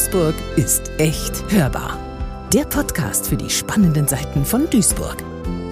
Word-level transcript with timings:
Duisburg 0.00 0.34
ist 0.56 0.90
echt 0.96 1.44
hörbar. 1.52 1.98
Der 2.54 2.64
Podcast 2.64 3.28
für 3.28 3.36
die 3.36 3.50
spannenden 3.50 4.08
Seiten 4.08 4.46
von 4.46 4.70
Duisburg. 4.70 5.22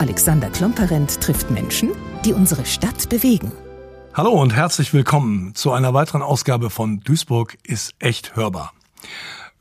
Alexander 0.00 0.50
Klomperent 0.50 1.18
trifft 1.22 1.50
Menschen, 1.50 1.92
die 2.26 2.34
unsere 2.34 2.66
Stadt 2.66 3.08
bewegen. 3.08 3.50
Hallo 4.12 4.32
und 4.32 4.54
herzlich 4.54 4.92
willkommen 4.92 5.54
zu 5.54 5.72
einer 5.72 5.94
weiteren 5.94 6.20
Ausgabe 6.20 6.68
von 6.68 7.00
Duisburg 7.00 7.56
ist 7.62 7.94
echt 8.00 8.36
hörbar. 8.36 8.74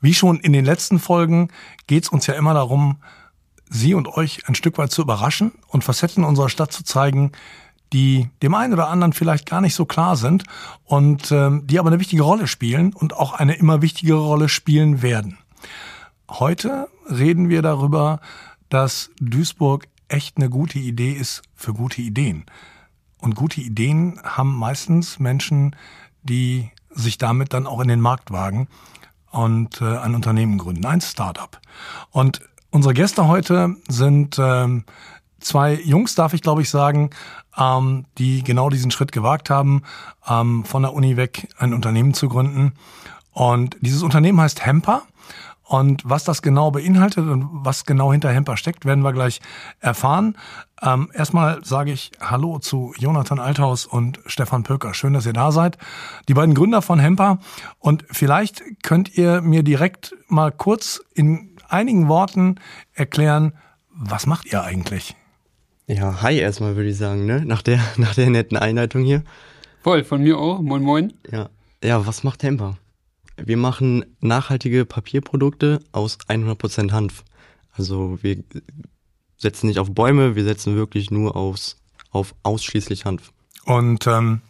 Wie 0.02 0.12
schon 0.12 0.38
in 0.38 0.52
den 0.52 0.66
letzten 0.66 0.98
Folgen 0.98 1.48
geht 1.86 2.02
es 2.02 2.10
uns 2.10 2.26
ja 2.26 2.34
immer 2.34 2.52
darum, 2.52 2.98
Sie 3.70 3.94
und 3.94 4.06
euch 4.06 4.48
ein 4.48 4.54
Stück 4.54 4.76
weit 4.76 4.90
zu 4.90 5.00
überraschen 5.00 5.52
und 5.68 5.82
Facetten 5.82 6.24
unserer 6.24 6.50
Stadt 6.50 6.72
zu 6.72 6.84
zeigen, 6.84 7.32
die 7.92 8.28
dem 8.42 8.54
einen 8.54 8.72
oder 8.72 8.88
anderen 8.88 9.12
vielleicht 9.12 9.46
gar 9.46 9.60
nicht 9.60 9.74
so 9.74 9.84
klar 9.84 10.16
sind 10.16 10.44
und 10.84 11.32
ähm, 11.32 11.66
die 11.66 11.78
aber 11.78 11.88
eine 11.88 12.00
wichtige 12.00 12.22
Rolle 12.22 12.46
spielen 12.46 12.92
und 12.92 13.14
auch 13.14 13.32
eine 13.32 13.54
immer 13.54 13.82
wichtigere 13.82 14.20
Rolle 14.20 14.48
spielen 14.48 15.02
werden. 15.02 15.38
Heute 16.30 16.88
reden 17.08 17.48
wir 17.48 17.62
darüber, 17.62 18.20
dass 18.68 19.10
Duisburg 19.18 19.88
echt 20.08 20.36
eine 20.36 20.50
gute 20.50 20.78
Idee 20.78 21.12
ist 21.12 21.42
für 21.54 21.72
gute 21.72 22.02
Ideen. 22.02 22.44
Und 23.18 23.34
gute 23.34 23.60
Ideen 23.60 24.20
haben 24.22 24.54
meistens 24.54 25.18
Menschen, 25.18 25.74
die 26.22 26.70
sich 26.90 27.18
damit 27.18 27.52
dann 27.52 27.66
auch 27.66 27.80
in 27.80 27.88
den 27.88 28.00
Markt 28.00 28.30
wagen 28.30 28.68
und 29.30 29.80
äh, 29.80 29.98
ein 29.98 30.14
Unternehmen 30.14 30.58
gründen, 30.58 30.86
ein 30.86 31.00
Startup. 31.00 31.60
Und 32.10 32.40
unsere 32.70 32.94
Gäste 32.94 33.26
heute 33.26 33.76
sind 33.88 34.36
ähm, 34.38 34.84
zwei 35.40 35.74
Jungs, 35.74 36.14
darf 36.14 36.34
ich 36.34 36.42
glaube 36.42 36.62
ich 36.62 36.70
sagen, 36.70 37.10
ähm, 37.56 38.06
die 38.18 38.42
genau 38.42 38.70
diesen 38.70 38.90
Schritt 38.90 39.12
gewagt 39.12 39.50
haben, 39.50 39.82
ähm, 40.28 40.64
von 40.64 40.82
der 40.82 40.92
Uni 40.92 41.16
weg 41.16 41.48
ein 41.58 41.74
Unternehmen 41.74 42.14
zu 42.14 42.28
gründen. 42.28 42.72
Und 43.32 43.76
dieses 43.80 44.02
Unternehmen 44.02 44.40
heißt 44.40 44.64
Hemper. 44.64 45.02
Und 45.68 46.02
was 46.08 46.24
das 46.24 46.40
genau 46.40 46.70
beinhaltet 46.70 47.28
und 47.28 47.46
was 47.52 47.84
genau 47.84 48.10
hinter 48.10 48.32
Hemper 48.32 48.56
steckt, 48.56 48.86
werden 48.86 49.04
wir 49.04 49.12
gleich 49.12 49.40
erfahren. 49.80 50.34
Ähm, 50.80 51.10
erstmal 51.12 51.62
sage 51.62 51.92
ich 51.92 52.10
Hallo 52.22 52.58
zu 52.58 52.94
Jonathan 52.96 53.38
Althaus 53.38 53.84
und 53.84 54.18
Stefan 54.24 54.62
Pöker. 54.62 54.94
Schön, 54.94 55.12
dass 55.12 55.26
ihr 55.26 55.34
da 55.34 55.52
seid. 55.52 55.76
Die 56.26 56.32
beiden 56.32 56.54
Gründer 56.54 56.80
von 56.80 56.98
Hemper. 56.98 57.38
Und 57.78 58.06
vielleicht 58.10 58.62
könnt 58.82 59.14
ihr 59.18 59.42
mir 59.42 59.62
direkt 59.62 60.16
mal 60.28 60.52
kurz 60.52 61.02
in 61.14 61.54
einigen 61.68 62.08
Worten 62.08 62.54
erklären, 62.94 63.52
was 63.90 64.24
macht 64.26 64.46
ihr 64.46 64.62
eigentlich? 64.62 65.16
Ja, 65.90 66.20
hi 66.20 66.36
erstmal 66.38 66.76
würde 66.76 66.90
ich 66.90 66.98
sagen, 66.98 67.24
ne? 67.24 67.42
Nach 67.46 67.62
der, 67.62 67.80
nach 67.96 68.14
der 68.14 68.28
netten 68.28 68.58
Einleitung 68.58 69.04
hier. 69.04 69.24
Voll, 69.82 70.04
von 70.04 70.22
mir 70.22 70.38
auch. 70.38 70.60
Moin, 70.60 70.82
moin. 70.82 71.14
Ja. 71.32 71.48
Ja, 71.82 72.06
was 72.06 72.24
macht 72.24 72.40
Temper? 72.40 72.76
Wir 73.36 73.56
machen 73.56 74.04
nachhaltige 74.20 74.84
Papierprodukte 74.84 75.80
aus 75.92 76.18
100% 76.28 76.92
Hanf. 76.92 77.24
Also 77.72 78.18
wir 78.20 78.42
setzen 79.38 79.68
nicht 79.68 79.78
auf 79.78 79.94
Bäume, 79.94 80.36
wir 80.36 80.44
setzen 80.44 80.76
wirklich 80.76 81.10
nur 81.10 81.36
aus, 81.36 81.80
auf 82.10 82.34
ausschließlich 82.42 83.06
Hanf. 83.06 83.32
Und 83.64 84.06
ähm, 84.06 84.42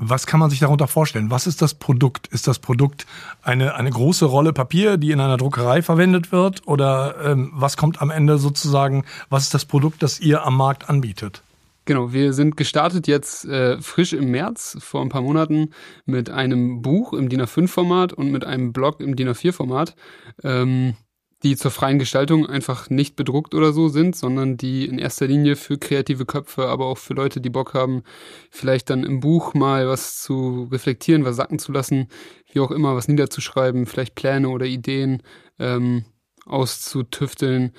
was 0.00 0.26
kann 0.26 0.40
man 0.40 0.48
sich 0.48 0.60
darunter 0.60 0.88
vorstellen? 0.88 1.30
Was 1.30 1.46
ist 1.46 1.60
das 1.60 1.74
Produkt? 1.74 2.26
Ist 2.28 2.48
das 2.48 2.58
Produkt 2.58 3.06
eine, 3.42 3.74
eine 3.74 3.90
große 3.90 4.24
Rolle 4.24 4.54
Papier, 4.54 4.96
die 4.96 5.12
in 5.12 5.20
einer 5.20 5.36
Druckerei 5.36 5.82
verwendet 5.82 6.32
wird? 6.32 6.66
Oder 6.66 7.16
ähm, 7.22 7.50
was 7.54 7.76
kommt 7.76 8.00
am 8.00 8.10
Ende 8.10 8.38
sozusagen, 8.38 9.04
was 9.28 9.44
ist 9.44 9.54
das 9.54 9.66
Produkt, 9.66 10.02
das 10.02 10.18
ihr 10.18 10.44
am 10.44 10.56
Markt 10.56 10.88
anbietet? 10.88 11.42
Genau, 11.84 12.12
wir 12.12 12.32
sind 12.32 12.56
gestartet 12.56 13.08
jetzt 13.08 13.44
äh, 13.44 13.80
frisch 13.80 14.14
im 14.14 14.30
März 14.30 14.78
vor 14.80 15.02
ein 15.02 15.10
paar 15.10 15.22
Monaten 15.22 15.70
mit 16.06 16.30
einem 16.30 16.80
Buch 16.82 17.12
im 17.12 17.28
DIN 17.28 17.42
A5-Format 17.42 18.12
und 18.12 18.30
mit 18.30 18.44
einem 18.44 18.72
Blog 18.72 19.00
im 19.00 19.16
DIN 19.16 19.28
A4-Format. 19.28 19.94
Ähm, 20.42 20.94
die 21.42 21.56
zur 21.56 21.70
freien 21.70 21.98
Gestaltung 21.98 22.46
einfach 22.46 22.90
nicht 22.90 23.16
bedruckt 23.16 23.54
oder 23.54 23.72
so 23.72 23.88
sind, 23.88 24.14
sondern 24.14 24.56
die 24.56 24.86
in 24.86 24.98
erster 24.98 25.26
Linie 25.26 25.56
für 25.56 25.78
kreative 25.78 26.26
Köpfe, 26.26 26.66
aber 26.66 26.86
auch 26.86 26.98
für 26.98 27.14
Leute, 27.14 27.40
die 27.40 27.50
Bock 27.50 27.72
haben, 27.74 28.02
vielleicht 28.50 28.90
dann 28.90 29.04
im 29.04 29.20
Buch 29.20 29.54
mal 29.54 29.88
was 29.88 30.20
zu 30.20 30.68
reflektieren, 30.70 31.24
was 31.24 31.36
sacken 31.36 31.58
zu 31.58 31.72
lassen, 31.72 32.08
wie 32.52 32.60
auch 32.60 32.70
immer, 32.70 32.94
was 32.94 33.08
niederzuschreiben, 33.08 33.86
vielleicht 33.86 34.14
Pläne 34.14 34.50
oder 34.50 34.66
Ideen 34.66 35.22
ähm, 35.58 36.04
auszutüfteln. 36.44 37.72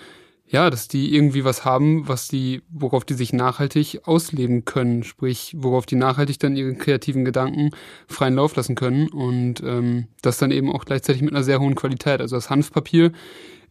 Ja, 0.51 0.69
dass 0.69 0.89
die 0.89 1.15
irgendwie 1.15 1.45
was 1.45 1.63
haben, 1.63 2.09
was 2.09 2.27
die, 2.27 2.61
worauf 2.69 3.05
die 3.05 3.13
sich 3.13 3.31
nachhaltig 3.31 4.01
ausleben 4.03 4.65
können, 4.65 5.03
sprich, 5.03 5.55
worauf 5.57 5.85
die 5.85 5.95
nachhaltig 5.95 6.39
dann 6.39 6.57
ihre 6.57 6.73
kreativen 6.73 7.23
Gedanken 7.23 7.71
freien 8.07 8.35
Lauf 8.35 8.53
lassen 8.57 8.75
können. 8.75 9.07
Und 9.07 9.63
ähm, 9.63 10.07
das 10.21 10.39
dann 10.39 10.51
eben 10.51 10.69
auch 10.69 10.83
gleichzeitig 10.83 11.21
mit 11.21 11.33
einer 11.33 11.45
sehr 11.45 11.61
hohen 11.61 11.75
Qualität. 11.75 12.19
Also 12.19 12.35
das 12.35 12.49
Hanfpapier 12.49 13.13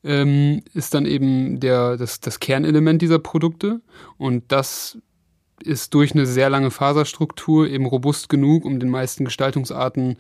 ähm, 0.05 0.63
ist 0.73 0.95
dann 0.95 1.05
eben 1.05 1.61
der, 1.61 1.99
das, 1.99 2.21
das 2.21 2.41
Kernelement 2.41 3.03
dieser 3.03 3.19
Produkte. 3.19 3.83
Und 4.17 4.51
das 4.51 4.97
ist 5.63 5.93
durch 5.93 6.13
eine 6.13 6.25
sehr 6.25 6.49
lange 6.49 6.71
Faserstruktur 6.71 7.69
eben 7.69 7.85
robust 7.85 8.31
genug, 8.31 8.65
um 8.65 8.81
den 8.81 8.89
meisten 8.89 9.27
Gestaltungsarten 9.27 10.17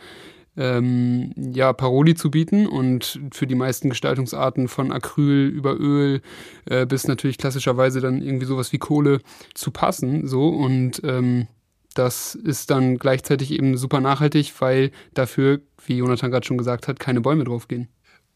ähm, 0.56 1.32
ja, 1.36 1.72
Paroli 1.72 2.14
zu 2.14 2.30
bieten 2.30 2.66
und 2.66 3.20
für 3.32 3.46
die 3.46 3.54
meisten 3.54 3.88
Gestaltungsarten 3.88 4.68
von 4.68 4.92
Acryl 4.92 5.48
über 5.48 5.78
Öl 5.78 6.22
äh, 6.66 6.86
bis 6.86 7.06
natürlich 7.06 7.38
klassischerweise 7.38 8.00
dann 8.00 8.20
irgendwie 8.20 8.46
sowas 8.46 8.72
wie 8.72 8.78
Kohle 8.78 9.20
zu 9.54 9.70
passen. 9.70 10.26
So 10.26 10.48
und 10.48 11.02
ähm, 11.04 11.46
das 11.94 12.34
ist 12.34 12.70
dann 12.70 12.98
gleichzeitig 12.98 13.52
eben 13.52 13.76
super 13.76 14.00
nachhaltig, 14.00 14.52
weil 14.60 14.90
dafür, 15.14 15.60
wie 15.86 15.98
Jonathan 15.98 16.30
gerade 16.30 16.46
schon 16.46 16.58
gesagt 16.58 16.88
hat, 16.88 17.00
keine 17.00 17.20
Bäume 17.20 17.44
draufgehen. 17.44 17.88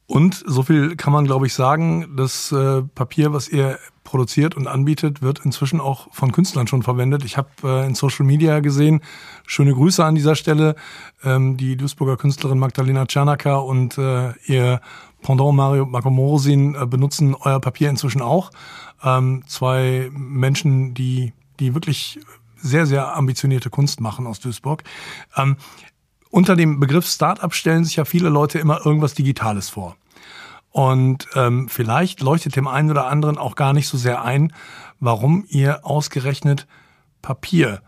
Und 0.06 0.42
so 0.46 0.62
viel 0.62 0.96
kann 0.96 1.12
man, 1.12 1.24
glaube 1.24 1.46
ich, 1.46 1.54
sagen, 1.54 2.14
das 2.16 2.52
äh, 2.52 2.82
Papier, 2.82 3.32
was 3.32 3.48
ihr 3.48 3.78
produziert 4.04 4.54
und 4.54 4.66
anbietet, 4.66 5.22
wird 5.22 5.40
inzwischen 5.44 5.80
auch 5.80 6.08
von 6.12 6.30
Künstlern 6.30 6.66
schon 6.66 6.82
verwendet. 6.82 7.24
Ich 7.24 7.38
habe 7.38 7.48
äh, 7.64 7.86
in 7.86 7.94
Social 7.94 8.26
Media 8.26 8.60
gesehen, 8.60 9.00
schöne 9.46 9.72
Grüße 9.72 10.04
an 10.04 10.14
dieser 10.14 10.36
Stelle, 10.36 10.76
ähm, 11.24 11.56
die 11.56 11.76
Duisburger 11.76 12.18
Künstlerin 12.18 12.58
Magdalena 12.58 13.06
Czernaka 13.06 13.56
und 13.56 13.96
äh, 13.96 14.32
ihr 14.46 14.80
Pendant 15.22 15.56
Mario 15.56 15.86
Marco 15.86 16.10
äh, 16.10 16.86
benutzen 16.86 17.34
euer 17.34 17.60
Papier 17.60 17.88
inzwischen 17.88 18.20
auch. 18.20 18.50
Ähm, 19.02 19.42
zwei 19.46 20.10
Menschen, 20.12 20.92
die, 20.92 21.32
die 21.60 21.72
wirklich 21.74 22.20
sehr, 22.56 22.84
sehr 22.84 23.16
ambitionierte 23.16 23.70
Kunst 23.70 24.02
machen 24.02 24.26
aus 24.26 24.38
Duisburg. 24.40 24.84
Ähm, 25.36 25.56
unter 26.34 26.56
dem 26.56 26.80
Begriff 26.80 27.06
Startup 27.06 27.54
stellen 27.54 27.84
sich 27.84 27.94
ja 27.94 28.04
viele 28.04 28.28
Leute 28.28 28.58
immer 28.58 28.84
irgendwas 28.84 29.14
Digitales 29.14 29.68
vor. 29.68 29.96
Und 30.72 31.28
ähm, 31.36 31.68
vielleicht 31.68 32.22
leuchtet 32.22 32.56
dem 32.56 32.66
einen 32.66 32.90
oder 32.90 33.06
anderen 33.06 33.38
auch 33.38 33.54
gar 33.54 33.72
nicht 33.72 33.86
so 33.86 33.96
sehr 33.96 34.22
ein, 34.22 34.52
warum 34.98 35.44
ihr 35.48 35.86
ausgerechnet 35.86 36.66
Papier 37.22 37.82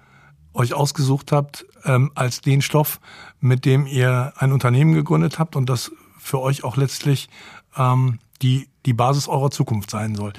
euch 0.54 0.74
ausgesucht 0.74 1.32
habt 1.32 1.66
ähm, 1.84 2.12
als 2.14 2.40
den 2.40 2.62
Stoff, 2.62 3.00
mit 3.40 3.64
dem 3.64 3.84
ihr 3.84 4.32
ein 4.36 4.52
Unternehmen 4.52 4.94
gegründet 4.94 5.40
habt 5.40 5.56
und 5.56 5.68
das 5.68 5.90
für 6.16 6.40
euch 6.40 6.62
auch 6.62 6.76
letztlich 6.76 7.28
ähm, 7.76 8.20
die, 8.42 8.68
die 8.86 8.92
Basis 8.92 9.26
eurer 9.26 9.50
Zukunft 9.50 9.90
sein 9.90 10.14
soll. 10.14 10.32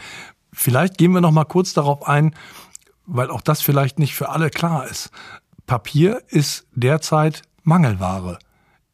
Vielleicht 0.53 0.97
gehen 0.97 1.11
wir 1.11 1.19
noch 1.19 1.31
mal 1.31 1.43
kurz 1.43 1.73
darauf 1.73 2.07
ein, 2.07 2.33
weil 3.05 3.29
auch 3.29 3.41
das 3.41 3.61
vielleicht 3.61 3.99
nicht 3.99 4.15
für 4.15 4.29
alle 4.29 4.49
klar 4.49 4.87
ist. 4.87 5.11
Papier 5.65 6.21
ist 6.29 6.65
derzeit 6.73 7.41
Mangelware. 7.67 8.39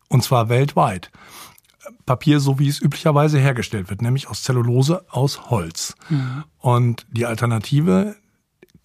Und 0.10 0.24
zwar 0.24 0.50
weltweit. 0.50 1.12
Papier, 2.06 2.40
so 2.40 2.60
wie 2.60 2.68
es 2.68 2.82
üblicherweise 2.82 3.40
hergestellt 3.40 3.90
wird, 3.90 4.02
nämlich 4.02 4.28
aus 4.30 4.44
Zellulose, 4.44 5.06
aus 5.10 5.50
Holz. 5.50 5.96
Mhm. 6.10 6.44
Und 6.58 7.06
die 7.12 7.26
Alternative 7.26 8.16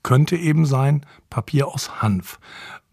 könnte 0.02 0.36
eben 0.36 0.66
sein 0.66 1.04
Papier 1.30 1.68
aus 1.68 2.02
Hanf. 2.02 2.38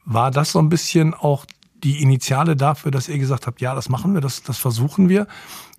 War 0.06 0.32
das 0.32 0.52
so 0.52 0.60
ein 0.60 0.70
bisschen 0.70 1.14
auch 1.14 1.46
die 1.84 2.02
Initiale 2.02 2.56
dafür, 2.56 2.92
dass 2.92 3.10
ihr 3.10 3.18
gesagt 3.18 3.48
habt, 3.48 3.62
ja, 3.62 3.76
das 3.76 3.90
machen 3.90 4.14
wir, 4.14 4.22
das, 4.22 4.44
das 4.44 4.58
versuchen 4.58 5.10
wir? 5.10 5.28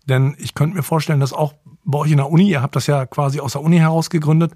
Denn 0.06 0.36
ich 0.38 0.54
könnte 0.54 0.76
mir 0.76 0.82
vorstellen, 0.82 1.20
dass 1.20 1.32
auch 1.32 1.54
bei 1.84 1.98
euch 1.98 2.10
in 2.10 2.18
der 2.18 2.30
Uni, 2.30 2.48
ihr 2.48 2.62
habt 2.62 2.76
das 2.76 2.86
ja 2.86 3.06
quasi 3.06 3.40
aus 3.40 3.52
der 3.52 3.62
Uni 3.62 3.78
heraus 3.78 4.10
gegründet, 4.10 4.54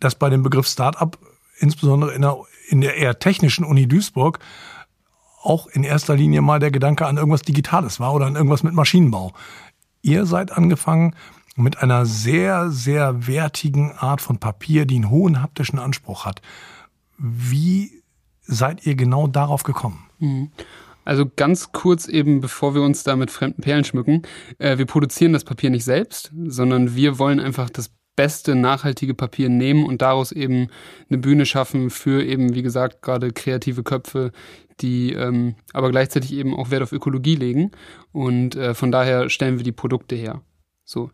dass 0.00 0.14
bei 0.14 0.30
dem 0.30 0.42
Begriff 0.42 0.66
Startup, 0.66 1.18
insbesondere 1.58 2.12
in 2.12 2.22
der, 2.22 2.36
in 2.68 2.80
der 2.80 2.96
eher 2.96 3.18
technischen 3.18 3.64
Uni 3.64 3.86
Duisburg, 3.86 4.38
auch 5.42 5.66
in 5.66 5.84
erster 5.84 6.16
Linie 6.16 6.42
mal 6.42 6.58
der 6.58 6.70
Gedanke 6.70 7.06
an 7.06 7.16
irgendwas 7.16 7.42
Digitales 7.42 8.00
war 8.00 8.14
oder 8.14 8.26
an 8.26 8.36
irgendwas 8.36 8.62
mit 8.62 8.74
Maschinenbau. 8.74 9.32
Ihr 10.02 10.26
seid 10.26 10.52
angefangen 10.52 11.14
mit 11.56 11.82
einer 11.82 12.06
sehr, 12.06 12.70
sehr 12.70 13.26
wertigen 13.26 13.92
Art 13.92 14.20
von 14.20 14.38
Papier, 14.38 14.86
die 14.86 14.96
einen 14.96 15.10
hohen 15.10 15.42
haptischen 15.42 15.78
Anspruch 15.78 16.24
hat. 16.24 16.40
Wie 17.18 18.02
seid 18.42 18.86
ihr 18.86 18.94
genau 18.94 19.26
darauf 19.26 19.64
gekommen? 19.64 20.08
Mhm. 20.18 20.50
Also 21.04 21.24
ganz 21.36 21.72
kurz 21.72 22.06
eben, 22.06 22.40
bevor 22.40 22.74
wir 22.74 22.82
uns 22.82 23.02
da 23.02 23.16
mit 23.16 23.30
fremden 23.30 23.62
Perlen 23.62 23.84
schmücken. 23.84 24.22
Äh, 24.58 24.78
wir 24.78 24.84
produzieren 24.84 25.32
das 25.32 25.42
Papier 25.42 25.70
nicht 25.70 25.84
selbst, 25.84 26.32
sondern 26.46 26.94
wir 26.94 27.18
wollen 27.18 27.40
einfach 27.40 27.70
das 27.70 27.90
beste 28.18 28.56
nachhaltige 28.56 29.14
Papier 29.14 29.48
nehmen 29.48 29.86
und 29.86 30.02
daraus 30.02 30.32
eben 30.32 30.70
eine 31.08 31.18
Bühne 31.18 31.46
schaffen 31.46 31.88
für 31.88 32.24
eben, 32.24 32.52
wie 32.52 32.62
gesagt, 32.62 33.00
gerade 33.00 33.30
kreative 33.30 33.84
Köpfe, 33.84 34.32
die 34.80 35.12
ähm, 35.12 35.54
aber 35.72 35.92
gleichzeitig 35.92 36.32
eben 36.32 36.52
auch 36.56 36.72
Wert 36.72 36.82
auf 36.82 36.90
Ökologie 36.90 37.36
legen. 37.36 37.70
Und 38.10 38.56
äh, 38.56 38.74
von 38.74 38.90
daher 38.90 39.30
stellen 39.30 39.58
wir 39.58 39.64
die 39.64 39.70
Produkte 39.70 40.16
her. 40.16 40.42
So. 40.84 41.12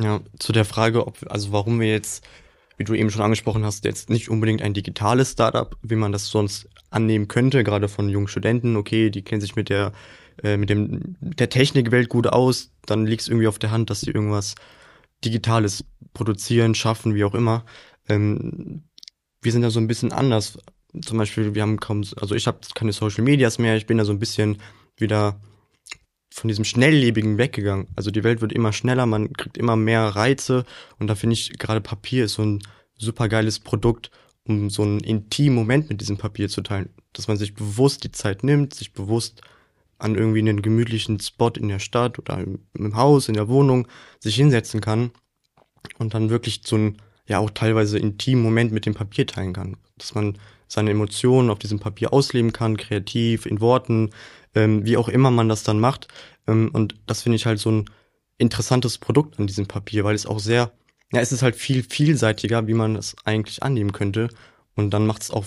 Ja, 0.00 0.20
zu 0.38 0.52
der 0.52 0.64
Frage, 0.64 1.06
ob, 1.06 1.18
also 1.28 1.52
warum 1.52 1.80
wir 1.80 1.90
jetzt, 1.90 2.26
wie 2.78 2.84
du 2.84 2.94
eben 2.94 3.10
schon 3.10 3.22
angesprochen 3.22 3.66
hast, 3.66 3.84
jetzt 3.84 4.08
nicht 4.08 4.30
unbedingt 4.30 4.62
ein 4.62 4.72
digitales 4.72 5.32
Startup, 5.32 5.76
wie 5.82 5.96
man 5.96 6.12
das 6.12 6.28
sonst 6.28 6.66
annehmen 6.88 7.28
könnte, 7.28 7.62
gerade 7.62 7.88
von 7.88 8.08
jungen 8.08 8.28
Studenten, 8.28 8.74
okay, 8.76 9.10
die 9.10 9.20
kennen 9.20 9.42
sich 9.42 9.54
mit 9.54 9.68
der, 9.68 9.92
äh, 10.42 10.56
mit 10.56 10.70
dem, 10.70 11.16
der 11.20 11.50
Technikwelt 11.50 12.08
gut 12.08 12.26
aus, 12.26 12.70
dann 12.86 13.04
liegt 13.04 13.20
es 13.20 13.28
irgendwie 13.28 13.48
auf 13.48 13.58
der 13.58 13.70
Hand, 13.70 13.90
dass 13.90 14.00
sie 14.00 14.12
irgendwas 14.12 14.54
Digitales 15.24 15.84
produzieren, 16.12 16.74
schaffen, 16.74 17.14
wie 17.14 17.24
auch 17.24 17.34
immer. 17.34 17.64
Ähm, 18.08 18.84
wir 19.42 19.52
sind 19.52 19.62
da 19.62 19.70
so 19.70 19.80
ein 19.80 19.88
bisschen 19.88 20.12
anders. 20.12 20.58
Zum 21.02 21.18
Beispiel, 21.18 21.54
wir 21.54 21.62
haben 21.62 21.78
kaum, 21.78 22.04
also 22.16 22.34
ich 22.34 22.46
habe 22.46 22.58
keine 22.74 22.92
Social 22.92 23.24
Medias 23.24 23.58
mehr, 23.58 23.76
ich 23.76 23.86
bin 23.86 23.98
da 23.98 24.04
so 24.04 24.12
ein 24.12 24.18
bisschen 24.18 24.58
wieder 24.96 25.40
von 26.30 26.48
diesem 26.48 26.64
Schnelllebigen 26.64 27.38
weggegangen. 27.38 27.88
Also 27.96 28.10
die 28.10 28.24
Welt 28.24 28.40
wird 28.40 28.52
immer 28.52 28.72
schneller, 28.72 29.06
man 29.06 29.32
kriegt 29.32 29.58
immer 29.58 29.76
mehr 29.76 30.02
Reize 30.02 30.64
und 30.98 31.08
da 31.08 31.14
finde 31.14 31.34
ich 31.34 31.58
gerade 31.58 31.80
Papier 31.80 32.24
ist 32.24 32.34
so 32.34 32.42
ein 32.42 32.62
super 32.96 33.28
geiles 33.28 33.58
Produkt, 33.58 34.10
um 34.44 34.70
so 34.70 34.82
einen 34.82 35.00
intimen 35.00 35.54
Moment 35.54 35.88
mit 35.88 36.00
diesem 36.00 36.16
Papier 36.16 36.48
zu 36.48 36.62
teilen. 36.62 36.90
Dass 37.12 37.28
man 37.28 37.36
sich 37.36 37.54
bewusst 37.54 38.04
die 38.04 38.12
Zeit 38.12 38.44
nimmt, 38.44 38.74
sich 38.74 38.92
bewusst 38.92 39.42
an 39.98 40.14
irgendwie 40.14 40.40
einen 40.40 40.62
gemütlichen 40.62 41.20
Spot 41.20 41.50
in 41.50 41.68
der 41.68 41.80
Stadt 41.80 42.18
oder 42.18 42.38
im, 42.38 42.96
Haus, 42.96 43.28
in 43.28 43.34
der 43.34 43.48
Wohnung 43.48 43.88
sich 44.20 44.36
hinsetzen 44.36 44.80
kann 44.80 45.10
und 45.98 46.14
dann 46.14 46.30
wirklich 46.30 46.62
so 46.64 46.76
ein, 46.76 46.96
ja 47.26 47.38
auch 47.38 47.50
teilweise 47.50 47.98
intimen 47.98 48.42
Moment 48.42 48.72
mit 48.72 48.86
dem 48.86 48.94
Papier 48.94 49.26
teilen 49.26 49.52
kann. 49.52 49.76
Dass 49.96 50.14
man 50.14 50.38
seine 50.68 50.90
Emotionen 50.90 51.50
auf 51.50 51.58
diesem 51.58 51.80
Papier 51.80 52.12
ausleben 52.12 52.52
kann, 52.52 52.76
kreativ, 52.76 53.46
in 53.46 53.60
Worten, 53.60 54.10
ähm, 54.54 54.84
wie 54.84 54.96
auch 54.96 55.08
immer 55.08 55.30
man 55.30 55.48
das 55.48 55.62
dann 55.62 55.80
macht. 55.80 56.08
Ähm, 56.46 56.70
und 56.72 56.94
das 57.06 57.22
finde 57.22 57.36
ich 57.36 57.46
halt 57.46 57.58
so 57.58 57.70
ein 57.70 57.84
interessantes 58.36 58.98
Produkt 58.98 59.38
an 59.38 59.46
diesem 59.46 59.66
Papier, 59.66 60.04
weil 60.04 60.14
es 60.14 60.26
auch 60.26 60.38
sehr, 60.38 60.72
ja, 61.12 61.20
es 61.20 61.32
ist 61.32 61.42
halt 61.42 61.56
viel 61.56 61.82
vielseitiger, 61.82 62.66
wie 62.66 62.74
man 62.74 62.94
das 62.94 63.16
eigentlich 63.24 63.62
annehmen 63.62 63.92
könnte. 63.92 64.28
Und 64.74 64.90
dann 64.90 65.06
macht 65.06 65.22
es 65.22 65.30
auch 65.30 65.46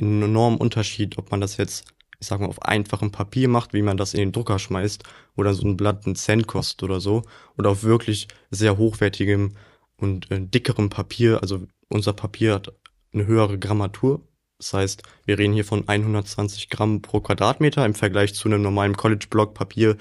einen 0.00 0.22
enormen 0.22 0.58
Unterschied, 0.58 1.18
ob 1.18 1.30
man 1.30 1.40
das 1.40 1.56
jetzt, 1.56 1.84
ich 2.18 2.26
sag 2.26 2.40
mal, 2.40 2.46
auf 2.46 2.62
einfachem 2.62 3.10
Papier 3.10 3.48
macht, 3.48 3.72
wie 3.72 3.82
man 3.82 3.96
das 3.96 4.14
in 4.14 4.20
den 4.20 4.32
Drucker 4.32 4.58
schmeißt, 4.58 5.02
oder 5.36 5.54
so 5.54 5.66
ein 5.66 5.76
Blatt 5.76 6.06
einen 6.06 6.16
Cent 6.16 6.46
kostet 6.46 6.82
oder 6.82 7.00
so, 7.00 7.22
oder 7.58 7.70
auf 7.70 7.82
wirklich 7.82 8.28
sehr 8.50 8.78
hochwertigem 8.78 9.54
und 9.96 10.30
äh, 10.30 10.40
dickerem 10.40 10.90
Papier. 10.90 11.40
Also 11.42 11.66
unser 11.88 12.12
Papier 12.12 12.54
hat 12.54 12.72
eine 13.12 13.26
höhere 13.26 13.58
Grammatur, 13.58 14.22
das 14.58 14.72
heißt, 14.72 15.02
wir 15.26 15.38
reden 15.38 15.54
hier 15.54 15.64
von 15.64 15.86
120 15.86 16.70
Gramm 16.70 17.02
pro 17.02 17.20
Quadratmeter 17.20 17.84
im 17.84 17.94
Vergleich 17.94 18.34
zu 18.34 18.48
einem 18.48 18.62
normalen 18.62 18.96
College-Block 18.96 19.54
Papier, 19.54 19.96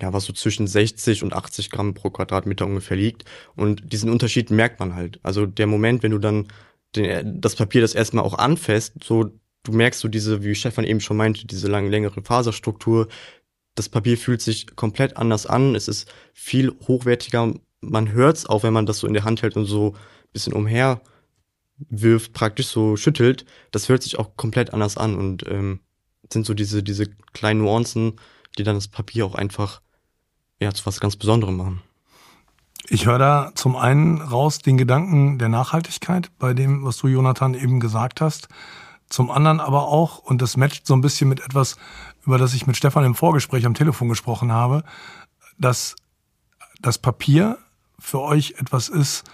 ja, 0.00 0.12
was 0.12 0.24
so 0.24 0.32
zwischen 0.32 0.66
60 0.66 1.22
und 1.22 1.32
80 1.32 1.70
Gramm 1.70 1.94
pro 1.94 2.10
Quadratmeter 2.10 2.66
ungefähr 2.66 2.96
liegt. 2.96 3.24
Und 3.56 3.92
diesen 3.92 4.10
Unterschied 4.10 4.50
merkt 4.50 4.80
man 4.80 4.94
halt. 4.94 5.18
Also 5.22 5.46
der 5.46 5.66
Moment, 5.66 6.02
wenn 6.02 6.12
du 6.12 6.18
dann 6.18 6.48
den, 6.94 7.40
das 7.40 7.56
Papier 7.56 7.80
das 7.80 7.94
erstmal 7.94 8.24
auch 8.24 8.38
anfasst, 8.38 8.94
so, 9.02 9.32
du 9.62 9.72
merkst 9.72 10.00
so 10.00 10.08
diese, 10.08 10.42
wie 10.42 10.54
Stefan 10.54 10.84
eben 10.84 11.00
schon 11.00 11.16
meinte, 11.16 11.46
diese 11.46 11.68
lange, 11.68 11.88
längere 11.88 12.22
Faserstruktur. 12.22 13.08
Das 13.74 13.88
Papier 13.88 14.18
fühlt 14.18 14.42
sich 14.42 14.76
komplett 14.76 15.16
anders 15.16 15.46
an. 15.46 15.74
Es 15.74 15.88
ist 15.88 16.12
viel 16.34 16.72
hochwertiger. 16.86 17.54
Man 17.80 18.12
hört's 18.12 18.46
auch, 18.46 18.62
wenn 18.62 18.72
man 18.72 18.86
das 18.86 18.98
so 18.98 19.06
in 19.06 19.14
der 19.14 19.24
Hand 19.24 19.42
hält 19.42 19.56
und 19.56 19.66
so 19.66 19.92
ein 19.92 20.32
bisschen 20.32 20.52
umher 20.52 21.00
wirft, 21.88 22.32
praktisch 22.32 22.68
so 22.68 22.96
schüttelt, 22.96 23.44
das 23.70 23.88
hört 23.88 24.02
sich 24.02 24.18
auch 24.18 24.36
komplett 24.36 24.72
anders 24.72 24.96
an 24.96 25.16
und 25.16 25.44
ähm, 25.48 25.80
sind 26.32 26.46
so 26.46 26.54
diese, 26.54 26.82
diese 26.82 27.06
kleinen 27.32 27.60
Nuancen, 27.60 28.20
die 28.58 28.62
dann 28.62 28.76
das 28.76 28.88
Papier 28.88 29.26
auch 29.26 29.34
einfach 29.34 29.80
ja, 30.60 30.72
zu 30.72 30.86
was 30.86 31.00
ganz 31.00 31.16
Besonderem 31.16 31.56
machen. 31.56 31.82
Ich 32.88 33.06
höre 33.06 33.18
da 33.18 33.52
zum 33.54 33.76
einen 33.76 34.20
raus 34.20 34.58
den 34.58 34.76
Gedanken 34.76 35.38
der 35.38 35.48
Nachhaltigkeit 35.48 36.30
bei 36.38 36.52
dem, 36.52 36.84
was 36.84 36.98
du, 36.98 37.08
Jonathan, 37.08 37.54
eben 37.54 37.80
gesagt 37.80 38.20
hast. 38.20 38.48
Zum 39.12 39.30
anderen 39.30 39.60
aber 39.60 39.88
auch, 39.88 40.20
und 40.20 40.40
das 40.40 40.56
matcht 40.56 40.86
so 40.86 40.94
ein 40.94 41.02
bisschen 41.02 41.28
mit 41.28 41.40
etwas, 41.40 41.76
über 42.24 42.38
das 42.38 42.54
ich 42.54 42.66
mit 42.66 42.78
Stefan 42.78 43.04
im 43.04 43.14
Vorgespräch 43.14 43.66
am 43.66 43.74
Telefon 43.74 44.08
gesprochen 44.08 44.52
habe, 44.52 44.84
dass 45.58 45.96
das 46.80 46.96
Papier 46.96 47.58
für 47.98 48.22
euch 48.22 48.54
etwas 48.56 48.88
ist, 48.88 49.24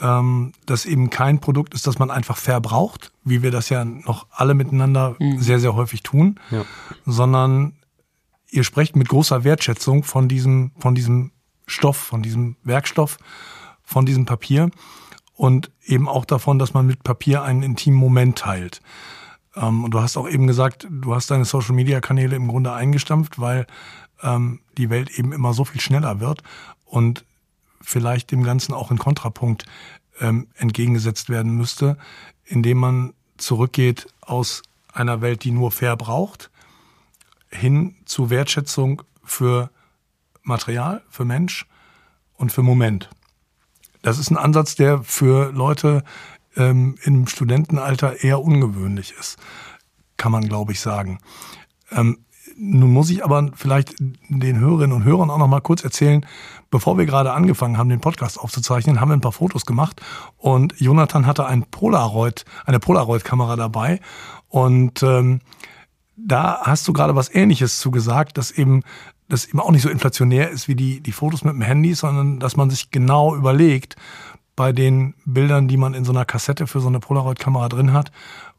ähm, 0.00 0.52
das 0.66 0.86
eben 0.86 1.10
kein 1.10 1.40
Produkt 1.40 1.74
ist, 1.74 1.88
das 1.88 1.98
man 1.98 2.12
einfach 2.12 2.36
verbraucht, 2.36 3.10
wie 3.24 3.42
wir 3.42 3.50
das 3.50 3.70
ja 3.70 3.84
noch 3.84 4.28
alle 4.30 4.54
miteinander 4.54 5.16
mhm. 5.18 5.40
sehr, 5.40 5.58
sehr 5.58 5.74
häufig 5.74 6.04
tun, 6.04 6.38
ja. 6.52 6.64
sondern 7.04 7.74
ihr 8.50 8.62
sprecht 8.62 8.94
mit 8.94 9.08
großer 9.08 9.42
Wertschätzung 9.42 10.04
von 10.04 10.28
diesem, 10.28 10.70
von 10.78 10.94
diesem 10.94 11.32
Stoff, 11.66 11.96
von 11.96 12.22
diesem 12.22 12.54
Werkstoff, 12.62 13.18
von 13.82 14.06
diesem 14.06 14.26
Papier 14.26 14.70
und 15.38 15.70
eben 15.84 16.08
auch 16.08 16.24
davon, 16.24 16.58
dass 16.58 16.74
man 16.74 16.86
mit 16.86 17.04
Papier 17.04 17.44
einen 17.44 17.62
intimen 17.62 17.98
Moment 17.98 18.38
teilt. 18.38 18.82
Ähm, 19.54 19.84
und 19.84 19.92
du 19.92 20.00
hast 20.00 20.16
auch 20.16 20.28
eben 20.28 20.48
gesagt, 20.48 20.88
du 20.90 21.14
hast 21.14 21.30
deine 21.30 21.44
Social 21.44 21.76
Media 21.76 22.00
Kanäle 22.00 22.34
im 22.34 22.48
Grunde 22.48 22.72
eingestampft, 22.72 23.38
weil 23.38 23.68
ähm, 24.20 24.60
die 24.76 24.90
Welt 24.90 25.16
eben 25.16 25.32
immer 25.32 25.54
so 25.54 25.64
viel 25.64 25.80
schneller 25.80 26.18
wird 26.18 26.42
und 26.84 27.24
vielleicht 27.80 28.32
dem 28.32 28.42
Ganzen 28.42 28.74
auch 28.74 28.90
in 28.90 28.98
Kontrapunkt 28.98 29.64
ähm, 30.20 30.48
entgegengesetzt 30.56 31.30
werden 31.30 31.56
müsste, 31.56 31.96
indem 32.44 32.78
man 32.78 33.14
zurückgeht 33.36 34.08
aus 34.20 34.62
einer 34.92 35.20
Welt, 35.20 35.44
die 35.44 35.52
nur 35.52 35.70
fair 35.70 35.96
braucht, 35.96 36.50
hin 37.48 37.94
zu 38.06 38.28
Wertschätzung 38.28 39.02
für 39.22 39.70
Material, 40.42 41.04
für 41.08 41.24
Mensch 41.24 41.64
und 42.34 42.50
für 42.50 42.64
Moment. 42.64 43.08
Das 44.02 44.18
ist 44.18 44.30
ein 44.30 44.36
Ansatz, 44.36 44.74
der 44.74 45.02
für 45.02 45.52
Leute 45.52 46.04
ähm, 46.56 46.96
im 47.02 47.26
Studentenalter 47.26 48.22
eher 48.22 48.42
ungewöhnlich 48.42 49.14
ist, 49.18 49.38
kann 50.16 50.32
man, 50.32 50.48
glaube 50.48 50.72
ich, 50.72 50.80
sagen. 50.80 51.18
Ähm, 51.90 52.18
nun 52.60 52.92
muss 52.92 53.10
ich 53.10 53.24
aber 53.24 53.50
vielleicht 53.54 53.94
den 54.00 54.58
Hörerinnen 54.58 54.96
und 54.96 55.04
Hörern 55.04 55.30
auch 55.30 55.38
noch 55.38 55.46
mal 55.46 55.60
kurz 55.60 55.84
erzählen, 55.84 56.26
bevor 56.70 56.98
wir 56.98 57.06
gerade 57.06 57.32
angefangen 57.32 57.78
haben, 57.78 57.88
den 57.88 58.00
Podcast 58.00 58.38
aufzuzeichnen, 58.38 59.00
haben 59.00 59.10
wir 59.10 59.16
ein 59.16 59.20
paar 59.20 59.32
Fotos 59.32 59.64
gemacht 59.64 60.00
und 60.36 60.74
Jonathan 60.80 61.26
hatte 61.26 61.46
ein 61.46 61.62
Polaroid, 61.62 62.44
eine 62.66 62.80
Polaroid-Kamera 62.80 63.54
dabei 63.54 64.00
und 64.48 65.02
ähm, 65.04 65.40
da 66.16 66.60
hast 66.62 66.88
du 66.88 66.92
gerade 66.92 67.14
was 67.14 67.32
Ähnliches 67.32 67.78
zugesagt, 67.78 68.38
dass 68.38 68.50
eben 68.50 68.82
das 69.28 69.46
eben 69.46 69.60
auch 69.60 69.70
nicht 69.70 69.82
so 69.82 69.90
inflationär 69.90 70.50
ist 70.50 70.68
wie 70.68 70.74
die, 70.74 71.00
die 71.00 71.12
Fotos 71.12 71.44
mit 71.44 71.54
dem 71.54 71.62
Handy, 71.62 71.94
sondern 71.94 72.38
dass 72.38 72.56
man 72.56 72.70
sich 72.70 72.90
genau 72.90 73.34
überlegt, 73.34 73.96
bei 74.58 74.72
den 74.72 75.14
Bildern, 75.24 75.68
die 75.68 75.76
man 75.76 75.94
in 75.94 76.04
so 76.04 76.10
einer 76.10 76.24
Kassette 76.24 76.66
für 76.66 76.80
so 76.80 76.88
eine 76.88 76.98
Polaroid-Kamera 76.98 77.68
drin 77.68 77.92
hat, 77.92 78.10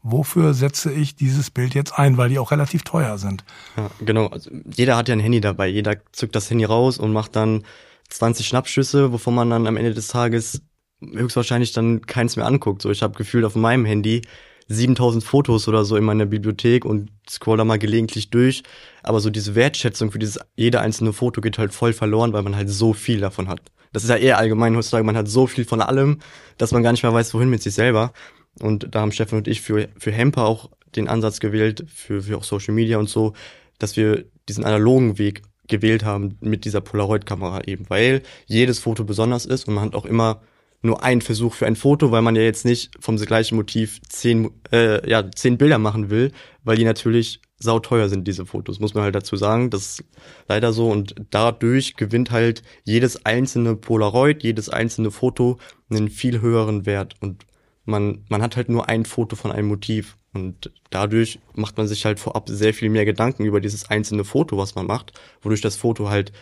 wofür 0.02 0.54
setze 0.54 0.90
ich 0.90 1.14
dieses 1.14 1.50
Bild 1.50 1.74
jetzt 1.74 1.98
ein, 1.98 2.16
weil 2.16 2.30
die 2.30 2.38
auch 2.38 2.52
relativ 2.52 2.84
teuer 2.84 3.18
sind. 3.18 3.44
Ja, 3.76 3.90
genau. 4.00 4.28
Also 4.28 4.50
jeder 4.74 4.96
hat 4.96 5.10
ja 5.10 5.14
ein 5.14 5.20
Handy 5.20 5.42
dabei. 5.42 5.68
Jeder 5.68 5.96
zückt 6.12 6.34
das 6.34 6.48
Handy 6.48 6.64
raus 6.64 6.98
und 6.98 7.12
macht 7.12 7.36
dann 7.36 7.64
20 8.08 8.46
Schnappschüsse, 8.46 9.12
wovon 9.12 9.34
man 9.34 9.50
dann 9.50 9.66
am 9.66 9.76
Ende 9.76 9.92
des 9.92 10.08
Tages 10.08 10.62
höchstwahrscheinlich 11.02 11.72
dann 11.72 12.00
keins 12.06 12.36
mehr 12.36 12.46
anguckt. 12.46 12.80
So, 12.80 12.90
ich 12.90 13.02
habe 13.02 13.18
gefühlt 13.18 13.44
auf 13.44 13.54
meinem 13.54 13.84
Handy 13.84 14.22
7000 14.70 15.24
Fotos 15.24 15.66
oder 15.66 15.84
so 15.84 15.96
in 15.96 16.04
meiner 16.04 16.26
Bibliothek 16.26 16.84
und 16.84 17.10
scroll 17.28 17.56
da 17.56 17.64
mal 17.64 17.78
gelegentlich 17.78 18.30
durch. 18.30 18.62
Aber 19.02 19.20
so 19.20 19.28
diese 19.28 19.56
Wertschätzung 19.56 20.12
für 20.12 20.20
dieses 20.20 20.38
jede 20.54 20.80
einzelne 20.80 21.12
Foto 21.12 21.40
geht 21.40 21.58
halt 21.58 21.74
voll 21.74 21.92
verloren, 21.92 22.32
weil 22.32 22.42
man 22.42 22.54
halt 22.54 22.70
so 22.70 22.92
viel 22.92 23.20
davon 23.20 23.48
hat. 23.48 23.60
Das 23.92 24.04
ist 24.04 24.10
ja 24.10 24.16
eher 24.16 24.38
allgemein 24.38 24.76
heutzutage, 24.76 25.02
man 25.02 25.16
hat 25.16 25.26
so 25.26 25.48
viel 25.48 25.64
von 25.64 25.80
allem, 25.80 26.20
dass 26.56 26.70
man 26.70 26.84
gar 26.84 26.92
nicht 26.92 27.02
mehr 27.02 27.12
weiß, 27.12 27.34
wohin 27.34 27.50
mit 27.50 27.62
sich 27.62 27.74
selber. 27.74 28.12
Und 28.60 28.94
da 28.94 29.00
haben 29.00 29.10
Steffen 29.10 29.38
und 29.38 29.48
ich 29.48 29.60
für, 29.60 29.88
für 29.98 30.12
Hemper 30.12 30.44
auch 30.44 30.70
den 30.94 31.08
Ansatz 31.08 31.40
gewählt, 31.40 31.84
für, 31.92 32.22
für 32.22 32.36
auch 32.36 32.44
Social 32.44 32.74
Media 32.74 32.98
und 32.98 33.08
so, 33.08 33.32
dass 33.80 33.96
wir 33.96 34.24
diesen 34.48 34.64
analogen 34.64 35.18
Weg 35.18 35.42
gewählt 35.66 36.04
haben 36.04 36.36
mit 36.40 36.64
dieser 36.64 36.80
Polaroid-Kamera 36.80 37.62
eben, 37.66 37.86
weil 37.88 38.22
jedes 38.46 38.78
Foto 38.78 39.02
besonders 39.04 39.46
ist 39.46 39.66
und 39.66 39.74
man 39.74 39.86
hat 39.86 39.94
auch 39.94 40.04
immer 40.04 40.42
nur 40.82 41.02
einen 41.02 41.20
Versuch 41.20 41.54
für 41.54 41.66
ein 41.66 41.76
Foto, 41.76 42.10
weil 42.10 42.22
man 42.22 42.36
ja 42.36 42.42
jetzt 42.42 42.64
nicht 42.64 42.90
vom 43.00 43.16
gleichen 43.16 43.56
Motiv 43.56 44.00
zehn, 44.08 44.50
äh, 44.72 45.08
ja, 45.08 45.30
zehn 45.30 45.58
Bilder 45.58 45.78
machen 45.78 46.10
will, 46.10 46.32
weil 46.64 46.76
die 46.76 46.84
natürlich 46.84 47.40
sauteuer 47.58 48.08
sind, 48.08 48.26
diese 48.26 48.46
Fotos, 48.46 48.80
muss 48.80 48.94
man 48.94 49.04
halt 49.04 49.14
dazu 49.14 49.36
sagen. 49.36 49.68
Das 49.68 49.82
ist 49.82 50.04
leider 50.48 50.72
so 50.72 50.90
und 50.90 51.14
dadurch 51.30 51.96
gewinnt 51.96 52.30
halt 52.30 52.62
jedes 52.84 53.26
einzelne 53.26 53.76
Polaroid, 53.76 54.42
jedes 54.42 54.70
einzelne 54.70 55.10
Foto 55.10 55.58
einen 55.90 56.08
viel 56.08 56.40
höheren 56.40 56.86
Wert 56.86 57.16
und 57.20 57.44
man, 57.84 58.24
man 58.28 58.42
hat 58.42 58.56
halt 58.56 58.68
nur 58.68 58.88
ein 58.88 59.04
Foto 59.04 59.36
von 59.36 59.52
einem 59.52 59.68
Motiv 59.68 60.16
und 60.32 60.70
dadurch 60.90 61.40
macht 61.54 61.76
man 61.76 61.88
sich 61.88 62.04
halt 62.04 62.20
vorab 62.20 62.48
sehr 62.48 62.72
viel 62.72 62.88
mehr 62.88 63.04
Gedanken 63.04 63.44
über 63.44 63.60
dieses 63.60 63.90
einzelne 63.90 64.24
Foto, 64.24 64.56
was 64.56 64.74
man 64.74 64.86
macht, 64.86 65.12
wodurch 65.42 65.60
das 65.60 65.76
Foto 65.76 66.08
halt 66.08 66.32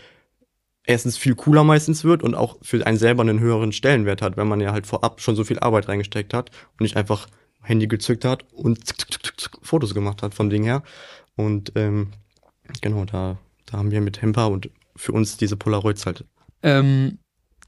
erstens 0.89 1.19
viel 1.19 1.35
cooler 1.35 1.65
meistens 1.65 2.03
wird 2.03 2.23
und 2.23 2.35
auch 2.35 2.57
für 2.63 2.85
einen 2.87 2.97
selber 2.97 3.23
einen 3.23 3.41
höheren 3.41 3.73
Stellenwert 3.73 4.23
hat, 4.23 4.37
wenn 4.37 4.49
man 4.49 4.61
ja 4.61 4.73
halt 4.73 4.87
vorab 4.87 5.21
schon 5.21 5.37
so 5.37 5.45
viel 5.45 5.59
Arbeit 5.59 5.87
reingesteckt 5.87 6.33
hat 6.33 6.51
und 6.73 6.81
nicht 6.81 6.97
einfach 6.97 7.29
Handy 7.63 7.87
gezückt 7.87 8.25
hat 8.25 8.47
und 8.53 8.79
Fotos 9.63 9.93
gemacht 9.93 10.23
hat 10.23 10.35
vom 10.35 10.49
Ding 10.49 10.65
her. 10.65 10.83
Und 11.37 11.73
ähm, 11.75 12.13
genau, 12.81 13.05
da, 13.05 13.37
da 13.67 13.79
haben 13.79 13.91
wir 13.91 14.01
mit 14.01 14.23
Hemper 14.23 14.49
und 14.49 14.71
für 14.97 15.13
uns 15.13 15.37
diese 15.37 15.59
Polaroids 15.59 16.07
halt. 16.07 16.25
Ähm, 16.63 17.19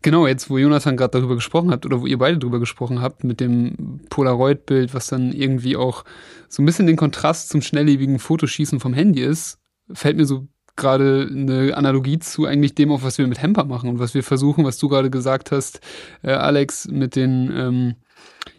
genau, 0.00 0.26
jetzt 0.26 0.48
wo 0.48 0.56
Jonathan 0.56 0.96
gerade 0.96 1.18
darüber 1.18 1.34
gesprochen 1.34 1.70
hat 1.70 1.84
oder 1.84 2.00
wo 2.00 2.06
ihr 2.06 2.18
beide 2.18 2.38
darüber 2.38 2.58
gesprochen 2.58 3.02
habt 3.02 3.22
mit 3.22 3.38
dem 3.38 4.00
Polaroid-Bild, 4.08 4.94
was 4.94 5.08
dann 5.08 5.32
irgendwie 5.32 5.76
auch 5.76 6.06
so 6.48 6.62
ein 6.62 6.66
bisschen 6.66 6.86
den 6.86 6.96
Kontrast 6.96 7.50
zum 7.50 7.60
schnelllebigen 7.60 8.18
Fotoschießen 8.18 8.80
vom 8.80 8.94
Handy 8.94 9.20
ist, 9.20 9.58
fällt 9.92 10.16
mir 10.16 10.24
so 10.24 10.48
gerade 10.80 11.28
eine 11.30 11.76
Analogie 11.76 12.18
zu 12.18 12.46
eigentlich 12.46 12.74
dem, 12.74 12.90
auch 12.90 13.02
was 13.02 13.18
wir 13.18 13.26
mit 13.28 13.40
Hemper 13.40 13.64
machen 13.64 13.88
und 13.88 13.98
was 14.00 14.14
wir 14.14 14.24
versuchen, 14.24 14.64
was 14.64 14.78
du 14.78 14.88
gerade 14.88 15.10
gesagt 15.10 15.52
hast, 15.52 15.80
äh, 16.22 16.32
Alex, 16.32 16.88
mit 16.88 17.14
den, 17.14 17.52
ähm, 17.54 17.94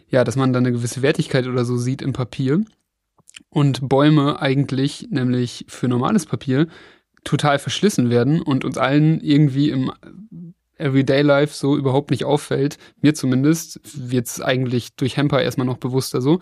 ja, 0.08 0.24
dass 0.24 0.36
man 0.36 0.52
da 0.52 0.58
eine 0.58 0.72
gewisse 0.72 1.02
Wertigkeit 1.02 1.46
oder 1.46 1.64
so 1.64 1.76
sieht 1.76 2.00
im 2.00 2.12
Papier. 2.12 2.62
Und 3.50 3.88
Bäume 3.88 4.40
eigentlich, 4.40 5.08
nämlich 5.10 5.66
für 5.68 5.88
normales 5.88 6.26
Papier, 6.26 6.68
total 7.24 7.58
verschlissen 7.58 8.10
werden 8.10 8.40
und 8.40 8.64
uns 8.64 8.78
allen 8.78 9.20
irgendwie 9.20 9.70
im 9.70 9.92
Everyday 10.78 11.22
Life 11.22 11.54
so 11.54 11.76
überhaupt 11.76 12.10
nicht 12.10 12.24
auffällt, 12.24 12.78
mir 13.00 13.14
zumindest, 13.14 13.80
wird 13.94 14.26
es 14.26 14.40
eigentlich 14.40 14.96
durch 14.96 15.16
Hemper 15.16 15.40
erstmal 15.42 15.66
noch 15.66 15.76
bewusster 15.76 16.20
so, 16.20 16.40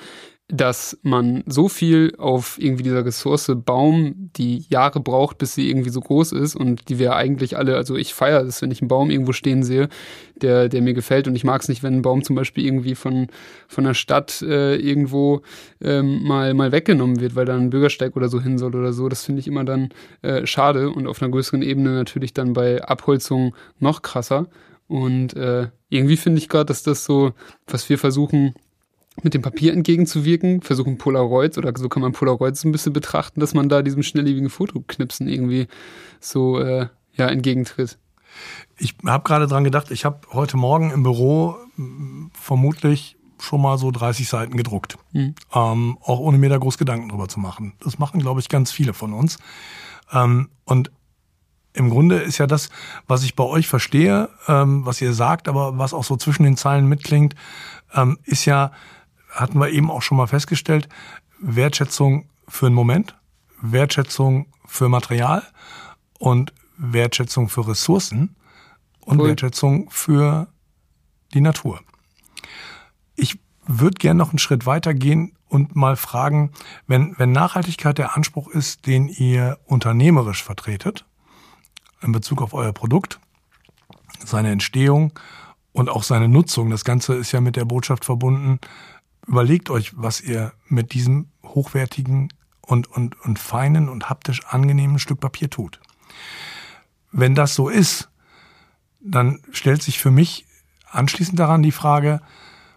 dass 0.53 0.99
man 1.03 1.45
so 1.47 1.69
viel 1.69 2.15
auf 2.19 2.57
irgendwie 2.59 2.83
dieser 2.83 3.05
Ressource 3.05 3.53
Baum, 3.65 4.31
die 4.37 4.65
Jahre 4.69 5.01
braucht, 5.01 5.39
bis 5.39 5.55
sie 5.55 5.69
irgendwie 5.69 5.91
so 5.91 6.01
groß 6.01 6.33
ist 6.33 6.57
und 6.57 6.89
die 6.89 6.99
wir 6.99 7.15
eigentlich 7.15 7.57
alle, 7.57 7.77
also 7.77 7.97
ich 7.97 8.15
feiere 8.15 8.45
das, 8.45 8.61
wenn 8.61 8.71
ich 8.71 8.83
einen 8.83 8.89
Baum 8.89 9.11
irgendwo 9.11 9.33
stehen 9.33 9.63
sehe, 9.63 9.89
der, 10.41 10.69
der 10.69 10.83
mir 10.83 10.95
gefällt 10.95 11.29
und 11.29 11.37
ich 11.37 11.45
mag 11.45 11.63
es 11.63 11.69
nicht, 11.69 11.83
wenn 11.83 11.95
ein 11.95 12.03
Baum 12.03 12.25
zum 12.25 12.35
Beispiel 12.37 12.65
irgendwie 12.65 12.95
von, 12.95 13.29
von 13.69 13.85
der 13.85 13.95
Stadt 13.95 14.43
äh, 14.43 14.77
irgendwo 14.77 15.43
ähm, 15.81 16.25
mal, 16.25 16.53
mal 16.55 16.73
weggenommen 16.73 17.21
wird, 17.21 17.37
weil 17.37 17.47
da 17.47 17.57
ein 17.57 17.71
Bürgersteig 17.71 18.17
oder 18.17 18.29
so 18.29 18.41
hin 18.41 18.59
soll 18.59 18.75
oder 18.75 18.93
so. 18.93 19.09
Das 19.09 19.25
finde 19.25 19.41
ich 19.41 19.47
immer 19.47 19.65
dann 19.65 19.91
äh, 20.23 20.47
schade 20.47 20.91
und 20.91 21.07
auf 21.07 21.23
einer 21.23 21.31
größeren 21.31 21.63
Ebene 21.63 21.91
natürlich 21.91 22.35
dann 22.35 22.55
bei 22.55 22.83
Abholzung 22.83 23.55
noch 23.79 24.03
krasser. 24.03 24.49
Und 24.89 25.35
äh, 25.35 25.69
irgendwie 25.89 26.17
finde 26.17 26.39
ich 26.39 26.49
gerade, 26.49 26.67
dass 26.67 26.83
das 26.83 27.05
so, 27.05 27.33
was 27.69 27.89
wir 27.89 27.99
versuchen, 27.99 28.55
mit 29.25 29.35
dem 29.35 29.43
Papier 29.43 29.73
entgegenzuwirken, 29.73 30.63
versuchen 30.63 30.99
Polaroids 30.99 31.59
oder 31.59 31.73
so 31.77 31.89
kann 31.89 32.03
man 32.03 32.13
Polaroids 32.13 32.65
ein 32.65 32.73
bisschen 32.73 32.93
betrachten, 32.93 33.41
dass 33.41 33.55
man 33.55 33.69
da 33.69 33.83
diesem 33.83 34.03
schnelllebigen 34.03 34.51
Fotoknipsen 34.51 35.29
irgendwie 35.29 35.69
so 36.21 36.59
äh, 36.61 36.89
ja 37.15 37.27
entgegentritt. 37.29 37.99
Ich 38.79 38.95
habe 39.05 39.25
gerade 39.25 39.47
dran 39.47 39.65
gedacht, 39.65 39.91
ich 39.91 40.05
habe 40.05 40.21
heute 40.33 40.57
Morgen 40.57 40.91
im 40.91 41.03
Büro 41.03 41.57
vermutlich 42.33 43.17
schon 43.39 43.63
mal 43.63 43.79
so 43.79 43.91
30 43.91 44.29
Seiten 44.29 44.57
gedruckt. 44.57 44.99
Mhm. 45.13 45.35
Ähm, 45.53 45.99
auch 46.03 46.19
ohne 46.19 46.39
mir 46.39 46.51
da 46.51 46.59
groß 46.59 46.79
Gedanken 46.79 47.09
drüber 47.09 47.29
zu 47.29 47.41
machen. 47.41 47.75
Das 47.81 47.99
machen, 47.99 48.21
glaube 48.21 48.41
ich, 48.41 48.49
ganz 48.49 48.71
viele 48.71 48.93
von 48.93 49.13
uns. 49.13 49.39
Ähm, 50.13 50.51
und 50.65 50.91
im 51.73 51.91
Grunde 51.91 52.17
ist 52.17 52.39
ja 52.39 52.47
das, 52.47 52.69
was 53.07 53.23
ich 53.23 53.37
bei 53.37 53.45
euch 53.45 53.69
verstehe, 53.69 54.29
ähm, 54.49 54.85
was 54.85 55.01
ihr 55.01 55.13
sagt, 55.13 55.49
aber 55.49 55.79
was 55.79 55.95
auch 55.95 56.05
so 56.05 56.17
zwischen 56.17 56.43
den 56.43 56.57
Zeilen 56.57 56.87
mitklingt, 56.87 57.35
ähm, 57.95 58.19
ist 58.25 58.45
ja, 58.45 58.73
hatten 59.31 59.59
wir 59.59 59.71
eben 59.71 59.91
auch 59.91 60.03
schon 60.03 60.17
mal 60.17 60.27
festgestellt, 60.27 60.89
Wertschätzung 61.39 62.29
für 62.49 62.67
einen 62.67 62.75
Moment, 62.75 63.17
Wertschätzung 63.61 64.47
für 64.67 64.89
Material 64.89 65.43
und 66.19 66.53
Wertschätzung 66.77 67.49
für 67.49 67.69
Ressourcen 67.69 68.37
und 69.01 69.21
cool. 69.21 69.29
Wertschätzung 69.29 69.91
für 69.91 70.49
die 71.35 71.41
Natur. 71.41 71.81
Ich 73.15 73.39
würde 73.67 73.99
gerne 73.99 74.19
noch 74.19 74.31
einen 74.31 74.39
Schritt 74.39 74.67
weiter 74.67 74.95
gehen 74.95 75.37
und 75.49 75.77
mal 75.77 75.97
fragen, 75.97 76.53
wenn, 76.87 77.15
wenn 77.19 77.33
Nachhaltigkeit 77.33 77.99
der 77.99 78.17
Anspruch 78.17 78.49
ist, 78.49 78.87
den 78.87 79.09
ihr 79.09 79.59
unternehmerisch 79.67 80.43
vertretet, 80.43 81.05
in 82.03 82.13
Bezug 82.13 82.41
auf 82.41 82.55
euer 82.55 82.73
Produkt, 82.73 83.21
seine 84.25 84.51
Entstehung 84.51 85.13
und 85.73 85.89
auch 85.89 86.03
seine 86.03 86.29
Nutzung, 86.29 86.71
das 86.71 86.85
Ganze 86.85 87.15
ist 87.15 87.33
ja 87.33 87.41
mit 87.41 87.57
der 87.57 87.65
Botschaft 87.65 88.05
verbunden, 88.05 88.59
überlegt 89.31 89.71
euch, 89.71 89.93
was 89.95 90.21
ihr 90.21 90.53
mit 90.67 90.93
diesem 90.93 91.29
hochwertigen 91.45 92.33
und, 92.63 92.89
und, 92.91 93.19
und 93.21 93.39
feinen 93.39 93.89
und 93.89 94.11
haptisch 94.11 94.45
angenehmen 94.45 94.99
Stück 94.99 95.21
Papier 95.21 95.49
tut. 95.49 95.81
Wenn 97.13 97.37
das 97.37 97.55
so 97.55 97.69
ist, 97.69 98.11
dann 99.01 99.41
stellt 99.53 99.85
sich 99.85 100.01
für 100.01 100.11
mich 100.11 100.47
anschließend 100.91 101.39
daran 101.39 101.63
die 101.63 101.71
Frage, 101.71 102.21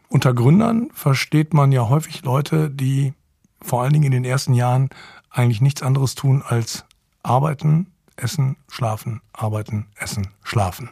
unter 0.10 0.36
Gründern 0.36 0.92
versteht 0.94 1.56
man 1.56 1.72
ja 1.72 1.90
häufig 1.90 2.24
Leute, 2.24 2.70
die 2.70 3.14
vor 3.60 3.82
allen 3.82 3.94
Dingen 3.94 4.06
in 4.06 4.12
den 4.12 4.26
ersten 4.26 4.54
Jahren 4.54 4.90
eigentlich 5.32 5.60
nichts 5.60 5.82
anderes 5.82 6.14
tun 6.14 6.44
als 6.48 6.86
arbeiten, 7.24 7.88
essen, 8.16 8.58
schlafen, 8.68 9.22
arbeiten, 9.34 9.88
essen, 9.96 10.28
schlafen 10.44 10.92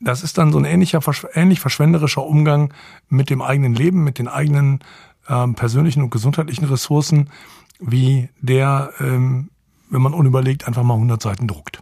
das 0.00 0.22
ist 0.22 0.38
dann 0.38 0.50
so 0.50 0.58
ein 0.58 0.64
ähnlicher, 0.64 1.00
ähnlich 1.34 1.60
verschwenderischer 1.60 2.24
Umgang 2.24 2.72
mit 3.08 3.30
dem 3.30 3.42
eigenen 3.42 3.74
Leben, 3.74 4.02
mit 4.02 4.18
den 4.18 4.28
eigenen 4.28 4.80
ähm, 5.28 5.54
persönlichen 5.54 6.02
und 6.02 6.10
gesundheitlichen 6.10 6.64
Ressourcen, 6.64 7.30
wie 7.78 8.30
der, 8.40 8.92
ähm, 8.98 9.50
wenn 9.90 10.02
man 10.02 10.14
unüberlegt 10.14 10.66
einfach 10.66 10.82
mal 10.82 10.94
100 10.94 11.20
Seiten 11.20 11.46
druckt. 11.46 11.80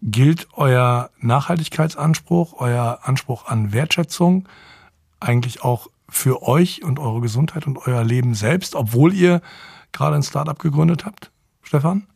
Gilt 0.00 0.48
euer 0.54 1.10
Nachhaltigkeitsanspruch, 1.20 2.54
euer 2.58 3.00
Anspruch 3.02 3.46
an 3.46 3.72
Wertschätzung 3.72 4.48
eigentlich 5.20 5.62
auch 5.62 5.88
für 6.08 6.42
euch 6.42 6.82
und 6.82 6.98
eure 6.98 7.20
Gesundheit 7.20 7.66
und 7.66 7.86
euer 7.86 8.02
Leben 8.02 8.34
selbst, 8.34 8.74
obwohl 8.74 9.14
ihr 9.14 9.40
gerade 9.92 10.16
ein 10.16 10.22
Startup 10.22 10.58
gegründet 10.58 11.04
habt, 11.04 11.30
Stefan? 11.62 12.06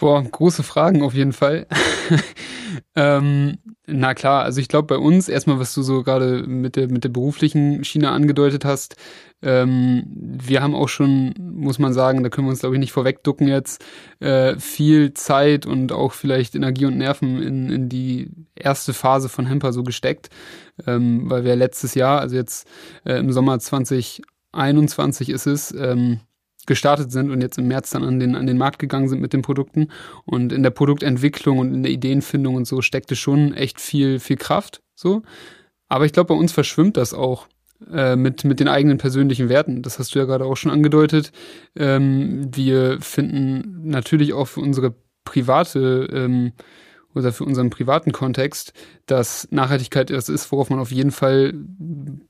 Boah, 0.00 0.22
große 0.22 0.62
Fragen 0.62 1.02
auf 1.02 1.12
jeden 1.12 1.34
Fall. 1.34 1.66
ähm, 2.96 3.58
na 3.86 4.14
klar, 4.14 4.44
also 4.44 4.58
ich 4.58 4.68
glaube 4.68 4.86
bei 4.86 4.96
uns 4.96 5.28
erstmal, 5.28 5.58
was 5.58 5.74
du 5.74 5.82
so 5.82 6.02
gerade 6.02 6.44
mit 6.46 6.76
der, 6.76 6.88
mit 6.88 7.04
der 7.04 7.10
beruflichen 7.10 7.84
Schiene 7.84 8.10
angedeutet 8.10 8.64
hast, 8.64 8.96
ähm, 9.42 10.04
wir 10.08 10.62
haben 10.62 10.74
auch 10.74 10.88
schon, 10.88 11.34
muss 11.38 11.78
man 11.78 11.92
sagen, 11.92 12.22
da 12.22 12.30
können 12.30 12.46
wir 12.46 12.50
uns 12.50 12.60
glaube 12.60 12.76
ich 12.76 12.80
nicht 12.80 12.92
vorwegducken 12.92 13.46
jetzt, 13.46 13.84
äh, 14.20 14.56
viel 14.56 15.12
Zeit 15.12 15.66
und 15.66 15.92
auch 15.92 16.14
vielleicht 16.14 16.54
Energie 16.54 16.86
und 16.86 16.96
Nerven 16.96 17.42
in, 17.42 17.68
in 17.68 17.88
die 17.90 18.30
erste 18.54 18.94
Phase 18.94 19.28
von 19.28 19.44
Hemper 19.44 19.74
so 19.74 19.82
gesteckt, 19.82 20.30
ähm, 20.86 21.28
weil 21.28 21.44
wir 21.44 21.56
letztes 21.56 21.94
Jahr, 21.94 22.20
also 22.20 22.36
jetzt 22.36 22.66
äh, 23.04 23.18
im 23.18 23.32
Sommer 23.32 23.58
2021 23.58 25.28
ist 25.28 25.46
es, 25.46 25.72
ähm, 25.72 26.20
gestartet 26.66 27.10
sind 27.12 27.30
und 27.30 27.40
jetzt 27.40 27.58
im 27.58 27.68
März 27.68 27.90
dann 27.90 28.04
an 28.04 28.20
den, 28.20 28.34
an 28.36 28.46
den 28.46 28.58
Markt 28.58 28.78
gegangen 28.78 29.08
sind 29.08 29.20
mit 29.20 29.32
den 29.32 29.42
Produkten. 29.42 29.88
Und 30.24 30.52
in 30.52 30.62
der 30.62 30.70
Produktentwicklung 30.70 31.58
und 31.58 31.74
in 31.74 31.82
der 31.82 31.92
Ideenfindung 31.92 32.54
und 32.54 32.66
so 32.66 32.82
steckte 32.82 33.16
schon 33.16 33.54
echt 33.54 33.80
viel, 33.80 34.20
viel 34.20 34.36
Kraft. 34.36 34.82
So. 34.94 35.22
Aber 35.88 36.04
ich 36.04 36.12
glaube, 36.12 36.28
bei 36.28 36.40
uns 36.40 36.52
verschwimmt 36.52 36.96
das 36.96 37.14
auch 37.14 37.46
äh, 37.92 38.16
mit, 38.16 38.44
mit 38.44 38.60
den 38.60 38.68
eigenen 38.68 38.98
persönlichen 38.98 39.48
Werten. 39.48 39.82
Das 39.82 39.98
hast 39.98 40.14
du 40.14 40.18
ja 40.18 40.24
gerade 40.24 40.44
auch 40.44 40.56
schon 40.56 40.70
angedeutet. 40.70 41.32
Ähm, 41.76 42.50
wir 42.54 43.00
finden 43.00 43.88
natürlich 43.88 44.32
auch 44.32 44.46
für 44.46 44.60
unsere 44.60 44.94
private 45.24 46.08
ähm, 46.12 46.52
oder 47.14 47.32
für 47.32 47.44
unseren 47.44 47.70
privaten 47.70 48.12
Kontext, 48.12 48.72
dass 49.06 49.48
Nachhaltigkeit 49.50 50.10
das 50.10 50.28
ist, 50.28 50.50
worauf 50.52 50.70
man 50.70 50.78
auf 50.78 50.92
jeden 50.92 51.10
Fall 51.10 51.54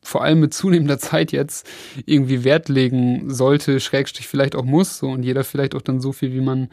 vor 0.03 0.23
allem 0.23 0.41
mit 0.41 0.55
zunehmender 0.55 0.99
Zeit 0.99 1.33
jetzt 1.33 1.69
irgendwie 2.07 2.45
Wert 2.45 2.69
legen 2.69 3.33
sollte, 3.33 3.81
Schrägstrich 3.81 4.27
vielleicht 4.27 4.57
auch 4.57 4.65
muss, 4.65 4.99
so 4.99 5.09
und 5.09 5.23
jeder 5.23 5.45
vielleicht 5.45 5.75
auch 5.75 5.83
dann 5.83 6.01
so 6.01 6.13
viel, 6.13 6.33
wie 6.33 6.41
man 6.41 6.69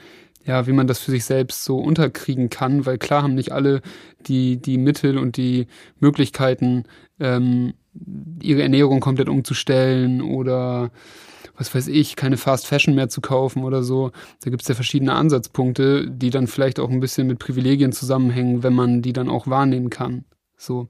ja, 0.46 0.66
wie 0.66 0.72
man 0.72 0.88
das 0.88 1.00
für 1.00 1.12
sich 1.12 1.26
selbst 1.26 1.66
so 1.66 1.78
unterkriegen 1.78 2.50
kann, 2.50 2.86
weil 2.86 2.98
klar 2.98 3.22
haben 3.22 3.36
nicht 3.36 3.52
alle 3.52 3.82
die, 4.28 4.56
die 4.56 4.78
Mittel 4.78 5.18
und 5.18 5.36
die 5.36 5.68
Möglichkeiten, 6.00 6.86
ähm, 7.20 7.74
ihre 8.42 8.62
Ernährung 8.62 9.02
komplett 9.02 9.28
umzustellen 9.28 10.22
oder 10.22 10.92
was 11.58 11.74
weiß 11.74 11.88
ich, 11.88 12.16
keine 12.16 12.38
Fast 12.38 12.68
Fashion 12.68 12.96
mehr 12.96 13.10
zu 13.10 13.20
kaufen 13.20 13.64
oder 13.64 13.84
so. 13.84 14.12
Da 14.44 14.50
gibt's 14.50 14.68
ja 14.68 14.76
verschiedene 14.76 15.14
Ansatzpunkte, 15.14 16.10
die 16.10 16.30
dann 16.30 16.48
vielleicht 16.48 16.80
auch 16.80 16.90
ein 16.90 17.00
bisschen 17.00 17.28
mit 17.28 17.40
Privilegien 17.40 17.92
zusammenhängen, 17.92 18.64
wenn 18.64 18.74
man 18.74 19.02
die 19.02 19.14
dann 19.14 19.30
auch 19.30 19.48
wahrnehmen 19.48 19.90
kann. 19.90 20.26
So. 20.56 20.88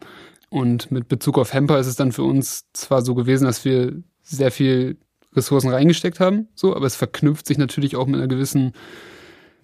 Und 0.50 0.92
mit 0.92 1.08
Bezug 1.08 1.38
auf 1.38 1.54
Hemper 1.54 1.80
ist 1.80 1.88
es 1.88 1.96
dann 1.96 2.12
für 2.12 2.24
uns 2.24 2.66
zwar 2.74 3.02
so 3.02 3.16
gewesen, 3.16 3.46
dass 3.46 3.66
wir 3.66 4.02
sehr 4.22 4.52
viel 4.52 4.98
Ressourcen 5.36 5.70
reingesteckt 5.70 6.20
haben, 6.20 6.48
so, 6.56 6.76
aber 6.76 6.86
es 6.86 6.96
verknüpft 6.96 7.48
sich 7.48 7.58
natürlich 7.58 7.96
auch 7.96 8.08
mit 8.08 8.16
einer 8.16 8.28
gewissen, 8.28 8.74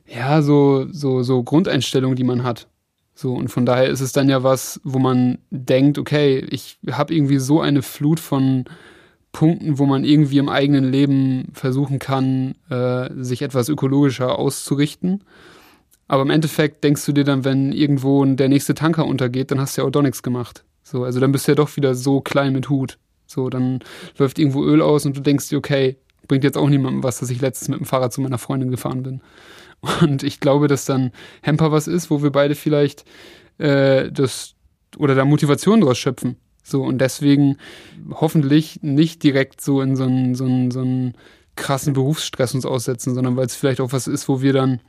ja, 0.06 0.42
so, 0.42 0.88
so, 0.92 1.24
so 1.24 1.44
Grundeinstellung, 1.44 2.16
die 2.16 2.24
man 2.24 2.44
hat. 2.44 2.68
So, 3.16 3.34
und 3.34 3.50
von 3.50 3.66
daher 3.66 3.88
ist 3.88 4.02
es 4.02 4.12
dann 4.12 4.30
ja 4.30 4.44
was, 4.44 4.80
wo 4.84 5.00
man 5.00 5.40
denkt, 5.50 5.98
okay, 5.98 6.46
ich 6.50 6.80
habe 6.92 7.14
irgendwie 7.14 7.38
so 7.38 7.62
eine 7.62 7.82
Flut 7.82 8.20
von 8.20 8.66
Punkten, 9.34 9.80
wo 9.80 9.86
man 9.86 10.06
irgendwie 10.06 10.38
im 10.38 10.48
eigenen 10.48 10.86
Leben 10.86 11.50
versuchen 11.54 12.00
kann, 12.00 12.56
äh, 12.70 13.10
sich 13.16 13.42
etwas 13.42 13.68
ökologischer 13.68 14.40
auszurichten. 14.40 15.24
Aber 16.08 16.22
im 16.22 16.30
Endeffekt 16.30 16.84
denkst 16.84 17.06
du 17.06 17.12
dir 17.12 17.24
dann, 17.24 17.44
wenn 17.44 17.74
irgendwo 17.74 18.24
der 18.24 18.48
nächste 18.48 18.76
Tanker 18.76 19.06
untergeht, 19.06 19.52
dann 19.52 19.60
hast 19.60 19.76
du 19.76 19.82
ja 19.82 19.88
auch 19.88 19.92
doch 19.92 20.04
nichts 20.04 20.24
gemacht. 20.24 20.64
So, 20.84 21.04
also 21.04 21.20
dann 21.20 21.32
bist 21.32 21.48
du 21.48 21.52
ja 21.52 21.56
doch 21.56 21.76
wieder 21.76 21.96
so 21.96 22.22
klein 22.22 22.54
mit 22.54 22.70
Hut. 22.70 23.00
So, 23.26 23.50
dann 23.50 23.80
läuft 24.18 24.38
irgendwo 24.38 24.64
Öl 24.64 24.82
aus 24.82 25.06
und 25.06 25.18
du 25.18 25.22
denkst 25.22 25.50
dir, 25.50 25.58
okay, 25.58 25.98
bringt 26.28 26.44
jetzt 26.44 26.58
auch 26.58 26.70
niemandem 26.70 27.04
was, 27.04 27.20
dass 27.20 27.32
ich 27.32 27.42
letztens 27.42 27.70
mit 27.70 27.80
dem 27.80 27.86
Fahrrad 27.86 28.14
zu 28.14 28.22
meiner 28.22 28.38
Freundin 28.38 28.70
gefahren 28.70 29.04
bin. 29.04 29.22
Und 30.02 30.24
ich 30.24 30.40
glaube, 30.40 30.68
dass 30.68 30.86
dann 30.86 31.12
Hemper 31.42 31.72
was 31.72 31.88
ist, 31.88 32.10
wo 32.10 32.22
wir 32.22 32.32
beide 32.32 32.56
vielleicht 32.56 33.04
äh, 33.58 34.12
das 34.12 34.54
oder 34.98 35.16
da 35.16 35.26
Motivation 35.26 35.82
draus 35.82 35.98
schöpfen. 35.98 36.38
So, 36.64 36.84
und 36.84 37.00
deswegen 37.00 37.58
hoffentlich 38.10 38.82
nicht 38.82 39.22
direkt 39.22 39.62
so 39.62 39.82
in 39.82 39.96
so 39.96 40.06
einen, 40.06 40.34
so 40.34 40.46
einen, 40.46 40.72
so 40.72 40.80
einen 40.80 41.14
krassen 41.56 41.94
Berufsstress 41.94 42.56
uns 42.56 42.66
aussetzen, 42.66 43.14
sondern 43.14 43.36
weil 43.36 43.46
es 43.46 43.56
vielleicht 43.56 43.82
auch 43.82 43.92
was 43.92 44.08
ist, 44.08 44.28
wo 44.28 44.42
wir 44.42 44.54
dann 44.54 44.80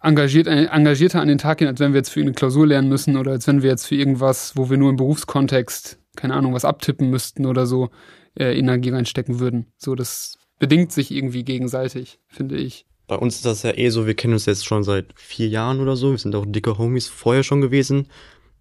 engagiert, 0.00 0.46
äh, 0.46 0.66
engagierter 0.66 1.20
an 1.20 1.28
den 1.28 1.38
Tag 1.38 1.58
gehen, 1.58 1.68
als 1.68 1.80
wenn 1.80 1.92
wir 1.92 1.98
jetzt 1.98 2.10
für 2.10 2.20
eine 2.20 2.32
Klausur 2.32 2.66
lernen 2.66 2.88
müssen 2.88 3.16
oder 3.16 3.32
als 3.32 3.46
wenn 3.46 3.62
wir 3.62 3.70
jetzt 3.70 3.86
für 3.86 3.96
irgendwas, 3.96 4.56
wo 4.56 4.70
wir 4.70 4.76
nur 4.76 4.90
im 4.90 4.96
Berufskontext, 4.96 5.98
keine 6.16 6.34
Ahnung, 6.34 6.54
was 6.54 6.64
abtippen 6.64 7.10
müssten 7.10 7.46
oder 7.46 7.66
so, 7.66 7.90
äh, 8.38 8.56
Energie 8.56 8.90
reinstecken 8.90 9.40
würden. 9.40 9.66
So, 9.76 9.94
das 9.94 10.38
bedingt 10.58 10.92
sich 10.92 11.10
irgendwie 11.10 11.44
gegenseitig, 11.44 12.20
finde 12.28 12.56
ich. 12.56 12.86
Bei 13.06 13.16
uns 13.16 13.36
ist 13.36 13.44
das 13.44 13.62
ja 13.62 13.76
eh 13.76 13.90
so, 13.90 14.06
wir 14.06 14.14
kennen 14.14 14.32
uns 14.32 14.46
jetzt 14.46 14.64
schon 14.64 14.82
seit 14.82 15.12
vier 15.16 15.48
Jahren 15.48 15.80
oder 15.80 15.94
so. 15.94 16.12
Wir 16.12 16.18
sind 16.18 16.34
auch 16.34 16.46
dicke 16.46 16.78
Homies 16.78 17.08
vorher 17.08 17.42
schon 17.42 17.60
gewesen. 17.60 18.08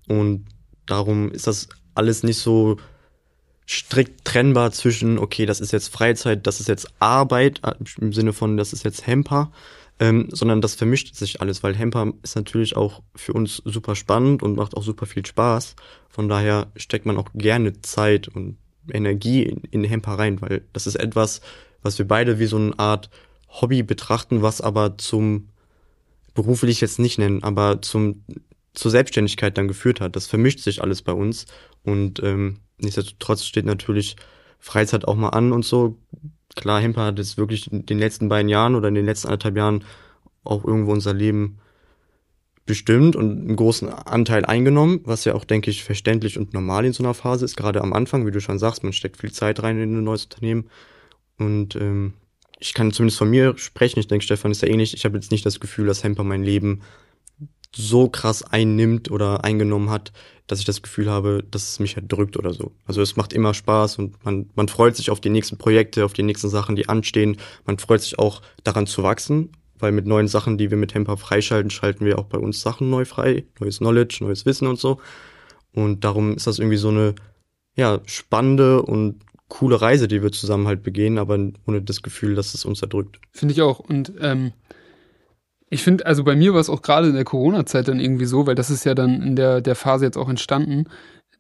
Und 0.09 0.45
darum 0.85 1.31
ist 1.31 1.47
das 1.47 1.69
alles 1.95 2.23
nicht 2.23 2.39
so 2.39 2.77
strikt 3.67 4.25
trennbar 4.25 4.71
zwischen, 4.71 5.17
okay, 5.17 5.45
das 5.45 5.61
ist 5.61 5.71
jetzt 5.71 5.87
Freizeit, 5.87 6.45
das 6.47 6.59
ist 6.59 6.67
jetzt 6.67 6.87
Arbeit, 6.99 7.61
äh, 7.63 7.73
im 7.99 8.13
Sinne 8.13 8.33
von, 8.33 8.57
das 8.57 8.73
ist 8.73 8.83
jetzt 8.83 9.07
Hemper, 9.07 9.51
ähm, 9.99 10.27
sondern 10.31 10.61
das 10.61 10.75
vermischt 10.75 11.15
sich 11.15 11.41
alles, 11.41 11.63
weil 11.63 11.75
Hemper 11.75 12.13
ist 12.23 12.35
natürlich 12.35 12.75
auch 12.75 13.01
für 13.15 13.33
uns 13.33 13.61
super 13.63 13.95
spannend 13.95 14.43
und 14.43 14.55
macht 14.55 14.75
auch 14.75 14.83
super 14.83 15.05
viel 15.05 15.25
Spaß. 15.25 15.75
Von 16.09 16.27
daher 16.27 16.67
steckt 16.75 17.05
man 17.05 17.17
auch 17.17 17.29
gerne 17.33 17.81
Zeit 17.81 18.27
und 18.27 18.57
Energie 18.91 19.43
in, 19.43 19.61
in 19.71 19.83
Hemper 19.83 20.13
rein, 20.13 20.41
weil 20.41 20.63
das 20.73 20.87
ist 20.87 20.95
etwas, 20.95 21.41
was 21.81 21.97
wir 21.97 22.07
beide 22.07 22.39
wie 22.39 22.47
so 22.47 22.57
eine 22.57 22.77
Art 22.77 23.09
Hobby 23.49 23.83
betrachten, 23.83 24.41
was 24.41 24.61
aber 24.61 24.97
zum 24.97 25.49
beruflich 26.33 26.81
jetzt 26.81 26.99
nicht 26.99 27.19
nennen, 27.19 27.43
aber 27.43 27.81
zum 27.81 28.23
zur 28.73 28.89
Selbstständigkeit 28.89 29.57
dann 29.57 29.67
geführt 29.67 30.01
hat. 30.01 30.15
Das 30.15 30.25
vermischt 30.25 30.59
sich 30.59 30.81
alles 30.81 31.03
bei 31.03 31.13
uns 31.13 31.45
und 31.83 32.21
ähm, 32.23 32.59
nichtsdestotrotz 32.77 33.43
steht 33.43 33.65
natürlich 33.65 34.15
Freizeit 34.59 35.07
auch 35.07 35.15
mal 35.15 35.29
an 35.29 35.51
und 35.51 35.65
so. 35.65 35.97
Klar, 36.55 36.81
Hemper 36.81 37.05
hat 37.05 37.17
jetzt 37.17 37.37
wirklich 37.37 37.71
in 37.71 37.85
den 37.85 37.99
letzten 37.99 38.29
beiden 38.29 38.49
Jahren 38.49 38.75
oder 38.75 38.87
in 38.87 38.95
den 38.95 39.05
letzten 39.05 39.27
anderthalb 39.27 39.57
Jahren 39.57 39.83
auch 40.43 40.63
irgendwo 40.63 40.91
unser 40.91 41.13
Leben 41.13 41.59
bestimmt 42.65 43.15
und 43.15 43.41
einen 43.41 43.55
großen 43.55 43.89
Anteil 43.89 44.45
eingenommen, 44.45 45.01
was 45.03 45.25
ja 45.25 45.33
auch, 45.33 45.43
denke 45.43 45.69
ich, 45.69 45.83
verständlich 45.83 46.37
und 46.37 46.53
normal 46.53 46.85
in 46.85 46.93
so 46.93 47.03
einer 47.03 47.13
Phase 47.13 47.43
ist, 47.43 47.57
gerade 47.57 47.81
am 47.81 47.91
Anfang, 47.91 48.25
wie 48.25 48.31
du 48.31 48.39
schon 48.39 48.59
sagst, 48.59 48.83
man 48.83 48.93
steckt 48.93 49.17
viel 49.17 49.31
Zeit 49.31 49.61
rein 49.63 49.79
in 49.79 49.97
ein 49.97 50.03
neues 50.03 50.25
Unternehmen. 50.25 50.69
Und 51.37 51.75
ähm, 51.75 52.13
ich 52.59 52.73
kann 52.73 52.93
zumindest 52.93 53.17
von 53.17 53.29
mir 53.29 53.57
sprechen, 53.57 53.99
ich 53.99 54.07
denke, 54.07 54.23
Stefan 54.23 54.51
ist 54.51 54.61
ja 54.61 54.69
ähnlich, 54.69 54.93
ich 54.93 55.03
habe 55.03 55.17
jetzt 55.17 55.31
nicht 55.31 55.45
das 55.45 55.59
Gefühl, 55.59 55.87
dass 55.87 56.03
Hemper 56.03 56.23
mein 56.23 56.43
Leben 56.43 56.81
so 57.75 58.07
krass 58.09 58.43
einnimmt 58.43 59.11
oder 59.11 59.43
eingenommen 59.43 59.89
hat, 59.89 60.11
dass 60.47 60.59
ich 60.59 60.65
das 60.65 60.81
Gefühl 60.81 61.09
habe, 61.09 61.43
dass 61.49 61.69
es 61.69 61.79
mich 61.79 61.95
erdrückt 61.95 62.37
oder 62.37 62.53
so. 62.53 62.73
Also 62.85 63.01
es 63.01 63.15
macht 63.15 63.33
immer 63.33 63.53
Spaß 63.53 63.97
und 63.97 64.23
man, 64.25 64.49
man 64.55 64.67
freut 64.67 64.95
sich 64.95 65.09
auf 65.09 65.21
die 65.21 65.29
nächsten 65.29 65.57
Projekte, 65.57 66.05
auf 66.05 66.13
die 66.13 66.23
nächsten 66.23 66.49
Sachen, 66.49 66.75
die 66.75 66.89
anstehen. 66.89 67.37
Man 67.65 67.79
freut 67.79 68.01
sich 68.01 68.19
auch 68.19 68.41
daran 68.63 68.85
zu 68.85 69.03
wachsen, 69.03 69.51
weil 69.79 69.91
mit 69.91 70.05
neuen 70.05 70.27
Sachen, 70.27 70.57
die 70.57 70.69
wir 70.69 70.77
mit 70.77 70.93
Hemper 70.93 71.17
freischalten, 71.17 71.71
schalten 71.71 72.05
wir 72.05 72.19
auch 72.19 72.25
bei 72.25 72.37
uns 72.37 72.61
Sachen 72.61 72.89
neu 72.89 73.05
frei, 73.05 73.45
neues 73.59 73.79
Knowledge, 73.79 74.19
neues 74.21 74.45
Wissen 74.45 74.67
und 74.67 74.79
so. 74.79 74.99
Und 75.73 76.03
darum 76.03 76.35
ist 76.35 76.45
das 76.45 76.59
irgendwie 76.59 76.77
so 76.77 76.89
eine 76.89 77.15
ja, 77.75 78.01
spannende 78.05 78.81
und 78.81 79.21
coole 79.47 79.81
Reise, 79.81 80.07
die 80.07 80.21
wir 80.21 80.31
zusammen 80.31 80.67
halt 80.67 80.83
begehen, 80.83 81.17
aber 81.17 81.37
ohne 81.67 81.81
das 81.81 82.01
Gefühl, 82.01 82.35
dass 82.35 82.53
es 82.53 82.65
uns 82.65 82.81
erdrückt. 82.81 83.19
Finde 83.31 83.53
ich 83.53 83.61
auch. 83.61 83.79
Und 83.79 84.13
ähm, 84.19 84.51
ich 85.73 85.83
finde, 85.83 86.05
also 86.05 86.23
bei 86.23 86.35
mir 86.35 86.53
war 86.53 86.61
es 86.61 86.69
auch 86.69 86.81
gerade 86.81 87.07
in 87.07 87.15
der 87.15 87.23
Corona-Zeit 87.23 87.87
dann 87.87 87.99
irgendwie 87.99 88.25
so, 88.25 88.45
weil 88.45 88.55
das 88.55 88.69
ist 88.69 88.85
ja 88.85 88.93
dann 88.93 89.21
in 89.21 89.35
der, 89.35 89.61
der 89.61 89.75
Phase 89.75 90.05
jetzt 90.05 90.17
auch 90.17 90.29
entstanden, 90.29 90.85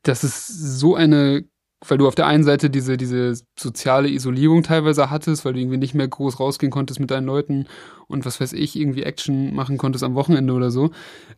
dass 0.01 0.23
es 0.23 0.47
so 0.47 0.95
eine, 0.95 1.45
weil 1.87 1.97
du 1.97 2.07
auf 2.07 2.15
der 2.15 2.27
einen 2.27 2.43
Seite 2.43 2.69
diese, 2.69 2.97
diese 2.97 3.33
soziale 3.57 4.09
Isolierung 4.09 4.63
teilweise 4.63 5.11
hattest, 5.11 5.45
weil 5.45 5.53
du 5.53 5.59
irgendwie 5.59 5.77
nicht 5.77 5.93
mehr 5.93 6.07
groß 6.07 6.39
rausgehen 6.39 6.71
konntest 6.71 6.99
mit 6.99 7.11
deinen 7.11 7.25
Leuten 7.25 7.67
und 8.07 8.25
was 8.25 8.41
weiß 8.41 8.53
ich, 8.53 8.75
irgendwie 8.75 9.03
Action 9.03 9.53
machen 9.53 9.77
konntest 9.77 10.03
am 10.03 10.15
Wochenende 10.15 10.53
oder 10.53 10.71
so, 10.71 10.91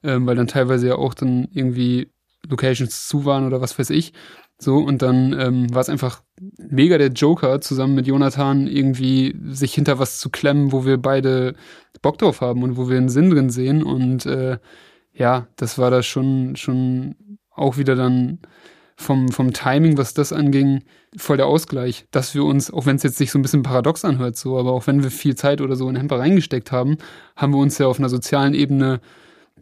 ähm, 0.04 0.26
weil 0.26 0.36
dann 0.36 0.48
teilweise 0.48 0.88
ja 0.88 0.96
auch 0.96 1.14
dann 1.14 1.48
irgendwie 1.52 2.12
Locations 2.50 3.08
zu 3.08 3.26
waren 3.26 3.46
oder 3.46 3.62
was 3.62 3.78
weiß 3.78 3.90
ich. 3.90 4.14
So, 4.58 4.78
und 4.78 5.02
dann 5.02 5.38
ähm, 5.38 5.74
war 5.74 5.82
es 5.82 5.90
einfach 5.90 6.22
mega 6.58 6.98
der 6.98 7.10
Joker, 7.10 7.60
zusammen 7.60 7.96
mit 7.96 8.08
Jonathan 8.08 8.68
irgendwie 8.68 9.36
sich 9.50 9.74
hinter 9.74 10.00
was 10.00 10.18
zu 10.18 10.30
klemmen, 10.30 10.72
wo 10.72 10.86
wir 10.86 10.98
beide 10.98 11.56
Bock 12.02 12.18
drauf 12.18 12.42
haben 12.42 12.64
und 12.64 12.78
wo 12.78 12.90
wir 12.90 12.98
einen 12.98 13.10
Sinn 13.10 13.30
drin 13.30 13.50
sehen. 13.50 13.84
Und 13.84 14.26
äh, 14.26 14.58
ja, 15.14 15.48
das 15.58 15.78
war 15.78 15.92
da 15.92 16.04
schon, 16.04 16.56
schon 16.56 17.16
auch 17.52 17.78
wieder 17.78 17.96
dann 17.96 18.40
vom, 18.96 19.30
vom 19.30 19.52
Timing, 19.52 19.98
was 19.98 20.14
das 20.14 20.32
anging, 20.32 20.84
voll 21.18 21.38
der 21.38 21.48
Ausgleich, 21.48 22.06
dass 22.12 22.34
wir 22.34 22.46
uns, 22.46 22.72
auch 22.72 22.86
wenn 22.86 22.96
es 22.96 23.04
jetzt 23.04 23.18
sich 23.18 23.32
so 23.32 23.40
ein 23.40 23.42
bisschen 23.42 23.64
paradox 23.64 24.06
anhört, 24.06 24.38
so, 24.38 24.58
aber 24.58 24.72
auch 24.72 24.88
wenn 24.88 25.04
wir 25.04 25.12
viel 25.12 25.36
Zeit 25.36 25.60
oder 25.60 25.76
so 25.76 25.90
in 25.90 25.98
Hemper 25.98 26.20
reingesteckt 26.20 26.72
haben, 26.72 26.98
haben 27.36 27.54
wir 27.54 27.60
uns 27.60 27.78
ja 27.78 27.88
auf 27.88 28.00
einer 28.00 28.10
sozialen 28.10 28.54
Ebene 28.54 29.02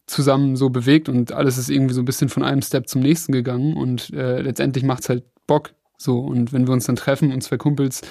zusammen 0.05 0.55
so 0.55 0.69
bewegt 0.69 1.09
und 1.09 1.31
alles 1.31 1.57
ist 1.57 1.69
irgendwie 1.69 1.93
so 1.93 2.01
ein 2.01 2.05
bisschen 2.05 2.29
von 2.29 2.43
einem 2.43 2.61
Step 2.61 2.87
zum 2.87 3.01
nächsten 3.01 3.31
gegangen 3.31 3.75
und 3.75 4.11
äh, 4.13 4.41
letztendlich 4.41 4.83
macht's 4.83 5.09
halt 5.09 5.23
Bock. 5.47 5.73
So, 5.97 6.19
und 6.19 6.51
wenn 6.51 6.67
wir 6.67 6.73
uns 6.73 6.85
dann 6.85 6.95
treffen 6.95 7.31
und 7.31 7.41
zwei 7.41 7.57
Kumpels 7.57 8.01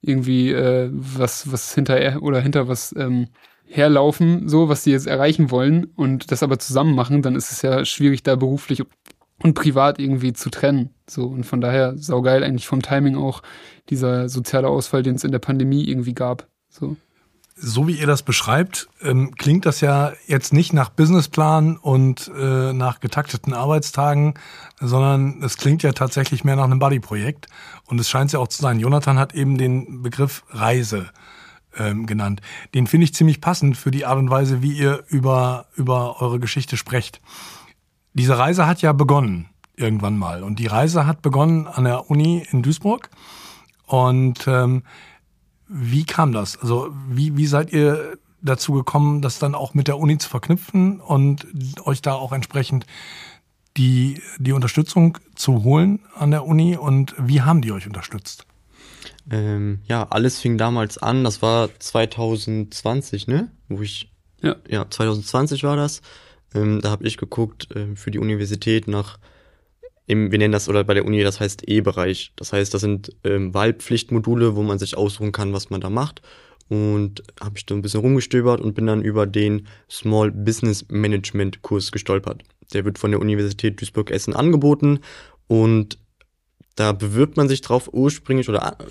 irgendwie 0.00 0.50
äh, 0.50 0.88
was, 0.92 1.52
was 1.52 1.74
hinter 1.74 2.22
oder 2.22 2.40
hinter 2.40 2.68
was 2.68 2.94
ähm, 2.96 3.28
herlaufen, 3.66 4.48
so, 4.48 4.68
was 4.68 4.84
die 4.84 4.90
jetzt 4.90 5.06
erreichen 5.06 5.50
wollen 5.50 5.84
und 5.96 6.30
das 6.30 6.42
aber 6.42 6.58
zusammen 6.58 6.94
machen, 6.94 7.22
dann 7.22 7.36
ist 7.36 7.52
es 7.52 7.62
ja 7.62 7.84
schwierig, 7.84 8.22
da 8.22 8.36
beruflich 8.36 8.82
und 9.42 9.54
privat 9.54 9.98
irgendwie 9.98 10.32
zu 10.32 10.50
trennen. 10.50 10.90
So, 11.08 11.26
und 11.26 11.44
von 11.44 11.60
daher 11.60 11.96
saugeil 11.98 12.42
eigentlich 12.44 12.66
vom 12.66 12.82
Timing 12.82 13.16
auch 13.16 13.42
dieser 13.90 14.28
soziale 14.28 14.68
Ausfall, 14.68 15.02
den 15.02 15.16
es 15.16 15.24
in 15.24 15.32
der 15.32 15.38
Pandemie 15.38 15.84
irgendwie 15.84 16.14
gab. 16.14 16.48
So 16.68 16.96
so 17.62 17.86
wie 17.86 17.92
ihr 17.92 18.08
das 18.08 18.22
beschreibt, 18.22 18.88
ähm, 19.02 19.34
klingt 19.36 19.66
das 19.66 19.80
ja 19.80 20.12
jetzt 20.26 20.52
nicht 20.52 20.72
nach 20.72 20.88
Businessplan 20.88 21.76
und 21.76 22.30
äh, 22.36 22.72
nach 22.72 22.98
getakteten 22.98 23.54
Arbeitstagen, 23.54 24.34
sondern 24.80 25.40
es 25.42 25.56
klingt 25.56 25.84
ja 25.84 25.92
tatsächlich 25.92 26.42
mehr 26.42 26.56
nach 26.56 26.64
einem 26.64 26.80
Buddy-Projekt. 26.80 27.46
Und 27.86 28.00
es 28.00 28.10
scheint 28.10 28.32
ja 28.32 28.40
auch 28.40 28.48
zu 28.48 28.60
sein. 28.60 28.80
Jonathan 28.80 29.18
hat 29.18 29.34
eben 29.34 29.58
den 29.58 30.02
Begriff 30.02 30.42
Reise 30.50 31.10
ähm, 31.78 32.06
genannt. 32.06 32.40
Den 32.74 32.88
finde 32.88 33.04
ich 33.04 33.14
ziemlich 33.14 33.40
passend 33.40 33.76
für 33.76 33.92
die 33.92 34.06
Art 34.06 34.18
und 34.18 34.28
Weise, 34.28 34.60
wie 34.60 34.72
ihr 34.72 35.04
über, 35.08 35.66
über 35.76 36.20
eure 36.20 36.40
Geschichte 36.40 36.76
sprecht. 36.76 37.20
Diese 38.12 38.36
Reise 38.36 38.66
hat 38.66 38.82
ja 38.82 38.92
begonnen 38.92 39.48
irgendwann 39.76 40.18
mal. 40.18 40.42
Und 40.42 40.58
die 40.58 40.66
Reise 40.66 41.06
hat 41.06 41.22
begonnen 41.22 41.68
an 41.68 41.84
der 41.84 42.10
Uni 42.10 42.44
in 42.50 42.62
Duisburg. 42.62 43.08
Und 43.86 44.46
ähm, 44.48 44.82
wie 45.68 46.04
kam 46.04 46.32
das? 46.32 46.58
Also 46.58 46.88
wie, 47.08 47.36
wie 47.36 47.46
seid 47.46 47.72
ihr 47.72 48.18
dazu 48.42 48.72
gekommen, 48.72 49.22
das 49.22 49.38
dann 49.38 49.54
auch 49.54 49.74
mit 49.74 49.88
der 49.88 49.98
Uni 49.98 50.18
zu 50.18 50.28
verknüpfen 50.28 51.00
und 51.00 51.46
euch 51.84 52.02
da 52.02 52.14
auch 52.14 52.32
entsprechend 52.32 52.86
die, 53.76 54.20
die 54.38 54.52
Unterstützung 54.52 55.18
zu 55.34 55.64
holen 55.64 56.00
an 56.14 56.30
der 56.30 56.44
Uni 56.44 56.76
und 56.76 57.14
wie 57.18 57.42
haben 57.42 57.62
die 57.62 57.72
euch 57.72 57.86
unterstützt? 57.86 58.46
Ähm, 59.30 59.80
ja, 59.86 60.06
alles 60.10 60.40
fing 60.40 60.58
damals 60.58 60.98
an, 60.98 61.24
das 61.24 61.42
war 61.42 61.68
2020, 61.78 63.28
ne? 63.28 63.50
Wo 63.68 63.80
ich, 63.80 64.10
ja, 64.42 64.56
ja 64.68 64.88
2020 64.88 65.62
war 65.64 65.76
das. 65.76 66.02
Ähm, 66.54 66.80
da 66.82 66.90
habe 66.90 67.06
ich 67.06 67.16
geguckt 67.16 67.74
äh, 67.74 67.94
für 67.96 68.10
die 68.10 68.18
Universität 68.18 68.88
nach 68.88 69.18
im, 70.06 70.32
wir 70.32 70.38
nennen 70.38 70.52
das, 70.52 70.68
oder 70.68 70.84
bei 70.84 70.94
der 70.94 71.04
Uni, 71.04 71.22
das 71.22 71.40
heißt 71.40 71.68
E-Bereich. 71.68 72.32
Das 72.36 72.52
heißt, 72.52 72.74
das 72.74 72.80
sind 72.80 73.14
ähm, 73.24 73.54
Wahlpflichtmodule, 73.54 74.56
wo 74.56 74.62
man 74.62 74.78
sich 74.78 74.96
aussuchen 74.96 75.32
kann, 75.32 75.52
was 75.52 75.70
man 75.70 75.80
da 75.80 75.90
macht. 75.90 76.22
Und 76.68 77.22
habe 77.40 77.58
ich 77.58 77.66
da 77.66 77.74
ein 77.74 77.82
bisschen 77.82 78.00
rumgestöbert 78.00 78.60
und 78.60 78.74
bin 78.74 78.86
dann 78.86 79.02
über 79.02 79.26
den 79.26 79.66
Small 79.90 80.30
Business 80.30 80.86
Management 80.88 81.62
Kurs 81.62 81.92
gestolpert. 81.92 82.42
Der 82.72 82.84
wird 82.84 82.98
von 82.98 83.10
der 83.10 83.20
Universität 83.20 83.80
Duisburg-Essen 83.80 84.34
angeboten 84.34 85.00
und 85.46 85.98
da 86.74 86.92
bewirbt 86.92 87.36
man 87.36 87.48
sich 87.48 87.60
drauf 87.60 87.90
ursprünglich 87.92 88.48
oder 88.48 88.78
äh, 88.78 88.84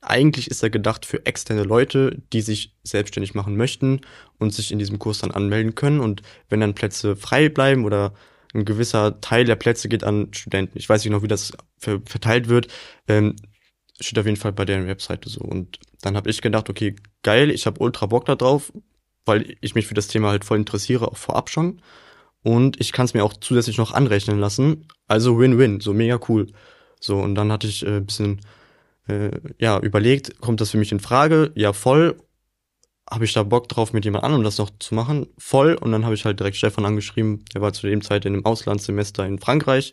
eigentlich 0.00 0.50
ist 0.50 0.62
er 0.64 0.70
gedacht 0.70 1.06
für 1.06 1.24
externe 1.24 1.62
Leute, 1.62 2.20
die 2.32 2.40
sich 2.40 2.74
selbstständig 2.82 3.34
machen 3.34 3.56
möchten 3.56 4.00
und 4.38 4.52
sich 4.52 4.72
in 4.72 4.80
diesem 4.80 4.98
Kurs 4.98 5.20
dann 5.20 5.30
anmelden 5.30 5.76
können. 5.76 6.00
Und 6.00 6.22
wenn 6.48 6.58
dann 6.58 6.74
Plätze 6.74 7.14
frei 7.14 7.48
bleiben 7.48 7.84
oder 7.84 8.12
ein 8.54 8.64
gewisser 8.64 9.20
Teil 9.20 9.44
der 9.44 9.56
Plätze 9.56 9.88
geht 9.88 10.04
an 10.04 10.28
Studenten. 10.32 10.78
Ich 10.78 10.88
weiß 10.88 11.04
nicht 11.04 11.12
noch, 11.12 11.22
wie 11.22 11.28
das 11.28 11.52
verteilt 11.78 12.48
wird. 12.48 12.68
Ähm, 13.08 13.36
steht 14.00 14.18
auf 14.18 14.26
jeden 14.26 14.36
Fall 14.36 14.52
bei 14.52 14.64
deren 14.64 14.86
Webseite 14.86 15.28
so. 15.28 15.40
Und 15.40 15.78
dann 16.00 16.16
habe 16.16 16.30
ich 16.30 16.42
gedacht, 16.42 16.68
okay, 16.68 16.96
geil, 17.22 17.50
ich 17.50 17.66
habe 17.66 17.80
ultra 17.80 18.06
Bock 18.06 18.24
da 18.26 18.34
drauf. 18.36 18.72
weil 19.24 19.56
ich 19.60 19.74
mich 19.74 19.86
für 19.86 19.94
das 19.94 20.08
Thema 20.08 20.30
halt 20.30 20.44
voll 20.44 20.58
interessiere, 20.58 21.08
auch 21.08 21.16
vorab 21.16 21.50
schon. 21.50 21.80
Und 22.42 22.80
ich 22.80 22.92
kann 22.92 23.06
es 23.06 23.14
mir 23.14 23.24
auch 23.24 23.34
zusätzlich 23.34 23.78
noch 23.78 23.92
anrechnen 23.92 24.38
lassen. 24.38 24.88
Also 25.06 25.38
Win-Win, 25.38 25.80
so 25.80 25.92
mega 25.92 26.18
cool. 26.28 26.48
So, 27.00 27.18
und 27.18 27.34
dann 27.36 27.52
hatte 27.52 27.68
ich 27.68 27.86
äh, 27.86 28.00
bisschen 28.00 28.40
äh, 29.06 29.30
ja, 29.58 29.78
überlegt, 29.78 30.40
kommt 30.40 30.60
das 30.60 30.70
für 30.70 30.78
mich 30.78 30.92
in 30.92 31.00
Frage? 31.00 31.52
Ja, 31.54 31.72
voll. 31.72 32.16
Habe 33.12 33.26
ich 33.26 33.34
da 33.34 33.42
Bock 33.42 33.68
drauf, 33.68 33.92
mit 33.92 34.06
jemand 34.06 34.24
anderem 34.24 34.42
das 34.42 34.56
noch 34.56 34.70
zu 34.78 34.94
machen? 34.94 35.26
Voll. 35.36 35.74
Und 35.74 35.92
dann 35.92 36.06
habe 36.06 36.14
ich 36.14 36.24
halt 36.24 36.40
direkt 36.40 36.56
Stefan 36.56 36.86
angeschrieben. 36.86 37.44
Der 37.54 37.60
war 37.60 37.74
zu 37.74 37.86
dem 37.86 38.00
Zeit 38.00 38.24
in 38.24 38.32
einem 38.32 38.46
Auslandssemester 38.46 39.26
in 39.26 39.38
Frankreich. 39.38 39.92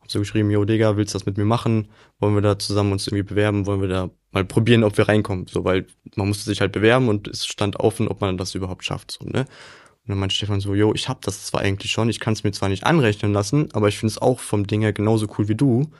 Hab 0.00 0.08
so 0.08 0.20
geschrieben, 0.20 0.52
yo 0.52 0.64
Digga, 0.64 0.96
willst 0.96 1.14
du 1.14 1.18
das 1.18 1.26
mit 1.26 1.36
mir 1.36 1.44
machen? 1.44 1.88
Wollen 2.20 2.36
wir 2.36 2.42
da 2.42 2.56
zusammen 2.56 2.92
uns 2.92 3.08
irgendwie 3.08 3.24
bewerben? 3.24 3.66
Wollen 3.66 3.80
wir 3.80 3.88
da 3.88 4.10
mal 4.30 4.44
probieren, 4.44 4.84
ob 4.84 4.96
wir 4.96 5.08
reinkommen? 5.08 5.48
So, 5.48 5.64
weil 5.64 5.88
man 6.14 6.28
musste 6.28 6.44
sich 6.44 6.60
halt 6.60 6.70
bewerben 6.70 7.08
und 7.08 7.26
es 7.26 7.44
stand 7.44 7.80
offen, 7.80 8.06
ob 8.06 8.20
man 8.20 8.36
das 8.36 8.54
überhaupt 8.54 8.84
schafft. 8.84 9.10
So, 9.10 9.24
ne? 9.24 9.40
Und 9.40 10.10
dann 10.10 10.18
meinte 10.18 10.36
Stefan 10.36 10.60
so, 10.60 10.76
yo, 10.76 10.94
ich 10.94 11.08
hab 11.08 11.22
das 11.22 11.46
zwar 11.46 11.62
eigentlich 11.62 11.90
schon, 11.90 12.08
ich 12.08 12.20
kann 12.20 12.34
es 12.34 12.44
mir 12.44 12.52
zwar 12.52 12.68
nicht 12.68 12.84
anrechnen 12.84 13.32
lassen, 13.32 13.68
aber 13.72 13.88
ich 13.88 13.98
finde 13.98 14.12
es 14.12 14.18
auch 14.22 14.38
vom 14.38 14.64
Ding 14.64 14.82
her 14.82 14.92
genauso 14.92 15.26
cool 15.38 15.48
wie 15.48 15.56
du. 15.56 15.90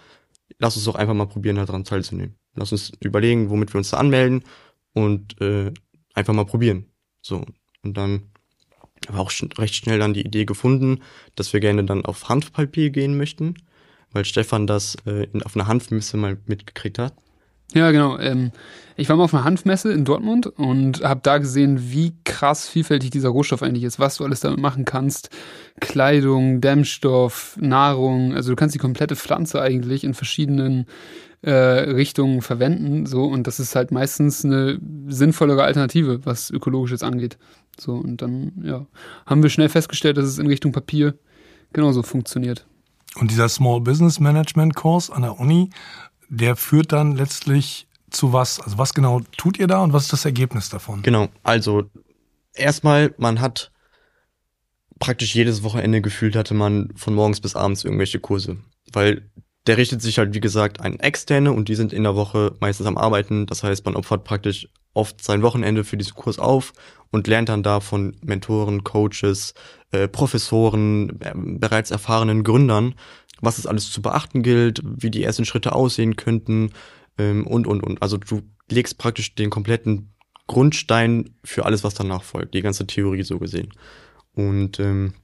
Lass 0.59 0.77
uns 0.77 0.85
doch 0.85 0.95
einfach 0.95 1.14
mal 1.14 1.27
probieren, 1.27 1.57
daran 1.57 1.83
teilzunehmen. 1.83 2.37
Lass 2.55 2.71
uns 2.71 2.93
überlegen, 3.01 3.51
womit 3.51 3.75
wir 3.75 3.79
uns 3.79 3.90
da 3.90 3.97
anmelden 3.97 4.45
und 4.93 5.40
äh, 5.40 5.73
einfach 6.14 6.33
mal 6.33 6.46
probieren. 6.46 6.87
So. 7.20 7.44
Und 7.83 7.96
dann 7.96 8.31
war 9.09 9.20
auch 9.20 9.33
recht 9.59 9.74
schnell 9.74 9.98
dann 9.98 10.14
die 10.14 10.24
Idee 10.24 10.46
gefunden, 10.46 11.03
dass 11.35 11.53
wir 11.53 11.61
gerne 11.61 11.85
dann 11.85 12.07
auf 12.07 12.29
Hanfpapier 12.29 12.90
gehen 12.90 13.16
möchten 13.18 13.57
weil 14.14 14.24
Stefan 14.24 14.66
das 14.66 14.96
äh, 15.05 15.27
auf 15.44 15.55
einer 15.57 15.66
Hanfmesse 15.66 16.16
mal 16.16 16.38
mitgekriegt 16.46 16.98
hat. 16.98 17.14
Ja, 17.75 17.91
genau. 17.91 18.19
Ähm, 18.19 18.53
ich 18.97 19.09
war 19.09 19.17
mal 19.17 19.25
auf 19.25 19.35
einer 19.35 19.45
Hanfmesse 19.45 19.93
in 19.93 20.05
Dortmund 20.05 20.47
und 20.47 21.03
habe 21.03 21.21
da 21.23 21.39
gesehen, 21.39 21.91
wie 21.91 22.15
krass 22.25 22.69
vielfältig 22.69 23.11
dieser 23.11 23.31
Rohstoff 23.31 23.63
eigentlich 23.63 23.83
ist, 23.83 23.99
was 23.99 24.17
du 24.17 24.25
alles 24.25 24.41
damit 24.41 24.61
machen 24.61 24.85
kannst. 24.85 25.31
Kleidung, 25.81 26.61
Dämmstoff, 26.61 27.59
Nahrung, 27.61 28.35
also 28.35 28.51
du 28.51 28.57
kannst 28.57 28.75
die 28.75 28.79
komplette 28.79 29.17
Pflanze 29.17 29.61
eigentlich 29.61 30.05
in 30.05 30.15
verschiedenen 30.15 30.87
äh, 31.43 31.51
Richtungen 31.51 32.41
verwenden, 32.41 33.05
so 33.05 33.25
und 33.25 33.47
das 33.49 33.59
ist 33.59 33.75
halt 33.75 33.91
meistens 33.91 34.45
eine 34.45 34.79
sinnvollere 35.09 35.65
Alternative, 35.65 36.25
was 36.25 36.51
ökologisches 36.51 37.03
angeht. 37.03 37.37
So 37.79 37.95
und 37.95 38.23
dann 38.23 38.53
ja, 38.63 38.87
haben 39.27 39.43
wir 39.43 39.51
schnell 39.51 39.69
festgestellt, 39.69 40.17
dass 40.17 40.27
es 40.27 40.39
in 40.39 40.47
Richtung 40.47 40.71
Papier 40.71 41.15
genauso 41.73 42.05
funktioniert. 42.05 42.65
Und 43.17 43.31
dieser 43.31 43.49
Small 43.49 43.81
Business 43.81 44.21
Management 44.21 44.75
Kurs 44.75 45.11
an 45.11 45.23
der 45.23 45.39
Uni, 45.39 45.71
der 46.29 46.57
führt 46.57 46.93
dann 46.93 47.17
letztlich 47.17 47.87
zu 48.11 48.33
was? 48.33 48.61
Also 48.61 48.79
was 48.79 48.95
genau 48.95 49.21
tut 49.37 49.59
ihr 49.59 49.67
da 49.67 49.83
und 49.83 49.93
was 49.93 50.05
ist 50.05 50.13
das 50.13 50.25
Ergebnis 50.25 50.69
davon? 50.69 51.03
Genau, 51.03 51.29
also 51.43 51.91
erstmal, 52.55 53.15
man 53.19 53.41
hat 53.41 53.73
praktisch 54.99 55.35
jedes 55.35 55.63
Wochenende 55.63 56.01
gefühlt 56.01 56.37
hatte 56.37 56.55
man 56.55 56.93
von 56.97 57.15
morgens 57.15 57.41
bis 57.41 57.57
abends 57.57 57.85
irgendwelche 57.85 58.21
Kurse, 58.21 58.59
weil 58.93 59.29
der 59.67 59.77
richtet 59.77 60.03
sich 60.03 60.19
halt, 60.19 60.35
wie 60.35 60.41
gesagt, 60.41 60.81
an 60.81 61.01
Externe 61.01 61.53
und 61.53 61.69
die 61.69 61.75
sind 61.75 61.93
in 61.93 62.03
der 62.03 62.17
Woche 62.17 62.55
meistens 62.61 62.87
am 62.87 62.99
Arbeiten. 62.99 63.47
Das 63.47 63.63
heißt, 63.63 63.85
man 63.85 63.97
opfert 63.97 64.25
praktisch 64.25 64.69
oft 64.93 65.25
sein 65.25 65.43
Wochenende 65.43 65.85
für 65.85 65.97
diesen 65.97 66.15
Kurs 66.15 66.39
auf 66.39 66.73
und 67.11 67.27
lernt 67.27 67.49
dann 67.49 67.63
da 67.63 67.81
von 67.81 68.17
Mentoren, 68.23 68.85
Coaches, 68.85 69.55
äh, 69.91 70.07
Professoren, 70.07 71.21
äh, 71.21 71.33
bereits 71.35 71.91
erfahrenen 71.91 72.45
Gründern, 72.45 72.95
was 73.40 73.59
es 73.59 73.66
alles 73.66 73.90
zu 73.90 74.03
beachten 74.03 74.42
gilt, 74.42 74.81
wie 74.85 75.11
die 75.11 75.23
ersten 75.23 75.44
Schritte 75.44 75.75
aussehen 75.75 76.16
könnten 76.16 76.70
ähm, 77.18 77.47
und, 77.47 77.66
und, 77.66 77.83
und. 77.83 78.03
Also 78.03 78.16
du 78.16 78.42
legst 78.70 78.99
praktisch 78.99 79.35
den 79.35 79.51
kompletten 79.51 80.14
Grundstein 80.47 81.37
für 81.42 81.64
alles, 81.64 81.85
was 81.85 81.94
danach 81.94 82.23
folgt, 82.23 82.55
die 82.55 82.62
ganze 82.62 82.87
Theorie 82.87 83.23
so 83.23 83.38
gesehen. 83.38 83.73
Und 84.35 84.79
ähm, 84.81 85.14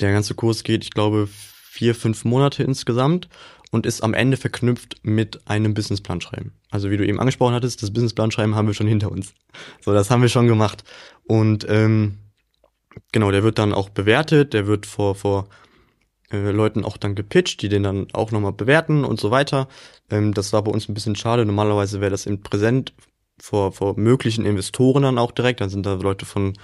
der 0.00 0.12
ganze 0.12 0.34
Kurs 0.34 0.64
geht, 0.64 0.84
ich 0.84 0.90
glaube, 0.90 1.28
vier, 1.30 1.94
fünf 1.94 2.24
Monate 2.24 2.62
insgesamt 2.62 3.28
und 3.70 3.86
ist 3.86 4.02
am 4.02 4.14
Ende 4.14 4.36
verknüpft 4.36 4.96
mit 5.02 5.46
einem 5.48 5.74
Businessplan 5.74 6.20
schreiben. 6.20 6.52
Also 6.70 6.90
wie 6.90 6.96
du 6.96 7.06
eben 7.06 7.20
angesprochen 7.20 7.54
hattest, 7.54 7.82
das 7.82 7.92
Businessplan 7.92 8.30
schreiben 8.30 8.54
haben 8.54 8.66
wir 8.66 8.74
schon 8.74 8.86
hinter 8.86 9.10
uns. 9.10 9.34
So, 9.80 9.92
das 9.92 10.10
haben 10.10 10.22
wir 10.22 10.28
schon 10.28 10.46
gemacht. 10.46 10.84
Und 11.24 11.66
ähm, 11.68 12.18
genau, 13.12 13.30
der 13.30 13.42
wird 13.42 13.58
dann 13.58 13.74
auch 13.74 13.90
bewertet, 13.90 14.54
der 14.54 14.66
wird 14.66 14.86
vor, 14.86 15.14
vor 15.14 15.48
äh, 16.30 16.50
Leuten 16.50 16.84
auch 16.84 16.96
dann 16.96 17.14
gepitcht, 17.14 17.62
die 17.62 17.68
den 17.68 17.82
dann 17.82 18.06
auch 18.12 18.30
nochmal 18.30 18.52
bewerten 18.52 19.04
und 19.04 19.20
so 19.20 19.30
weiter. 19.30 19.68
Ähm, 20.10 20.34
das 20.34 20.52
war 20.52 20.62
bei 20.62 20.70
uns 20.70 20.88
ein 20.88 20.94
bisschen 20.94 21.16
schade. 21.16 21.44
Normalerweise 21.44 22.00
wäre 22.00 22.10
das 22.10 22.26
in 22.26 22.42
Präsent 22.42 22.94
vor, 23.38 23.72
vor 23.72 23.98
möglichen 23.98 24.44
Investoren 24.44 25.02
dann 25.02 25.18
auch 25.18 25.32
direkt. 25.32 25.60
Dann 25.60 25.70
sind 25.70 25.86
da 25.86 25.94
Leute 25.94 26.26
von 26.26 26.54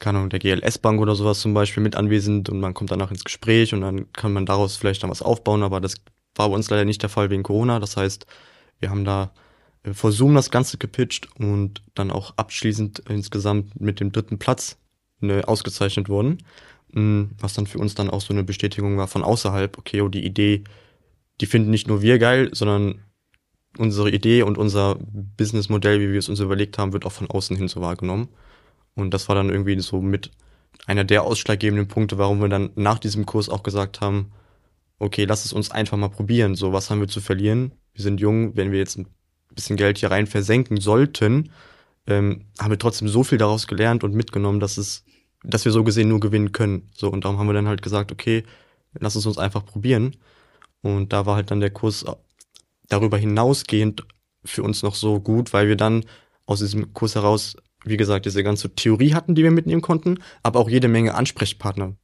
keine 0.00 0.18
Ahnung, 0.18 0.30
der 0.30 0.38
GLS-Bank 0.38 1.00
oder 1.00 1.14
sowas 1.14 1.40
zum 1.40 1.54
Beispiel 1.54 1.82
mit 1.82 1.94
anwesend 1.94 2.48
und 2.48 2.58
man 2.58 2.74
kommt 2.74 2.90
danach 2.90 3.10
ins 3.10 3.22
Gespräch 3.22 3.74
und 3.74 3.82
dann 3.82 4.10
kann 4.12 4.32
man 4.32 4.46
daraus 4.46 4.76
vielleicht 4.76 5.02
dann 5.02 5.10
was 5.10 5.22
aufbauen, 5.22 5.62
aber 5.62 5.80
das 5.80 5.96
war 6.34 6.48
bei 6.48 6.54
uns 6.54 6.70
leider 6.70 6.86
nicht 6.86 7.02
der 7.02 7.10
Fall 7.10 7.30
wegen 7.30 7.42
Corona. 7.42 7.78
Das 7.78 7.96
heißt, 7.96 8.26
wir 8.78 8.90
haben 8.90 9.04
da 9.04 9.32
äh, 9.84 9.92
vor 9.92 10.10
Zoom 10.10 10.34
das 10.34 10.50
Ganze 10.50 10.78
gepitcht 10.78 11.28
und 11.38 11.82
dann 11.94 12.10
auch 12.10 12.34
abschließend 12.36 13.00
insgesamt 13.10 13.78
mit 13.80 14.00
dem 14.00 14.10
dritten 14.10 14.38
Platz 14.38 14.78
ne, 15.20 15.46
ausgezeichnet 15.46 16.08
worden. 16.08 16.38
Mm, 16.92 17.24
was 17.38 17.54
dann 17.54 17.66
für 17.66 17.78
uns 17.78 17.94
dann 17.94 18.10
auch 18.10 18.20
so 18.20 18.32
eine 18.32 18.44
Bestätigung 18.44 18.96
war 18.96 19.08
von 19.08 19.22
außerhalb, 19.22 19.78
okay, 19.78 20.00
oh, 20.00 20.08
die 20.08 20.24
Idee, 20.24 20.64
die 21.40 21.46
finden 21.46 21.70
nicht 21.70 21.88
nur 21.88 22.02
wir 22.02 22.18
geil, 22.18 22.50
sondern 22.52 23.02
unsere 23.78 24.10
Idee 24.10 24.42
und 24.42 24.58
unser 24.58 24.96
Businessmodell, 25.36 26.00
wie 26.00 26.12
wir 26.12 26.18
es 26.18 26.28
uns 26.28 26.40
überlegt 26.40 26.78
haben, 26.78 26.92
wird 26.92 27.06
auch 27.06 27.12
von 27.12 27.30
außen 27.30 27.56
hin 27.56 27.68
so 27.68 27.80
wahrgenommen. 27.80 28.28
Und 28.94 29.14
das 29.14 29.28
war 29.28 29.36
dann 29.36 29.50
irgendwie 29.50 29.78
so 29.80 30.00
mit 30.00 30.30
einer 30.86 31.04
der 31.04 31.22
ausschlaggebenden 31.22 31.88
Punkte, 31.88 32.18
warum 32.18 32.40
wir 32.40 32.48
dann 32.48 32.70
nach 32.74 32.98
diesem 32.98 33.26
Kurs 33.26 33.48
auch 33.48 33.62
gesagt 33.62 34.00
haben, 34.00 34.32
okay, 34.98 35.24
lass 35.24 35.44
es 35.44 35.52
uns 35.52 35.70
einfach 35.70 35.96
mal 35.96 36.08
probieren. 36.08 36.54
So, 36.54 36.72
was 36.72 36.90
haben 36.90 37.00
wir 37.00 37.08
zu 37.08 37.20
verlieren? 37.20 37.72
Wir 37.94 38.02
sind 38.02 38.20
jung, 38.20 38.56
wenn 38.56 38.72
wir 38.72 38.78
jetzt 38.78 38.98
ein 38.98 39.06
bisschen 39.54 39.76
Geld 39.76 39.98
hier 39.98 40.10
rein 40.10 40.26
versenken 40.26 40.80
sollten, 40.80 41.50
ähm, 42.06 42.46
haben 42.58 42.70
wir 42.70 42.78
trotzdem 42.78 43.08
so 43.08 43.24
viel 43.24 43.38
daraus 43.38 43.66
gelernt 43.66 44.04
und 44.04 44.14
mitgenommen, 44.14 44.60
dass 44.60 44.78
es, 44.78 45.04
dass 45.42 45.64
wir 45.64 45.72
so 45.72 45.84
gesehen 45.84 46.08
nur 46.08 46.20
gewinnen 46.20 46.52
können. 46.52 46.90
So, 46.94 47.10
und 47.10 47.24
darum 47.24 47.38
haben 47.38 47.46
wir 47.46 47.54
dann 47.54 47.68
halt 47.68 47.82
gesagt, 47.82 48.12
okay, 48.12 48.44
lass 48.98 49.14
es 49.14 49.26
uns 49.26 49.38
einfach 49.38 49.64
probieren. 49.64 50.16
Und 50.82 51.12
da 51.12 51.26
war 51.26 51.36
halt 51.36 51.50
dann 51.50 51.60
der 51.60 51.70
Kurs 51.70 52.04
darüber 52.88 53.18
hinausgehend 53.18 54.06
für 54.44 54.62
uns 54.62 54.82
noch 54.82 54.94
so 54.94 55.20
gut, 55.20 55.52
weil 55.52 55.68
wir 55.68 55.76
dann 55.76 56.04
aus 56.46 56.60
diesem 56.60 56.92
Kurs 56.94 57.14
heraus 57.14 57.56
wie 57.84 57.96
gesagt, 57.96 58.26
diese 58.26 58.42
ganze 58.42 58.74
Theorie 58.74 59.14
hatten, 59.14 59.34
die 59.34 59.42
wir 59.42 59.50
mitnehmen 59.50 59.82
konnten, 59.82 60.18
aber 60.42 60.60
auch 60.60 60.68
jede 60.68 60.88
Menge 60.88 61.14
Ansprechpartner. 61.14 61.96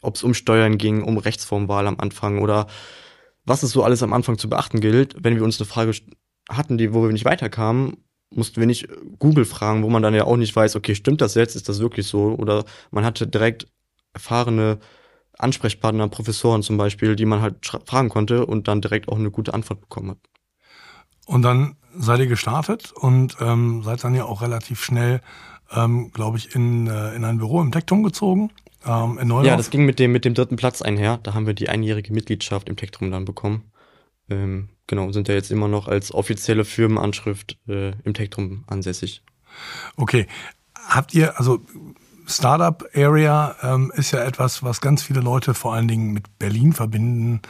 Ob 0.00 0.16
es 0.16 0.22
um 0.22 0.34
Steuern 0.34 0.78
ging, 0.78 1.02
um 1.02 1.18
Rechtsformwahl 1.18 1.86
am 1.86 1.98
Anfang 1.98 2.40
oder 2.40 2.66
was 3.44 3.62
es 3.62 3.70
so 3.70 3.82
alles 3.82 4.02
am 4.02 4.12
Anfang 4.12 4.38
zu 4.38 4.48
beachten 4.48 4.80
gilt. 4.80 5.16
Wenn 5.18 5.36
wir 5.36 5.44
uns 5.44 5.60
eine 5.60 5.66
Frage 5.66 5.92
hatten, 6.48 6.78
die, 6.78 6.94
wo 6.94 7.02
wir 7.02 7.12
nicht 7.12 7.24
weiterkamen, 7.24 7.96
mussten 8.30 8.60
wir 8.60 8.66
nicht 8.66 8.88
Google 9.18 9.44
fragen, 9.44 9.82
wo 9.82 9.88
man 9.88 10.02
dann 10.02 10.14
ja 10.14 10.24
auch 10.24 10.36
nicht 10.36 10.54
weiß, 10.54 10.76
okay, 10.76 10.94
stimmt 10.94 11.20
das 11.20 11.34
jetzt? 11.34 11.56
Ist 11.56 11.68
das 11.68 11.80
wirklich 11.80 12.06
so? 12.06 12.34
Oder 12.34 12.64
man 12.90 13.04
hatte 13.04 13.26
direkt 13.26 13.66
erfahrene 14.12 14.78
Ansprechpartner, 15.38 16.08
Professoren 16.08 16.62
zum 16.62 16.76
Beispiel, 16.76 17.16
die 17.16 17.24
man 17.24 17.40
halt 17.40 17.64
fragen 17.86 18.08
konnte 18.08 18.44
und 18.44 18.68
dann 18.68 18.80
direkt 18.80 19.08
auch 19.08 19.18
eine 19.18 19.30
gute 19.30 19.54
Antwort 19.54 19.80
bekommen 19.80 20.10
hat. 20.10 20.18
Und 21.26 21.42
dann 21.42 21.76
seid 21.96 22.20
ihr 22.20 22.26
gestartet 22.26 22.92
und 22.92 23.36
ähm, 23.40 23.82
seid 23.82 24.02
dann 24.02 24.14
ja 24.14 24.24
auch 24.24 24.42
relativ 24.42 24.82
schnell, 24.82 25.20
ähm, 25.70 26.10
glaube 26.12 26.38
ich, 26.38 26.54
in, 26.54 26.86
äh, 26.86 27.14
in 27.14 27.24
ein 27.24 27.38
Büro 27.38 27.60
im 27.60 27.70
Tektrum 27.70 28.02
gezogen. 28.02 28.50
Ähm, 28.86 29.18
in. 29.18 29.30
Ja, 29.44 29.56
das 29.56 29.70
ging 29.70 29.84
mit 29.84 29.98
dem, 29.98 30.12
mit 30.12 30.24
dem 30.24 30.34
dritten 30.34 30.56
Platz 30.56 30.82
einher. 30.82 31.18
Da 31.22 31.34
haben 31.34 31.46
wir 31.46 31.54
die 31.54 31.68
einjährige 31.68 32.12
Mitgliedschaft 32.12 32.68
im 32.68 32.76
Tektrum 32.76 33.10
dann 33.10 33.24
bekommen. 33.24 33.70
Ähm, 34.30 34.68
genau, 34.86 35.10
sind 35.12 35.28
ja 35.28 35.34
jetzt 35.34 35.50
immer 35.50 35.68
noch 35.68 35.88
als 35.88 36.12
offizielle 36.12 36.64
Firmenanschrift 36.64 37.58
äh, 37.68 37.92
im 38.04 38.14
Tektrum 38.14 38.64
ansässig. 38.66 39.22
Okay. 39.96 40.26
Habt 40.88 41.14
ihr, 41.14 41.38
also 41.38 41.60
Startup 42.28 42.84
Area 42.94 43.56
ähm, 43.62 43.90
ist 43.94 44.12
ja 44.12 44.22
etwas, 44.22 44.62
was 44.62 44.80
ganz 44.80 45.02
viele 45.02 45.20
Leute 45.20 45.54
vor 45.54 45.74
allen 45.74 45.88
Dingen 45.88 46.12
mit 46.12 46.38
Berlin 46.38 46.74
verbinden 46.74 47.40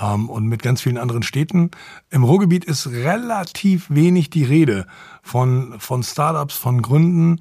ähm, 0.00 0.28
und 0.28 0.46
mit 0.46 0.62
ganz 0.62 0.80
vielen 0.80 0.98
anderen 0.98 1.22
Städten. 1.22 1.70
Im 2.10 2.24
Ruhrgebiet 2.24 2.64
ist 2.64 2.88
relativ 2.88 3.86
wenig 3.90 4.30
die 4.30 4.44
Rede 4.44 4.86
von, 5.22 5.76
von 5.78 6.02
Startups, 6.02 6.56
von 6.56 6.82
Gründen, 6.82 7.38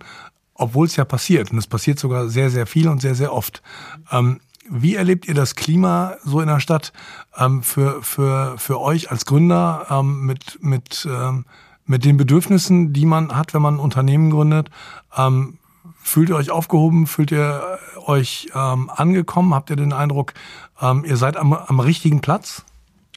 obwohl 0.53 0.85
es 0.85 0.95
ja 0.95 1.03
passiert. 1.03 1.51
Und 1.51 1.57
es 1.57 1.67
passiert 1.67 1.97
sogar 1.97 2.29
sehr, 2.29 2.51
sehr 2.51 2.67
viel 2.67 2.87
und 2.87 3.01
sehr, 3.01 3.15
sehr 3.15 3.33
oft. 3.33 3.63
Ähm, 4.11 4.39
wie 4.69 4.95
erlebt 4.95 5.27
ihr 5.27 5.33
das 5.33 5.55
Klima 5.55 6.15
so 6.23 6.41
in 6.41 6.47
der 6.47 6.59
Stadt 6.59 6.93
ähm, 7.37 7.63
für, 7.63 8.01
für, 8.01 8.57
für 8.57 8.79
euch 8.79 9.11
als 9.11 9.25
Gründer 9.25 9.87
ähm, 9.89 10.25
mit, 10.25 10.59
mit, 10.61 11.07
ähm, 11.09 11.45
mit 11.85 12.05
den 12.05 12.17
Bedürfnissen, 12.17 12.93
die 12.93 13.05
man 13.05 13.35
hat, 13.35 13.53
wenn 13.53 13.61
man 13.61 13.75
ein 13.75 13.79
Unternehmen 13.79 14.31
gründet? 14.31 14.69
Ähm, 15.17 15.57
Fühlt 16.05 16.29
ihr 16.29 16.35
euch 16.35 16.51
aufgehoben? 16.51 17.07
Fühlt 17.07 17.31
ihr 17.31 17.79
euch 18.05 18.49
ähm, 18.53 18.89
angekommen? 18.93 19.53
Habt 19.53 19.69
ihr 19.69 19.77
den 19.77 19.93
Eindruck, 19.93 20.33
ähm, 20.81 21.05
ihr 21.07 21.15
seid 21.15 21.37
am, 21.37 21.53
am 21.53 21.79
richtigen 21.79 22.19
Platz? 22.19 22.65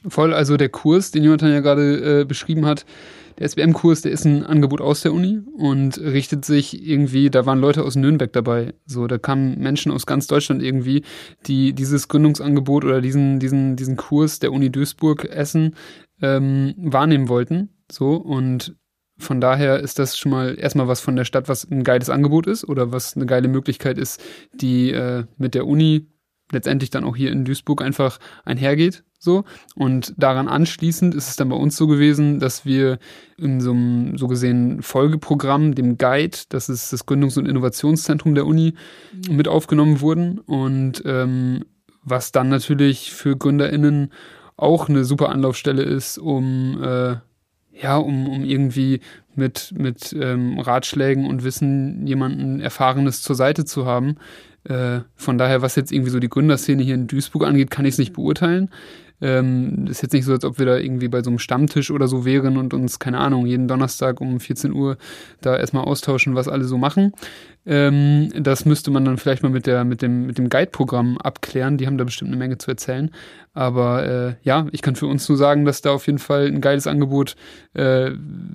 Voll, 0.07 0.33
also 0.33 0.55
der 0.55 0.69
Kurs, 0.69 1.11
den 1.11 1.23
Jonathan 1.23 1.51
ja 1.51 1.59
gerade 1.59 2.21
äh, 2.21 2.25
beschrieben 2.25 2.65
hat, 2.65 2.85
der 3.37 3.47
SBM-Kurs, 3.47 4.01
der 4.01 4.11
ist 4.11 4.25
ein 4.25 4.43
Angebot 4.43 4.81
aus 4.81 5.01
der 5.01 5.13
Uni 5.13 5.39
und 5.57 5.99
richtet 5.99 6.45
sich 6.45 6.85
irgendwie, 6.85 7.29
da 7.29 7.45
waren 7.45 7.59
Leute 7.59 7.83
aus 7.83 7.95
Nürnberg 7.95 8.33
dabei. 8.33 8.73
So, 8.85 9.07
da 9.07 9.17
kamen 9.17 9.59
Menschen 9.59 9.91
aus 9.91 10.05
ganz 10.05 10.27
Deutschland 10.27 10.63
irgendwie, 10.63 11.03
die 11.45 11.73
dieses 11.73 12.07
Gründungsangebot 12.07 12.83
oder 12.83 13.01
diesen, 13.01 13.39
diesen, 13.39 13.75
diesen 13.75 13.95
Kurs 13.95 14.39
der 14.39 14.51
Uni 14.51 14.71
Duisburg 14.71 15.25
Essen 15.25 15.75
ähm, 16.21 16.73
wahrnehmen 16.77 17.29
wollten. 17.29 17.69
So, 17.91 18.15
und 18.15 18.75
von 19.19 19.41
daher 19.41 19.79
ist 19.79 19.99
das 19.99 20.17
schon 20.17 20.31
mal 20.31 20.57
erstmal 20.57 20.87
was 20.87 21.01
von 21.01 21.15
der 21.15 21.25
Stadt, 21.25 21.49
was 21.49 21.69
ein 21.69 21.83
geiles 21.83 22.09
Angebot 22.09 22.47
ist 22.47 22.67
oder 22.67 22.91
was 22.91 23.15
eine 23.15 23.25
geile 23.25 23.47
Möglichkeit 23.47 23.97
ist, 23.97 24.21
die 24.53 24.91
äh, 24.91 25.25
mit 25.37 25.55
der 25.55 25.65
Uni 25.65 26.07
letztendlich 26.51 26.89
dann 26.89 27.03
auch 27.03 27.15
hier 27.15 27.31
in 27.31 27.45
Duisburg 27.45 27.81
einfach 27.81 28.19
einhergeht. 28.45 29.03
So. 29.19 29.43
Und 29.75 30.13
daran 30.17 30.47
anschließend 30.47 31.15
ist 31.15 31.29
es 31.29 31.35
dann 31.35 31.49
bei 31.49 31.55
uns 31.55 31.75
so 31.75 31.87
gewesen, 31.87 32.39
dass 32.39 32.65
wir 32.65 32.99
in 33.37 33.61
so 33.61 33.71
einem 33.71 34.17
so 34.17 34.27
gesehen 34.27 34.81
Folgeprogramm, 34.81 35.75
dem 35.75 35.97
Guide, 35.97 36.37
das 36.49 36.69
ist 36.69 36.93
das 36.93 37.07
Gründungs- 37.07 37.37
und 37.37 37.47
Innovationszentrum 37.47 38.35
der 38.35 38.45
Uni, 38.45 38.75
mit 39.29 39.47
aufgenommen 39.47 40.01
wurden. 40.01 40.39
Und 40.39 41.01
ähm, 41.05 41.63
was 42.03 42.31
dann 42.31 42.49
natürlich 42.49 43.11
für 43.11 43.35
GründerInnen 43.35 44.11
auch 44.55 44.89
eine 44.89 45.05
super 45.05 45.29
Anlaufstelle 45.29 45.83
ist, 45.83 46.17
um 46.17 46.81
äh, 46.81 47.17
ja, 47.81 47.97
um, 47.97 48.27
um 48.27 48.43
irgendwie 48.43 49.01
mit, 49.35 49.73
mit 49.77 50.15
ähm, 50.19 50.59
Ratschlägen 50.59 51.25
und 51.25 51.43
Wissen 51.43 52.07
jemanden 52.07 52.59
Erfahrenes 52.59 53.21
zur 53.21 53.35
Seite 53.35 53.65
zu 53.65 53.85
haben. 53.85 54.15
Äh, 54.63 55.01
von 55.15 55.37
daher, 55.37 55.61
was 55.61 55.75
jetzt 55.75 55.91
irgendwie 55.91 56.09
so 56.09 56.19
die 56.19 56.29
Gründerszene 56.29 56.83
hier 56.83 56.95
in 56.95 57.07
Duisburg 57.07 57.45
angeht, 57.45 57.71
kann 57.71 57.85
ich 57.85 57.93
es 57.93 57.97
nicht 57.99 58.13
beurteilen. 58.13 58.69
Ähm, 59.19 59.87
ist 59.89 60.03
jetzt 60.03 60.13
nicht 60.13 60.25
so, 60.25 60.33
als 60.33 60.45
ob 60.45 60.59
wir 60.59 60.65
da 60.65 60.77
irgendwie 60.77 61.07
bei 61.07 61.23
so 61.23 61.29
einem 61.29 61.39
Stammtisch 61.39 61.89
oder 61.89 62.07
so 62.07 62.23
wären 62.23 62.57
und 62.57 62.73
uns, 62.73 62.99
keine 62.99 63.17
Ahnung, 63.17 63.47
jeden 63.47 63.67
Donnerstag 63.67 64.21
um 64.21 64.39
14 64.39 64.73
Uhr 64.73 64.97
da 65.41 65.57
erstmal 65.57 65.85
austauschen, 65.85 66.35
was 66.35 66.47
alle 66.47 66.65
so 66.65 66.77
machen. 66.77 67.13
Ähm, 67.65 68.31
das 68.33 68.65
müsste 68.65 68.91
man 68.91 69.03
dann 69.03 69.17
vielleicht 69.17 69.43
mal 69.43 69.49
mit, 69.49 69.65
der, 69.65 69.83
mit 69.83 70.01
dem, 70.01 70.27
mit 70.27 70.37
dem 70.37 70.49
Guide-Programm 70.49 71.17
abklären. 71.17 71.77
Die 71.77 71.87
haben 71.87 71.97
da 71.97 72.03
bestimmt 72.03 72.29
eine 72.29 72.37
Menge 72.37 72.59
zu 72.59 72.71
erzählen. 72.71 73.11
Aber 73.53 74.05
äh, 74.05 74.35
ja, 74.43 74.67
ich 74.71 74.83
kann 74.83 74.95
für 74.95 75.07
uns 75.07 75.27
nur 75.27 75.37
sagen, 75.37 75.65
dass 75.65 75.81
da 75.81 75.91
auf 75.91 76.05
jeden 76.05 76.19
Fall 76.19 76.45
ein 76.45 76.61
geiles 76.61 76.85
Angebot 76.85 77.35
äh, 77.73 78.11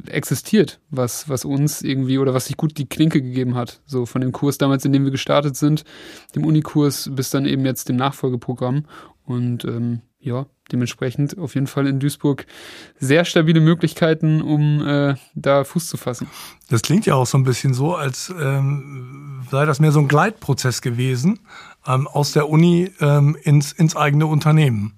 existiert, 0.07 0.81
was, 0.91 1.29
was 1.29 1.45
uns 1.45 1.83
irgendwie 1.83 2.19
oder 2.19 2.35
was 2.35 2.47
sich 2.47 2.57
gut 2.57 2.79
die 2.79 2.89
Klinke 2.89 3.21
gegeben 3.21 3.57
hat. 3.57 3.81
So 3.85 4.07
von 4.07 4.21
dem 4.21 4.31
Kurs 4.31 4.59
damals, 4.59 4.85
in 4.85 4.93
dem 4.93 5.05
wir 5.05 5.11
gestartet 5.11 5.57
sind, 5.57 5.85
dem 6.37 6.47
Unikurs, 6.47 7.11
bis 7.13 7.31
dann 7.31 7.47
eben 7.47 7.67
jetzt 7.67 7.89
dem 7.89 7.97
Nachfolgeprogramm. 7.97 8.85
Und 9.25 9.65
ähm, 9.65 10.01
ja, 10.23 10.47
dementsprechend 10.71 11.37
auf 11.37 11.55
jeden 11.55 11.67
Fall 11.67 11.87
in 11.87 11.99
Duisburg 11.99 12.47
sehr 12.99 13.25
stabile 13.25 13.61
Möglichkeiten, 13.61 14.41
um 14.41 14.87
äh, 14.87 15.17
da 15.35 15.65
Fuß 15.65 15.89
zu 15.89 15.97
fassen. 15.97 16.29
Das 16.71 16.83
klingt 16.83 17.05
ja 17.07 17.15
auch 17.15 17.27
so 17.27 17.37
ein 17.37 17.45
bisschen 17.45 17.75
so, 17.75 17.95
als 17.95 18.33
ähm, 18.41 19.43
sei 19.51 19.67
das 19.67 19.81
mehr 19.81 19.93
so 19.93 19.99
ein 19.99 20.09
Gleitprozess 20.09 20.81
gewesen 20.81 21.41
ähm, 21.87 22.07
aus 22.07 22.33
der 22.33 22.49
Uni 22.49 22.91
ähm, 23.01 23.37
ins, 23.43 23.73
ins 23.73 23.97
eigene 23.97 24.27
Unternehmen. 24.27 24.95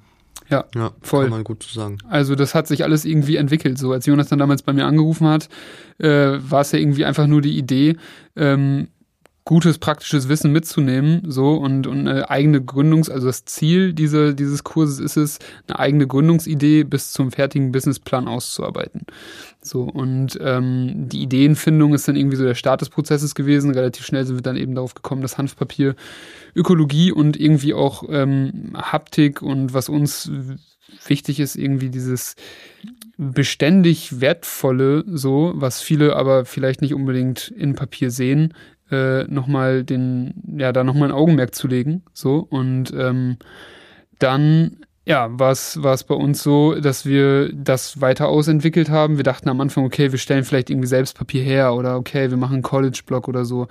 Ja, 0.51 0.67
ja, 0.75 0.91
voll. 1.01 1.25
Kann 1.25 1.31
man 1.31 1.45
gut 1.45 1.63
zu 1.63 1.73
sagen. 1.73 1.99
Also 2.09 2.35
das 2.35 2.55
hat 2.55 2.67
sich 2.67 2.85
alles 2.85 3.07
irgendwie 3.07 3.37
entwickelt. 3.37 3.79
So 3.79 3.93
als 3.93 4.05
Jonas 4.05 4.29
dann 4.29 4.39
damals 4.39 4.63
bei 4.63 4.75
mir 4.75 4.85
angerufen 4.85 5.27
hat, 5.27 5.49
äh, 5.99 6.39
war 6.39 6.61
es 6.61 6.73
ja 6.73 6.79
irgendwie 6.79 7.07
einfach 7.07 7.27
nur 7.27 7.41
die 7.41 7.57
Idee, 7.57 7.97
ähm, 8.37 8.89
gutes 9.45 9.79
praktisches 9.79 10.29
Wissen 10.31 10.53
mitzunehmen, 10.53 11.31
so 11.31 11.55
und, 11.57 11.87
und 11.87 12.09
eine 12.09 12.31
eigene 12.31 12.63
Gründungs, 12.63 13.11
also 13.11 13.27
das 13.27 13.45
Ziel 13.45 13.93
diese, 13.93 14.35
dieses 14.35 14.65
Kurses 14.65 15.01
ist 15.01 15.19
es, 15.19 15.39
eine 15.69 15.79
eigene 15.79 16.07
Gründungsidee 16.07 16.85
bis 16.85 17.13
zum 17.13 17.31
fertigen 17.31 17.71
Businessplan 17.71 18.27
auszuarbeiten. 18.27 19.03
So 19.61 19.83
und 19.83 20.39
ähm, 20.41 21.09
die 21.09 21.23
Ideenfindung 21.23 21.93
ist 21.93 22.09
dann 22.09 22.17
irgendwie 22.17 22.37
so 22.37 22.45
der 22.45 22.55
Start 22.55 22.81
des 22.81 22.89
Prozesses 22.89 23.35
gewesen. 23.35 23.71
Relativ 23.73 24.07
schnell 24.07 24.25
sind 24.25 24.37
wir 24.37 24.43
dann 24.43 24.57
eben 24.57 24.75
darauf 24.75 24.95
gekommen, 24.95 25.21
dass 25.21 25.37
Hanfpapier 25.37 25.95
Ökologie 26.55 27.13
und 27.13 27.39
irgendwie 27.39 27.75
auch 27.75 28.05
ähm, 28.09 28.73
Haptik 28.75 29.43
und 29.43 29.75
was 29.75 29.91
uns 29.91 30.31
wichtig 31.07 31.41
ist, 31.41 31.57
irgendwie 31.57 31.91
dieses 31.91 32.37
beständig 33.17 34.21
wertvolle, 34.21 35.05
so, 35.07 35.53
was 35.55 35.81
viele 35.81 36.17
aber 36.17 36.45
vielleicht 36.45 36.83
nicht 36.83 36.95
unbedingt 36.95 37.49
in 37.49 37.75
Papier 37.75 38.11
sehen, 38.11 38.55
äh, 38.95 39.25
nochmal 39.33 39.85
den, 39.85 40.35
ja, 40.59 40.73
da 40.73 40.85
nochmal 40.85 41.09
ein 41.09 41.15
Augenmerk 41.15 41.55
zu 41.55 41.69
legen. 41.69 42.03
So. 42.13 42.47
Und 42.49 42.93
ähm, 42.97 43.39
dann 44.19 44.79
ja, 45.07 45.29
war 45.39 45.51
es 45.51 46.05
bei 46.05 46.15
uns 46.15 46.43
so, 46.43 46.75
dass 46.75 47.05
wir 47.05 47.53
das 47.53 48.01
weiter 48.01 48.29
ausentwickelt 48.29 48.89
haben. 48.89 49.19
Wir 49.19 49.25
dachten 49.25 49.51
am 49.51 49.61
Anfang, 49.61 49.85
okay, 49.85 50.13
wir 50.13 50.19
stellen 50.19 50.45
vielleicht 50.45 50.71
irgendwie 50.71 50.89
selbst 50.89 51.17
Papier 51.17 51.43
her 51.43 51.75
oder 51.75 51.97
okay, 51.97 52.31
wir 52.31 52.39
machen 52.39 52.55
einen 52.55 52.63
College-Block 52.63 53.29
oder 53.29 53.45
so. 53.45 53.69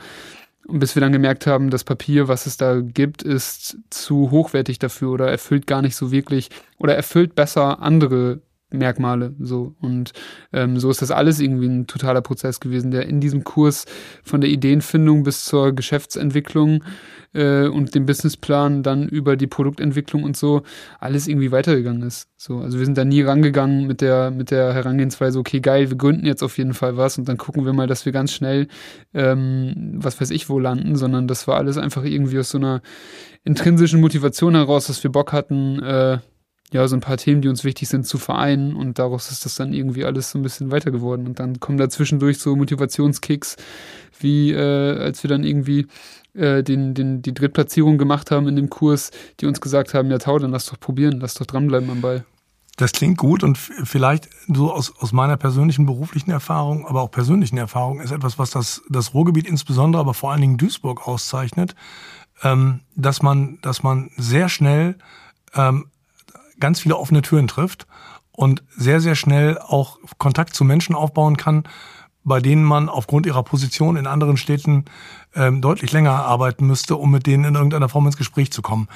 Und 0.68 0.80
bis 0.80 0.96
wir 0.96 1.02
dann 1.02 1.12
gemerkt 1.12 1.48
haben, 1.48 1.72
das 1.72 1.84
Papier, 1.84 2.28
was 2.28 2.46
es 2.46 2.58
da 2.58 2.80
gibt, 2.82 3.24
ist 3.24 3.78
zu 3.90 4.32
hochwertig 4.32 4.80
dafür 4.80 5.12
oder 5.12 5.30
erfüllt 5.30 5.68
gar 5.68 5.82
nicht 5.82 5.96
so 5.96 6.12
wirklich 6.12 6.50
oder 6.78 6.96
erfüllt 6.96 7.36
besser 7.36 7.82
andere 7.82 8.42
Merkmale 8.74 9.34
so 9.40 9.76
und 9.82 10.12
ähm, 10.52 10.80
so 10.80 10.90
ist 10.90 11.02
das 11.02 11.12
alles 11.12 11.40
irgendwie 11.40 11.68
ein 11.68 11.88
totaler 11.88 12.22
Prozess 12.22 12.60
gewesen, 12.60 12.92
der 12.92 13.08
in 13.08 13.22
diesem 13.22 13.44
Kurs 13.44 13.86
von 14.24 14.42
der 14.42 14.50
Ideenfindung 14.50 15.24
bis 15.24 15.46
zur 15.46 15.74
Geschäftsentwicklung 15.74 16.84
äh, 17.34 17.68
und 17.68 17.96
dem 17.96 18.06
Businessplan 18.06 18.84
dann 18.84 19.08
über 19.08 19.38
die 19.38 19.48
Produktentwicklung 19.48 20.24
und 20.24 20.36
so 20.36 20.64
alles 21.00 21.28
irgendwie 21.28 21.52
weitergegangen 21.52 22.04
ist. 22.04 22.30
So, 22.38 22.58
also 22.58 22.80
wir 22.80 22.86
sind 22.86 22.98
da 22.98 23.06
nie 23.06 23.22
rangegangen 23.22 23.88
mit 23.88 24.02
der 24.02 24.32
mit 24.32 24.52
der 24.52 24.74
Herangehensweise, 24.74 25.40
okay 25.40 25.60
geil, 25.60 25.90
wir 25.90 25.98
gründen 25.98 26.26
jetzt 26.26 26.44
auf 26.44 26.58
jeden 26.58 26.74
Fall 26.74 26.98
was 26.98 27.18
und 27.18 27.30
dann 27.30 27.38
gucken 27.38 27.66
wir 27.66 27.74
mal, 27.74 27.88
dass 27.88 28.06
wir 28.06 28.12
ganz 28.12 28.34
schnell 28.34 28.68
ähm, 29.14 29.94
was 29.96 30.20
weiß 30.20 30.32
ich 30.32 30.50
wo 30.50 30.60
landen, 30.60 30.96
sondern 30.96 31.28
das 31.28 31.48
war 31.48 31.58
alles 31.58 31.78
einfach 31.78 32.04
irgendwie 32.04 32.40
aus 32.40 32.50
so 32.50 32.58
einer 32.58 32.82
intrinsischen 33.44 34.02
Motivation 34.02 34.56
heraus, 34.56 34.88
dass 34.88 35.04
wir 35.04 35.12
Bock 35.12 35.34
hatten. 35.34 35.82
Äh, 35.82 36.20
ja, 36.72 36.88
so 36.88 36.96
ein 36.96 37.02
paar 37.02 37.18
Themen, 37.18 37.42
die 37.42 37.50
uns 37.50 37.64
wichtig 37.64 37.88
sind, 37.88 38.06
zu 38.08 38.18
vereinen 38.18 38.76
und 38.76 38.98
daraus 38.98 39.30
ist 39.30 39.46
das 39.46 39.56
dann 39.56 39.74
irgendwie 39.74 40.06
alles 40.06 40.32
so 40.32 40.40
ein 40.40 40.42
bisschen 40.42 40.72
weiter 40.72 40.92
geworden. 40.92 41.28
Und 41.28 41.40
dann 41.40 41.60
kommen 41.60 41.78
da 41.78 41.90
zwischendurch 41.90 42.40
so 42.40 42.56
Motivationskicks, 42.56 43.58
wie 44.20 44.52
äh, 44.52 44.98
als 44.98 45.24
wir 45.24 45.30
dann 45.30 45.44
irgendwie 45.44 45.88
äh, 46.34 46.64
den, 46.64 46.96
den, 46.96 47.22
die 47.22 47.34
Drittplatzierung 47.34 47.98
gemacht 47.98 48.32
haben 48.32 48.48
in 48.48 48.56
dem 48.56 48.70
Kurs, 48.70 49.12
die 49.40 49.46
uns 49.46 49.62
gesagt 49.62 49.94
haben, 49.94 50.10
ja 50.10 50.18
Tau, 50.18 50.40
dann 50.40 50.52
lass 50.52 50.66
doch 50.66 50.80
probieren, 50.80 51.20
lass 51.20 51.36
doch 51.36 51.46
dranbleiben 51.46 51.90
am 51.92 52.02
Ball. 52.02 52.26
Das 52.78 52.92
klingt 52.92 53.20
gut 53.20 53.44
und 53.44 53.56
vielleicht 53.58 54.30
so 54.48 54.74
aus, 54.74 54.92
aus 54.98 55.12
meiner 55.12 55.38
persönlichen 55.38 55.86
beruflichen 55.86 56.32
Erfahrung, 56.32 56.88
aber 56.88 57.04
auch 57.04 57.12
persönlichen 57.12 57.58
Erfahrung 57.58 58.02
ist 58.02 58.12
etwas, 58.12 58.40
was 58.40 58.50
das, 58.50 58.82
das 58.90 59.14
Ruhrgebiet 59.14 59.46
insbesondere, 59.46 60.00
aber 60.00 60.16
vor 60.16 60.32
allen 60.32 60.42
Dingen 60.42 60.58
Duisburg 60.58 61.08
auszeichnet, 61.08 61.76
ähm, 62.42 62.80
dass 62.96 63.22
man, 63.22 63.60
dass 63.62 63.84
man 63.84 64.10
sehr 64.18 64.50
schnell 64.50 64.98
ähm, 65.54 65.86
ganz 66.64 66.80
viele 66.80 66.96
offene 66.96 67.22
Türen 67.22 67.50
trifft 67.50 67.88
und 68.32 68.64
sehr, 68.70 69.02
sehr 69.02 69.16
schnell 69.16 69.58
auch 69.58 70.00
Kontakt 70.18 70.56
zu 70.56 70.64
Menschen 70.64 70.96
aufbauen 70.96 71.36
kann, 71.36 71.66
bei 72.24 72.40
denen 72.40 72.64
man 72.64 72.88
aufgrund 72.88 73.26
ihrer 73.26 73.44
Position 73.44 73.98
in 73.98 74.08
anderen 74.08 74.38
Städten 74.38 74.86
ähm, 75.36 75.62
deutlich 75.62 75.92
länger 75.92 76.26
arbeiten 76.26 76.66
müsste, 76.66 76.96
um 76.96 77.12
mit 77.12 77.28
denen 77.28 77.44
in 77.44 77.56
irgendeiner 77.56 77.90
Form 77.90 78.06
ins 78.06 78.16
Gespräch 78.16 78.50
zu 78.54 78.62
kommen. 78.62 78.88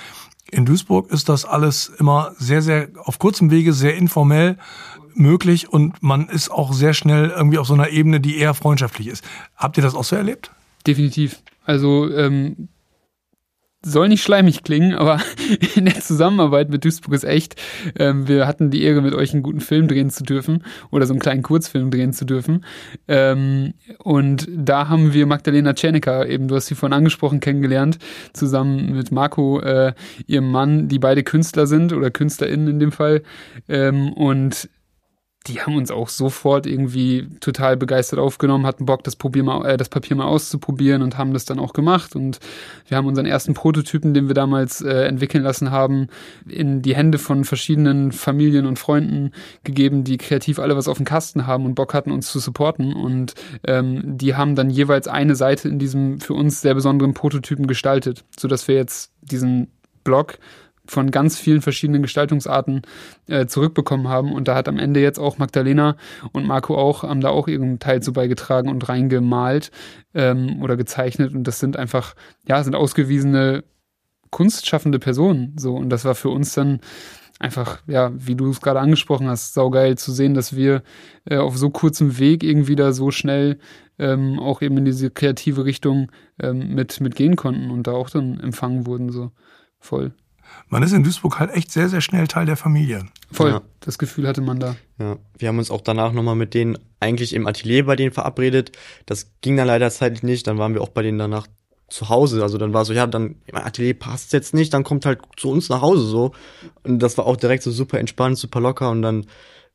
In 0.49 0.65
Duisburg 0.65 1.11
ist 1.11 1.27
das 1.27 1.43
alles 1.43 1.89
immer 1.89 2.31
sehr, 2.37 2.61
sehr 2.61 2.87
auf 3.03 3.19
kurzem 3.19 3.51
Wege, 3.51 3.73
sehr 3.73 3.97
informell 3.97 4.57
möglich 5.13 5.67
und 5.67 6.01
man 6.01 6.29
ist 6.29 6.49
auch 6.49 6.71
sehr 6.71 6.93
schnell 6.93 7.31
irgendwie 7.35 7.57
auf 7.57 7.67
so 7.67 7.73
einer 7.73 7.89
Ebene, 7.89 8.21
die 8.21 8.37
eher 8.37 8.53
freundschaftlich 8.53 9.07
ist. 9.07 9.25
Habt 9.57 9.75
ihr 9.75 9.83
das 9.83 9.93
auch 9.93 10.05
so 10.05 10.15
erlebt? 10.15 10.51
Definitiv. 10.87 11.41
Also 11.65 12.09
ähm, 12.13 12.69
soll 13.85 14.09
nicht 14.09 14.23
schleimig 14.23 14.63
klingen, 14.63 14.95
aber 14.95 15.21
in 15.75 15.85
der 15.85 15.99
Zusammenarbeit 15.99 16.69
mit 16.69 16.83
Duisburg 16.83 17.13
ist 17.13 17.23
echt, 17.23 17.55
ähm, 17.97 18.27
wir 18.27 18.47
hatten 18.47 18.71
die 18.71 18.83
Ehre, 18.83 19.01
mit 19.01 19.13
euch 19.13 19.33
einen 19.33 19.43
guten 19.43 19.61
Film 19.61 19.87
drehen 19.87 20.09
zu 20.09 20.23
dürfen 20.23 20.63
oder 20.91 21.05
so 21.05 21.13
einen 21.13 21.19
kleinen 21.19 21.43
Kurzfilm 21.43 21.91
drehen 21.91 22.13
zu 22.13 22.25
dürfen. 22.25 22.65
Ähm, 23.07 23.73
und 23.99 24.47
da 24.51 24.89
haben 24.89 25.13
wir 25.13 25.25
Magdalena 25.27 25.73
Czernika, 25.73 26.25
eben 26.25 26.47
du 26.47 26.55
hast 26.55 26.67
sie 26.67 26.75
vorhin 26.75 26.97
angesprochen, 26.97 27.39
kennengelernt, 27.39 27.99
zusammen 28.33 28.93
mit 28.95 29.11
Marco, 29.11 29.59
äh, 29.61 29.93
ihrem 30.25 30.51
Mann, 30.51 30.87
die 30.87 30.99
beide 30.99 31.23
Künstler 31.23 31.67
sind 31.67 31.93
oder 31.93 32.11
KünstlerInnen 32.11 32.67
in 32.67 32.79
dem 32.79 32.91
Fall. 32.91 33.21
Ähm, 33.69 34.11
und 34.13 34.69
die 35.45 35.61
haben 35.61 35.77
uns 35.77 35.91
auch 35.91 36.09
sofort 36.09 36.65
irgendwie 36.65 37.27
total 37.39 37.77
begeistert 37.77 38.19
aufgenommen, 38.19 38.65
hatten 38.65 38.85
Bock, 38.85 39.03
das, 39.03 39.15
Probier 39.15 39.43
mal, 39.43 39.65
äh, 39.65 39.77
das 39.77 39.89
Papier 39.89 40.17
mal 40.17 40.25
auszuprobieren 40.25 41.01
und 41.01 41.17
haben 41.17 41.33
das 41.33 41.45
dann 41.45 41.59
auch 41.59 41.73
gemacht. 41.73 42.15
Und 42.15 42.39
wir 42.87 42.97
haben 42.97 43.07
unseren 43.07 43.25
ersten 43.25 43.53
Prototypen, 43.53 44.13
den 44.13 44.27
wir 44.27 44.33
damals 44.33 44.81
äh, 44.81 45.05
entwickeln 45.05 45.43
lassen 45.43 45.71
haben, 45.71 46.07
in 46.47 46.81
die 46.81 46.95
Hände 46.95 47.17
von 47.17 47.45
verschiedenen 47.45 48.11
Familien 48.11 48.65
und 48.65 48.77
Freunden 48.77 49.31
gegeben, 49.63 50.03
die 50.03 50.17
kreativ 50.17 50.59
alle 50.59 50.75
was 50.75 50.87
auf 50.87 50.97
dem 50.97 51.05
Kasten 51.05 51.47
haben 51.47 51.65
und 51.65 51.75
Bock 51.75 51.93
hatten, 51.93 52.11
uns 52.11 52.29
zu 52.29 52.39
supporten. 52.39 52.93
Und 52.93 53.33
ähm, 53.65 54.17
die 54.17 54.35
haben 54.35 54.55
dann 54.55 54.69
jeweils 54.69 55.07
eine 55.07 55.35
Seite 55.35 55.69
in 55.69 55.79
diesem 55.79 56.19
für 56.19 56.33
uns 56.33 56.61
sehr 56.61 56.73
besonderen 56.73 57.13
Prototypen 57.13 57.67
gestaltet, 57.67 58.25
sodass 58.37 58.67
wir 58.67 58.75
jetzt 58.75 59.13
diesen 59.21 59.71
Blog 60.03 60.39
von 60.87 61.11
ganz 61.11 61.37
vielen 61.37 61.61
verschiedenen 61.61 62.01
Gestaltungsarten 62.01 62.81
äh, 63.27 63.45
zurückbekommen 63.45 64.07
haben. 64.07 64.33
Und 64.33 64.47
da 64.47 64.55
hat 64.55 64.67
am 64.67 64.79
Ende 64.79 65.01
jetzt 65.01 65.19
auch 65.19 65.37
Magdalena 65.37 65.95
und 66.31 66.45
Marco 66.45 66.75
auch, 66.77 67.03
haben 67.03 67.21
da 67.21 67.29
auch 67.29 67.47
ihren 67.47 67.79
Teil 67.79 68.01
zu 68.01 68.13
beigetragen 68.13 68.69
und 68.69 68.87
reingemalt 68.87 69.71
ähm, 70.13 70.61
oder 70.61 70.77
gezeichnet. 70.77 71.33
Und 71.33 71.45
das 71.45 71.59
sind 71.59 71.77
einfach, 71.77 72.15
ja, 72.47 72.63
sind 72.63 72.75
ausgewiesene 72.75 73.63
kunstschaffende 74.29 74.99
Personen. 74.99 75.53
So, 75.57 75.75
und 75.75 75.89
das 75.89 76.05
war 76.05 76.15
für 76.15 76.29
uns 76.29 76.53
dann 76.53 76.79
einfach, 77.39 77.81
ja, 77.87 78.11
wie 78.15 78.35
du 78.35 78.49
es 78.49 78.61
gerade 78.61 78.79
angesprochen 78.79 79.27
hast, 79.27 79.53
saugeil 79.53 79.97
zu 79.97 80.11
sehen, 80.11 80.33
dass 80.33 80.55
wir 80.55 80.83
äh, 81.25 81.37
auf 81.37 81.57
so 81.57 81.69
kurzem 81.69 82.17
Weg 82.17 82.43
irgendwie 82.43 82.75
da 82.75 82.93
so 82.93 83.11
schnell 83.11 83.59
ähm, 83.99 84.39
auch 84.39 84.61
eben 84.61 84.77
in 84.77 84.85
diese 84.85 85.11
kreative 85.11 85.65
Richtung 85.65 86.11
ähm, 86.39 86.73
mit, 86.73 86.99
mit 87.01 87.15
gehen 87.15 87.35
konnten 87.35 87.69
und 87.69 87.87
da 87.87 87.91
auch 87.93 88.09
dann 88.09 88.39
empfangen 88.39 88.85
wurden, 88.85 89.11
so 89.11 89.31
voll. 89.79 90.13
Man 90.69 90.83
ist 90.83 90.91
in 90.93 91.03
Duisburg 91.03 91.39
halt 91.39 91.51
echt 91.51 91.71
sehr, 91.71 91.89
sehr 91.89 92.01
schnell 92.01 92.27
Teil 92.27 92.45
der 92.45 92.57
Familie. 92.57 93.05
Voll, 93.31 93.51
Ja. 93.51 93.61
das 93.79 93.97
Gefühl 93.97 94.27
hatte 94.27 94.41
man 94.41 94.59
da. 94.59 94.75
Ja, 94.99 95.17
wir 95.37 95.47
haben 95.47 95.57
uns 95.59 95.71
auch 95.71 95.81
danach 95.81 96.11
nochmal 96.11 96.35
mit 96.35 96.53
denen 96.53 96.77
eigentlich 96.99 97.33
im 97.33 97.47
Atelier 97.47 97.85
bei 97.85 97.95
denen 97.95 98.11
verabredet. 98.11 98.71
Das 99.05 99.31
ging 99.41 99.55
dann 99.57 99.67
leider 99.67 99.89
zeitlich 99.91 100.23
nicht. 100.23 100.47
Dann 100.47 100.57
waren 100.57 100.73
wir 100.73 100.81
auch 100.81 100.89
bei 100.89 101.03
denen 101.03 101.19
danach 101.19 101.47
zu 101.89 102.09
Hause. 102.09 102.43
Also 102.43 102.57
dann 102.57 102.73
war 102.73 102.83
so, 102.83 102.91
ja, 102.93 103.07
dann 103.07 103.35
im 103.45 103.55
Atelier 103.55 103.93
passt 103.93 104.33
jetzt 104.33 104.53
nicht, 104.53 104.73
dann 104.73 104.83
kommt 104.83 105.05
halt 105.05 105.19
zu 105.37 105.49
uns 105.49 105.69
nach 105.69 105.81
Hause 105.81 106.03
so. 106.03 106.31
Und 106.83 106.99
das 106.99 107.17
war 107.17 107.25
auch 107.25 107.37
direkt 107.37 107.63
so 107.63 107.71
super 107.71 107.99
entspannt, 107.99 108.37
super 108.37 108.59
locker 108.59 108.89
und 108.89 109.01
dann 109.01 109.25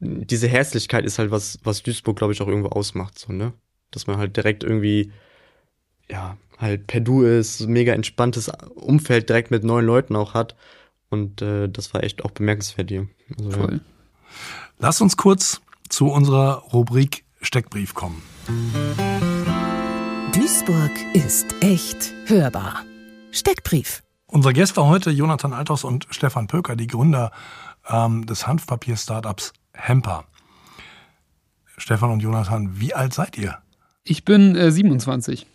diese 0.00 0.48
Herzlichkeit 0.48 1.04
ist 1.04 1.18
halt 1.18 1.30
was, 1.30 1.58
was 1.62 1.82
Duisburg, 1.82 2.16
glaube 2.18 2.32
ich, 2.32 2.42
auch 2.42 2.48
irgendwo 2.48 2.70
ausmacht, 2.70 3.18
so, 3.18 3.32
ne? 3.32 3.52
Dass 3.92 4.06
man 4.06 4.16
halt 4.18 4.36
direkt 4.36 4.64
irgendwie, 4.64 5.12
ja, 6.12 6.36
halt 6.58 6.86
per 6.86 7.00
Du 7.00 7.22
ist, 7.22 7.66
mega 7.66 7.92
entspanntes 7.94 8.50
Umfeld 8.74 9.28
direkt 9.28 9.50
mit 9.50 9.64
neuen 9.64 9.86
Leuten 9.86 10.14
auch 10.14 10.34
hat. 10.34 10.54
Und 11.08 11.42
äh, 11.42 11.68
das 11.68 11.92
war 11.92 12.04
echt 12.04 12.24
auch 12.24 12.30
bemerkenswert 12.30 12.90
hier. 12.90 13.08
Also, 13.36 13.50
ja. 13.50 13.56
Voll. 13.56 13.80
Lass 14.78 15.00
uns 15.00 15.16
kurz 15.16 15.60
zu 15.88 16.08
unserer 16.08 16.58
Rubrik 16.72 17.24
Steckbrief 17.40 17.94
kommen. 17.94 18.22
Duisburg 20.34 20.90
ist 21.14 21.46
echt 21.60 22.12
hörbar. 22.26 22.84
Steckbrief. 23.30 24.02
Unsere 24.26 24.54
Gäste 24.54 24.86
heute, 24.86 25.10
Jonathan 25.10 25.52
Althaus 25.52 25.84
und 25.84 26.06
Stefan 26.10 26.46
Pöker, 26.46 26.76
die 26.76 26.86
Gründer 26.86 27.32
ähm, 27.88 28.24
des 28.26 28.46
Hanfpapier-Startups 28.46 29.52
Hemper. 29.74 30.24
Stefan 31.76 32.10
und 32.10 32.20
Jonathan, 32.20 32.80
wie 32.80 32.94
alt 32.94 33.12
seid 33.12 33.36
ihr? 33.36 33.58
Ich 34.04 34.24
bin 34.24 34.56
äh, 34.56 34.70
27. 34.70 35.46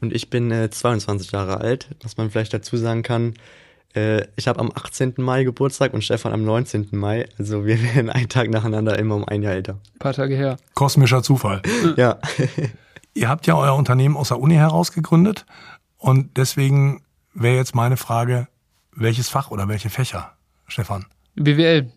Und 0.00 0.14
ich 0.14 0.30
bin 0.30 0.50
äh, 0.50 0.70
22 0.70 1.32
Jahre 1.32 1.58
alt. 1.58 1.88
Was 2.02 2.16
man 2.16 2.30
vielleicht 2.30 2.52
dazu 2.52 2.76
sagen 2.76 3.02
kann, 3.02 3.34
äh, 3.96 4.26
ich 4.36 4.46
habe 4.46 4.60
am 4.60 4.70
18. 4.72 5.14
Mai 5.16 5.44
Geburtstag 5.44 5.94
und 5.94 6.02
Stefan 6.02 6.32
am 6.32 6.44
19. 6.44 6.88
Mai. 6.92 7.28
Also 7.38 7.64
wir 7.64 7.82
werden 7.94 8.10
einen 8.10 8.28
Tag 8.28 8.50
nacheinander 8.50 8.98
immer 8.98 9.16
um 9.16 9.24
ein 9.24 9.42
Jahr 9.42 9.54
älter. 9.54 9.74
Ein 9.94 9.98
paar 9.98 10.12
Tage 10.12 10.36
her. 10.36 10.58
Kosmischer 10.74 11.22
Zufall. 11.22 11.62
Ja. 11.96 12.18
Ihr 13.14 13.30
habt 13.30 13.46
ja 13.46 13.56
euer 13.56 13.74
Unternehmen 13.74 14.14
aus 14.14 14.28
der 14.28 14.38
Uni 14.38 14.56
heraus 14.56 14.92
gegründet 14.92 15.46
und 15.96 16.36
deswegen 16.36 17.02
wäre 17.32 17.56
jetzt 17.56 17.74
meine 17.74 17.96
Frage, 17.96 18.46
welches 18.92 19.30
Fach 19.30 19.50
oder 19.50 19.68
welche 19.68 19.88
Fächer, 19.88 20.32
Stefan? 20.66 21.06
BWL. 21.34 21.90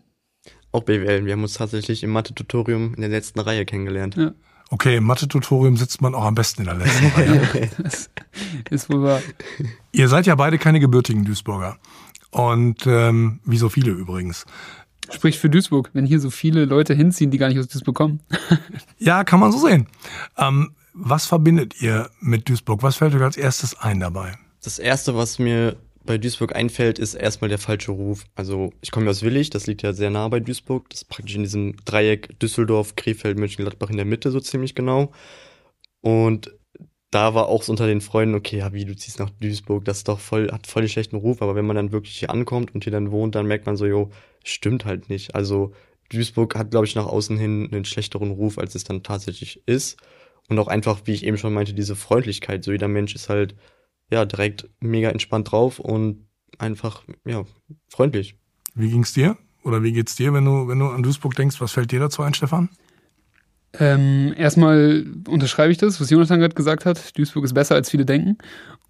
Auch 0.72 0.82
BWL. 0.82 1.26
Wir 1.26 1.34
haben 1.34 1.42
uns 1.42 1.54
tatsächlich 1.54 2.02
im 2.02 2.10
Mathe-Tutorium 2.10 2.94
in 2.94 3.02
der 3.02 3.10
letzten 3.10 3.40
Reihe 3.40 3.66
kennengelernt. 3.66 4.16
Ja. 4.16 4.32
Okay, 4.72 4.96
im 4.96 5.04
Mathe-Tutorium 5.04 5.76
sitzt 5.76 6.00
man 6.00 6.14
auch 6.14 6.24
am 6.24 6.36
besten 6.36 6.62
in 6.62 6.66
der 6.66 6.76
letzten 6.76 7.06
Reihe. 7.16 7.70
Das 7.82 8.08
ist 8.70 8.88
wohl 8.88 9.02
wahr. 9.02 9.20
Ihr 9.90 10.08
seid 10.08 10.26
ja 10.26 10.34
beide 10.36 10.58
keine 10.58 10.78
gebürtigen 10.78 11.24
Duisburger. 11.24 11.76
Und 12.30 12.86
ähm, 12.86 13.40
wie 13.44 13.58
so 13.58 13.68
viele 13.68 13.90
übrigens. 13.90 14.46
Spricht 15.10 15.40
für 15.40 15.50
Duisburg, 15.50 15.90
wenn 15.92 16.06
hier 16.06 16.20
so 16.20 16.30
viele 16.30 16.66
Leute 16.66 16.94
hinziehen, 16.94 17.32
die 17.32 17.38
gar 17.38 17.48
nicht 17.48 17.58
aus 17.58 17.66
Duisburg 17.66 17.96
kommen. 17.96 18.20
Ja, 18.98 19.24
kann 19.24 19.40
man 19.40 19.50
so 19.50 19.58
sehen. 19.58 19.88
Ähm, 20.36 20.72
was 20.92 21.26
verbindet 21.26 21.80
ihr 21.80 22.10
mit 22.20 22.48
Duisburg? 22.48 22.82
Was 22.82 22.96
fällt 22.96 23.14
euch 23.14 23.22
als 23.22 23.36
erstes 23.38 23.76
ein 23.80 23.98
dabei? 23.98 24.36
Das 24.62 24.78
erste, 24.78 25.16
was 25.16 25.38
mir 25.38 25.76
bei 26.04 26.18
Duisburg 26.18 26.54
einfällt, 26.54 26.98
ist 26.98 27.14
erstmal 27.14 27.48
der 27.48 27.58
falsche 27.58 27.92
Ruf. 27.92 28.24
Also 28.34 28.72
ich 28.80 28.90
komme 28.90 29.06
ja 29.06 29.10
aus 29.10 29.22
Willig, 29.22 29.50
das 29.50 29.66
liegt 29.66 29.82
ja 29.82 29.92
sehr 29.92 30.10
nah 30.10 30.28
bei 30.28 30.40
Duisburg. 30.40 30.88
Das 30.90 31.02
ist 31.02 31.08
praktisch 31.08 31.36
in 31.36 31.42
diesem 31.42 31.76
Dreieck 31.84 32.38
Düsseldorf, 32.40 32.96
Krefeld, 32.96 33.38
Mönchengladbach 33.38 33.90
in 33.90 33.96
der 33.96 34.06
Mitte 34.06 34.30
so 34.30 34.40
ziemlich 34.40 34.74
genau. 34.74 35.12
Und 36.00 36.52
da 37.10 37.34
war 37.34 37.48
auch 37.48 37.62
so 37.62 37.72
unter 37.72 37.86
den 37.86 38.00
Freunden, 38.00 38.34
okay, 38.34 38.58
ja, 38.58 38.72
wie 38.72 38.84
du 38.84 38.96
ziehst 38.96 39.18
nach 39.18 39.30
Duisburg, 39.30 39.84
das 39.84 39.98
ist 39.98 40.08
doch 40.08 40.20
voll, 40.20 40.50
hat 40.52 40.66
voll 40.66 40.82
den 40.82 40.88
schlechten 40.88 41.16
Ruf, 41.16 41.42
aber 41.42 41.56
wenn 41.56 41.66
man 41.66 41.76
dann 41.76 41.92
wirklich 41.92 42.16
hier 42.16 42.30
ankommt 42.30 42.72
und 42.74 42.84
hier 42.84 42.92
dann 42.92 43.10
wohnt, 43.10 43.34
dann 43.34 43.46
merkt 43.46 43.66
man 43.66 43.76
so, 43.76 43.84
jo, 43.84 44.10
stimmt 44.44 44.84
halt 44.84 45.10
nicht. 45.10 45.34
Also 45.34 45.72
Duisburg 46.10 46.56
hat, 46.56 46.70
glaube 46.70 46.86
ich, 46.86 46.94
nach 46.94 47.06
außen 47.06 47.36
hin 47.36 47.68
einen 47.70 47.84
schlechteren 47.84 48.30
Ruf, 48.30 48.58
als 48.58 48.74
es 48.74 48.84
dann 48.84 49.02
tatsächlich 49.02 49.62
ist. 49.66 49.98
Und 50.48 50.58
auch 50.58 50.68
einfach, 50.68 51.02
wie 51.04 51.12
ich 51.12 51.24
eben 51.24 51.38
schon 51.38 51.54
meinte, 51.54 51.74
diese 51.74 51.94
Freundlichkeit. 51.94 52.64
So 52.64 52.72
jeder 52.72 52.88
Mensch 52.88 53.14
ist 53.14 53.28
halt, 53.28 53.54
ja, 54.10 54.24
direkt 54.24 54.68
mega 54.80 55.10
entspannt 55.10 55.50
drauf 55.50 55.78
und 55.78 56.26
einfach, 56.58 57.04
ja, 57.24 57.44
freundlich. 57.88 58.36
Wie 58.74 58.90
ging's 58.90 59.12
dir? 59.12 59.36
Oder 59.62 59.82
wie 59.82 59.92
geht's 59.92 60.16
dir, 60.16 60.32
wenn 60.32 60.44
du, 60.44 60.68
wenn 60.68 60.78
du 60.78 60.86
an 60.86 61.02
Duisburg 61.02 61.34
denkst? 61.34 61.60
Was 61.60 61.72
fällt 61.72 61.92
dir 61.92 62.00
dazu 62.00 62.22
ein, 62.22 62.34
Stefan? 62.34 62.70
Ähm, 63.78 64.34
erstmal 64.36 65.06
unterschreibe 65.28 65.70
ich 65.70 65.78
das, 65.78 66.00
was 66.00 66.10
Jonathan 66.10 66.40
gerade 66.40 66.54
gesagt 66.54 66.86
hat. 66.86 67.16
Duisburg 67.16 67.44
ist 67.44 67.54
besser, 67.54 67.74
als 67.74 67.90
viele 67.90 68.04
denken. 68.04 68.38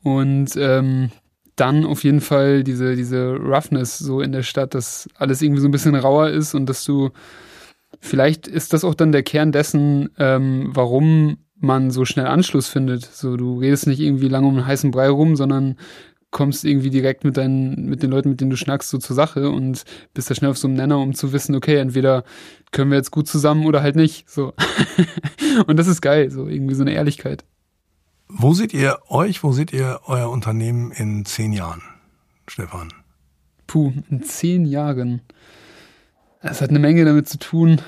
Und 0.03 0.57
ähm, 0.57 1.11
dann 1.57 1.85
auf 1.85 2.05
jeden 2.05 2.21
Fall 2.21 2.65
diese, 2.65 2.97
diese 2.97 3.37
Roughness 3.37 3.99
so 3.99 4.21
in 4.21 4.33
der 4.33 4.43
Stadt, 4.43 4.75
dass 4.75 5.09
alles 5.17 5.43
irgendwie 5.43 5.61
so 5.61 5.69
ein 5.69 5.73
bisschen 5.73 5.95
rauer 5.95 6.31
ist 6.31 6.55
und 6.55 6.67
dass 6.67 6.85
du, 6.85 7.11
vielleicht 8.01 8.47
ist 8.49 8.73
das 8.73 8.85
auch 8.85 8.95
dann 8.95 9.13
der 9.13 9.23
Kern 9.23 9.53
dessen, 9.53 10.09
ähm, 10.19 10.71
warum 10.73 11.37
man 11.61 11.91
so 11.91 12.05
schnell 12.05 12.27
Anschluss 12.27 12.69
findet. 12.69 13.05
So, 13.05 13.37
du 13.37 13.59
redest 13.59 13.87
nicht 13.87 14.01
irgendwie 14.01 14.29
lange 14.29 14.49
um 14.49 14.57
einen 14.57 14.67
heißen 14.67 14.91
Brei 14.91 15.09
rum, 15.09 15.37
sondern 15.37 15.77
kommst 16.31 16.65
irgendwie 16.65 16.91
direkt 16.91 17.25
mit 17.25 17.37
deinen, 17.37 17.87
mit 17.87 18.03
den 18.03 18.11
Leuten, 18.11 18.31
mit 18.31 18.41
denen 18.41 18.51
du 18.51 18.57
schnackst, 18.57 18.89
so 18.89 18.99
zur 18.99 19.17
Sache 19.17 19.51
und 19.51 19.85
bist 20.15 20.31
da 20.31 20.35
schnell 20.35 20.51
auf 20.51 20.59
so 20.59 20.69
einem 20.69 20.77
Nenner, 20.77 20.99
um 20.99 21.15
zu 21.15 21.33
wissen, 21.33 21.55
okay, 21.55 21.77
entweder 21.77 22.25
können 22.71 22.91
wir 22.91 22.99
jetzt 22.99 23.11
gut 23.11 23.27
zusammen 23.27 23.67
oder 23.67 23.83
halt 23.83 23.97
nicht. 23.97 24.29
So. 24.31 24.55
und 25.67 25.77
das 25.77 25.89
ist 25.89 26.01
geil, 26.01 26.31
so 26.31 26.47
irgendwie 26.47 26.75
so 26.75 26.83
eine 26.83 26.93
Ehrlichkeit. 26.93 27.45
Wo 28.29 28.55
seht 28.55 28.73
ihr 28.73 28.99
euch, 29.09 29.43
wo 29.43 29.53
seht 29.53 29.73
ihr 29.73 30.01
euer 30.07 30.31
Unternehmen 30.31 30.93
in 30.93 31.25
zehn 31.25 31.53
Jahren, 31.53 31.83
Stefan? 32.47 32.93
Puh, 33.67 33.93
in 34.09 34.23
zehn 34.23 34.65
Jahren. 34.67 35.23
Es 36.41 36.63
hat 36.63 36.71
eine 36.71 36.79
Menge 36.79 37.05
damit 37.05 37.29
zu 37.29 37.39
tun, 37.39 37.81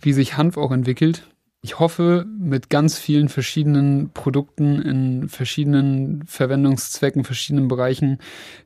wie 0.00 0.12
sich 0.12 0.36
Hanf 0.36 0.56
auch 0.56 0.70
entwickelt. 0.70 1.26
Ich 1.66 1.80
hoffe, 1.80 2.26
mit 2.38 2.70
ganz 2.70 2.96
vielen 2.96 3.28
verschiedenen 3.28 4.10
Produkten 4.10 4.80
in 4.80 5.28
verschiedenen 5.28 6.22
Verwendungszwecken, 6.24 7.24
verschiedenen 7.24 7.66
Bereichen, 7.66 8.18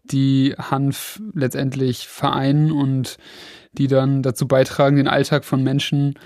die 0.05 0.55
Hanf 0.59 1.19
letztendlich 1.33 2.09
vereinen 2.09 2.71
und 2.71 3.17
die 3.73 3.87
dann 3.87 4.23
dazu 4.23 4.47
beitragen, 4.47 4.97
den 4.97 5.09
Alltag 5.09 5.47
von 5.47 5.63
Menschen 5.63 6.19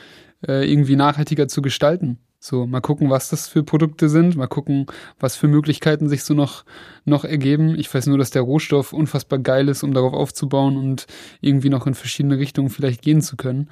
äh, 0.45 0.69
irgendwie 0.69 0.97
nachhaltiger 0.97 1.47
zu 1.47 1.63
gestalten. 1.63 2.19
So, 2.41 2.67
mal 2.67 2.81
gucken, 2.81 3.09
was 3.09 3.29
das 3.29 3.47
für 3.47 3.63
Produkte 3.63 4.09
sind, 4.09 4.35
mal 4.35 4.49
gucken, 4.49 4.87
was 5.21 5.37
für 5.37 5.47
Möglichkeiten 5.47 6.09
sich 6.09 6.25
so 6.25 6.35
noch, 6.35 6.65
noch 7.05 7.25
ergeben. 7.25 7.79
Ich 7.79 7.95
weiß 7.95 8.09
nur, 8.09 8.19
dass 8.19 8.33
der 8.33 8.43
Rohstoff 8.43 8.93
unfassbar 8.93 9.39
geil 9.39 9.69
ist, 9.69 9.85
um 9.85 9.95
darauf 9.95 10.13
aufzubauen 10.13 10.77
und 10.77 11.07
irgendwie 11.41 11.71
noch 11.71 11.87
in 11.87 11.95
verschiedene 11.95 12.39
Richtungen 12.39 12.69
vielleicht 12.69 13.01
gehen 13.01 13.23
zu 13.23 13.37
können. 13.37 13.71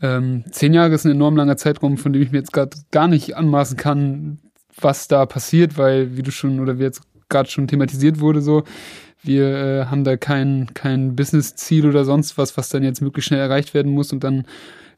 Ähm, 0.00 0.44
zehn 0.50 0.74
Jahre 0.74 0.94
ist 0.94 1.04
ein 1.04 1.12
enorm 1.12 1.36
langer 1.36 1.56
Zeitraum, 1.56 1.98
von 1.98 2.12
dem 2.12 2.22
ich 2.22 2.30
mir 2.30 2.38
jetzt 2.38 2.52
gerade 2.52 2.76
gar 2.90 3.08
nicht 3.08 3.36
anmaßen 3.36 3.76
kann, 3.76 4.38
was 4.80 5.08
da 5.08 5.26
passiert, 5.26 5.76
weil, 5.76 6.16
wie 6.16 6.22
du 6.22 6.30
schon 6.30 6.60
oder 6.60 6.78
wie 6.78 6.84
jetzt 6.84 7.02
gerade 7.28 7.48
schon 7.48 7.66
thematisiert 7.66 8.20
wurde, 8.20 8.40
so, 8.40 8.64
wir 9.22 9.48
äh, 9.48 9.84
haben 9.86 10.04
da 10.04 10.16
kein, 10.16 10.72
kein 10.74 11.16
Business-Ziel 11.16 11.86
oder 11.86 12.04
sonst 12.04 12.38
was, 12.38 12.56
was 12.56 12.68
dann 12.68 12.84
jetzt 12.84 13.02
möglichst 13.02 13.28
schnell 13.28 13.40
erreicht 13.40 13.74
werden 13.74 13.92
muss 13.92 14.12
und 14.12 14.22
dann 14.22 14.46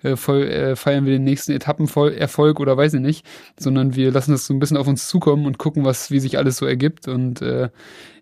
äh, 0.02 0.16
voll, 0.16 0.42
äh, 0.42 0.76
feiern 0.76 1.04
wir 1.04 1.12
den 1.12 1.24
nächsten 1.24 1.52
Etappenerfolg 1.52 2.60
oder 2.60 2.76
weiß 2.76 2.94
ich 2.94 3.00
nicht, 3.00 3.26
sondern 3.58 3.96
wir 3.96 4.10
lassen 4.12 4.32
das 4.32 4.46
so 4.46 4.54
ein 4.54 4.58
bisschen 4.58 4.76
auf 4.76 4.86
uns 4.86 5.08
zukommen 5.08 5.46
und 5.46 5.58
gucken, 5.58 5.84
was, 5.84 6.10
wie 6.10 6.20
sich 6.20 6.38
alles 6.38 6.56
so 6.56 6.66
ergibt. 6.66 7.08
Und 7.08 7.42
äh, 7.42 7.70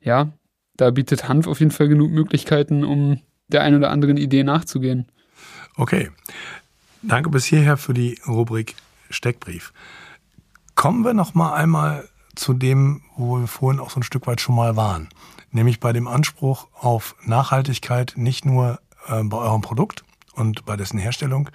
ja, 0.03 0.33
da 0.77 0.91
bietet 0.91 1.29
Hanf 1.29 1.47
auf 1.47 1.61
jeden 1.61 1.73
Fall 1.73 1.89
genug 1.89 2.11
Möglichkeiten, 2.11 2.85
um 2.85 3.21
der 3.49 3.63
ein 3.63 3.75
oder 3.75 3.91
anderen 3.91 4.17
Idee 4.17 4.45
nachzugehen. 4.45 5.07
Okay. 5.77 6.11
Danke 7.03 7.31
bis 7.31 7.45
hierher 7.45 7.77
für 7.77 7.95
die 7.95 8.21
Rubrik 8.27 8.75
Steckbrief. 9.09 9.73
Kommen 10.75 11.05
wir 11.05 11.15
noch 11.15 11.35
mal 11.35 11.55
einmal 11.55 12.09
zu 12.35 12.55
dem, 12.55 13.03
wo 13.17 13.39
wir 13.39 13.47
vorhin 13.47 13.81
auch 13.81 13.91
so 13.91 14.01
ein 14.01 14.03
Stück 14.03 14.27
weit 14.27 14.41
schon 14.41 14.57
mal 14.57 14.77
waren, 14.77 15.09
nämlich 15.53 15.79
bei 15.79 15.93
dem 15.93 16.09
Anspruch 16.09 16.67
auf 16.75 17.15
Nachhaltigkeit 17.25 18.15
nicht 18.17 18.45
nur 18.45 18.81
äh, 19.07 19.23
bei 19.23 19.37
eurem 19.37 19.61
Produkt 19.61 20.03
und 20.35 20.65
bei 20.65 20.77
dessen 20.77 20.99
Herstellung, 20.99 21.51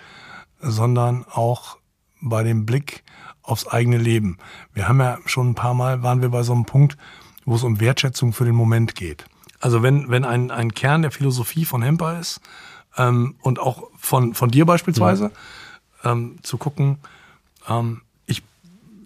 sondern 0.60 1.26
auch 1.30 1.78
bei 2.22 2.44
dem 2.44 2.66
Blick 2.66 3.04
aufs 3.42 3.68
eigene 3.68 3.98
Leben. 3.98 4.38
Wir 4.74 4.88
haben 4.88 5.02
ja 5.02 5.18
schon 5.26 5.52
ein 5.52 5.56
paar 5.56 5.74
Mal 5.74 6.04
waren 6.04 6.22
wir 6.22 6.30
bei 6.30 6.44
so 6.44 6.54
einem 6.54 6.66
Punkt, 6.66 6.98
wo 7.44 7.56
es 7.56 7.64
um 7.64 7.82
Wertschätzung 7.82 8.32
für 8.32 8.46
den 8.46 8.56
Moment 8.56 8.96
geht. 8.96 9.26
Also 9.60 9.84
wenn, 9.84 10.10
wenn 10.10 10.24
ein, 10.24 10.52
ein 10.52 10.74
Kern 10.74 11.02
der 11.02 11.12
Philosophie 11.12 11.66
von 11.66 11.82
Hemper 11.82 12.20
ist 12.20 12.40
ähm, 12.98 13.36
und 13.42 13.60
auch 13.60 13.90
von, 13.98 14.34
von 14.34 14.52
dir 14.52 14.66
beispielsweise, 14.66 15.32
ja. 16.04 16.12
ähm, 16.12 16.38
zu 16.44 16.58
gucken, 16.58 16.98
ähm, 17.68 18.02
ich 18.26 18.44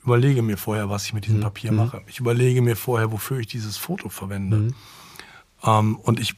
überlege 0.03 0.41
mir 0.41 0.57
vorher, 0.57 0.89
was 0.89 1.05
ich 1.05 1.13
mit 1.13 1.25
diesem 1.25 1.39
mhm. 1.39 1.43
Papier 1.43 1.71
mhm. 1.71 1.77
mache. 1.77 2.01
Ich 2.07 2.19
überlege 2.19 2.61
mir 2.61 2.75
vorher, 2.75 3.11
wofür 3.11 3.39
ich 3.39 3.47
dieses 3.47 3.77
Foto 3.77 4.09
verwende. 4.09 4.57
Mhm. 4.57 4.75
Ähm, 5.63 5.95
und 5.97 6.19
ich 6.19 6.35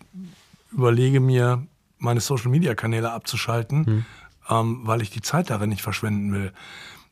überlege 0.72 1.20
mir, 1.20 1.66
meine 1.98 2.22
Social-Media-Kanäle 2.22 3.12
abzuschalten, 3.12 3.80
mhm. 3.80 4.06
ähm, 4.50 4.82
weil 4.84 5.02
ich 5.02 5.10
die 5.10 5.22
Zeit 5.22 5.50
darin 5.50 5.70
nicht 5.70 5.82
verschwenden 5.82 6.32
will. 6.32 6.54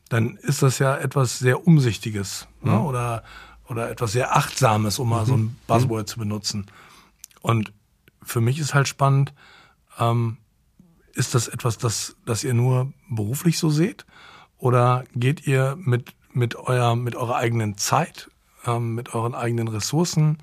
Dann 0.08 0.36
ist 0.36 0.62
das 0.62 0.78
ja 0.78 0.96
etwas 0.96 1.38
sehr 1.38 1.66
Umsichtiges 1.66 2.48
ne? 2.62 2.72
Mhm. 2.72 2.80
oder, 2.80 3.22
oder 3.68 3.90
etwas 3.90 4.12
sehr 4.12 4.34
Achtsames, 4.34 4.98
um 4.98 5.10
mal 5.10 5.26
so 5.26 5.34
ein 5.34 5.40
mhm. 5.40 5.56
Buzzword 5.66 6.08
zu 6.08 6.18
benutzen. 6.18 6.66
Und 7.42 7.72
für 8.22 8.40
mich 8.40 8.58
ist 8.58 8.74
halt 8.74 8.88
spannend, 8.88 9.32
ähm, 9.98 10.38
ist 11.14 11.34
das 11.34 11.48
etwas, 11.48 11.78
das, 11.78 12.16
das 12.24 12.44
ihr 12.44 12.54
nur 12.54 12.92
beruflich 13.10 13.58
so 13.58 13.70
seht? 13.70 14.06
Oder 14.56 15.04
geht 15.14 15.46
ihr 15.46 15.76
mit, 15.78 16.14
mit, 16.32 16.56
euer, 16.56 16.96
mit 16.96 17.16
eurer 17.16 17.36
eigenen 17.36 17.76
Zeit, 17.76 18.30
ähm, 18.66 18.94
mit 18.94 19.14
euren 19.14 19.34
eigenen 19.34 19.68
Ressourcen, 19.68 20.38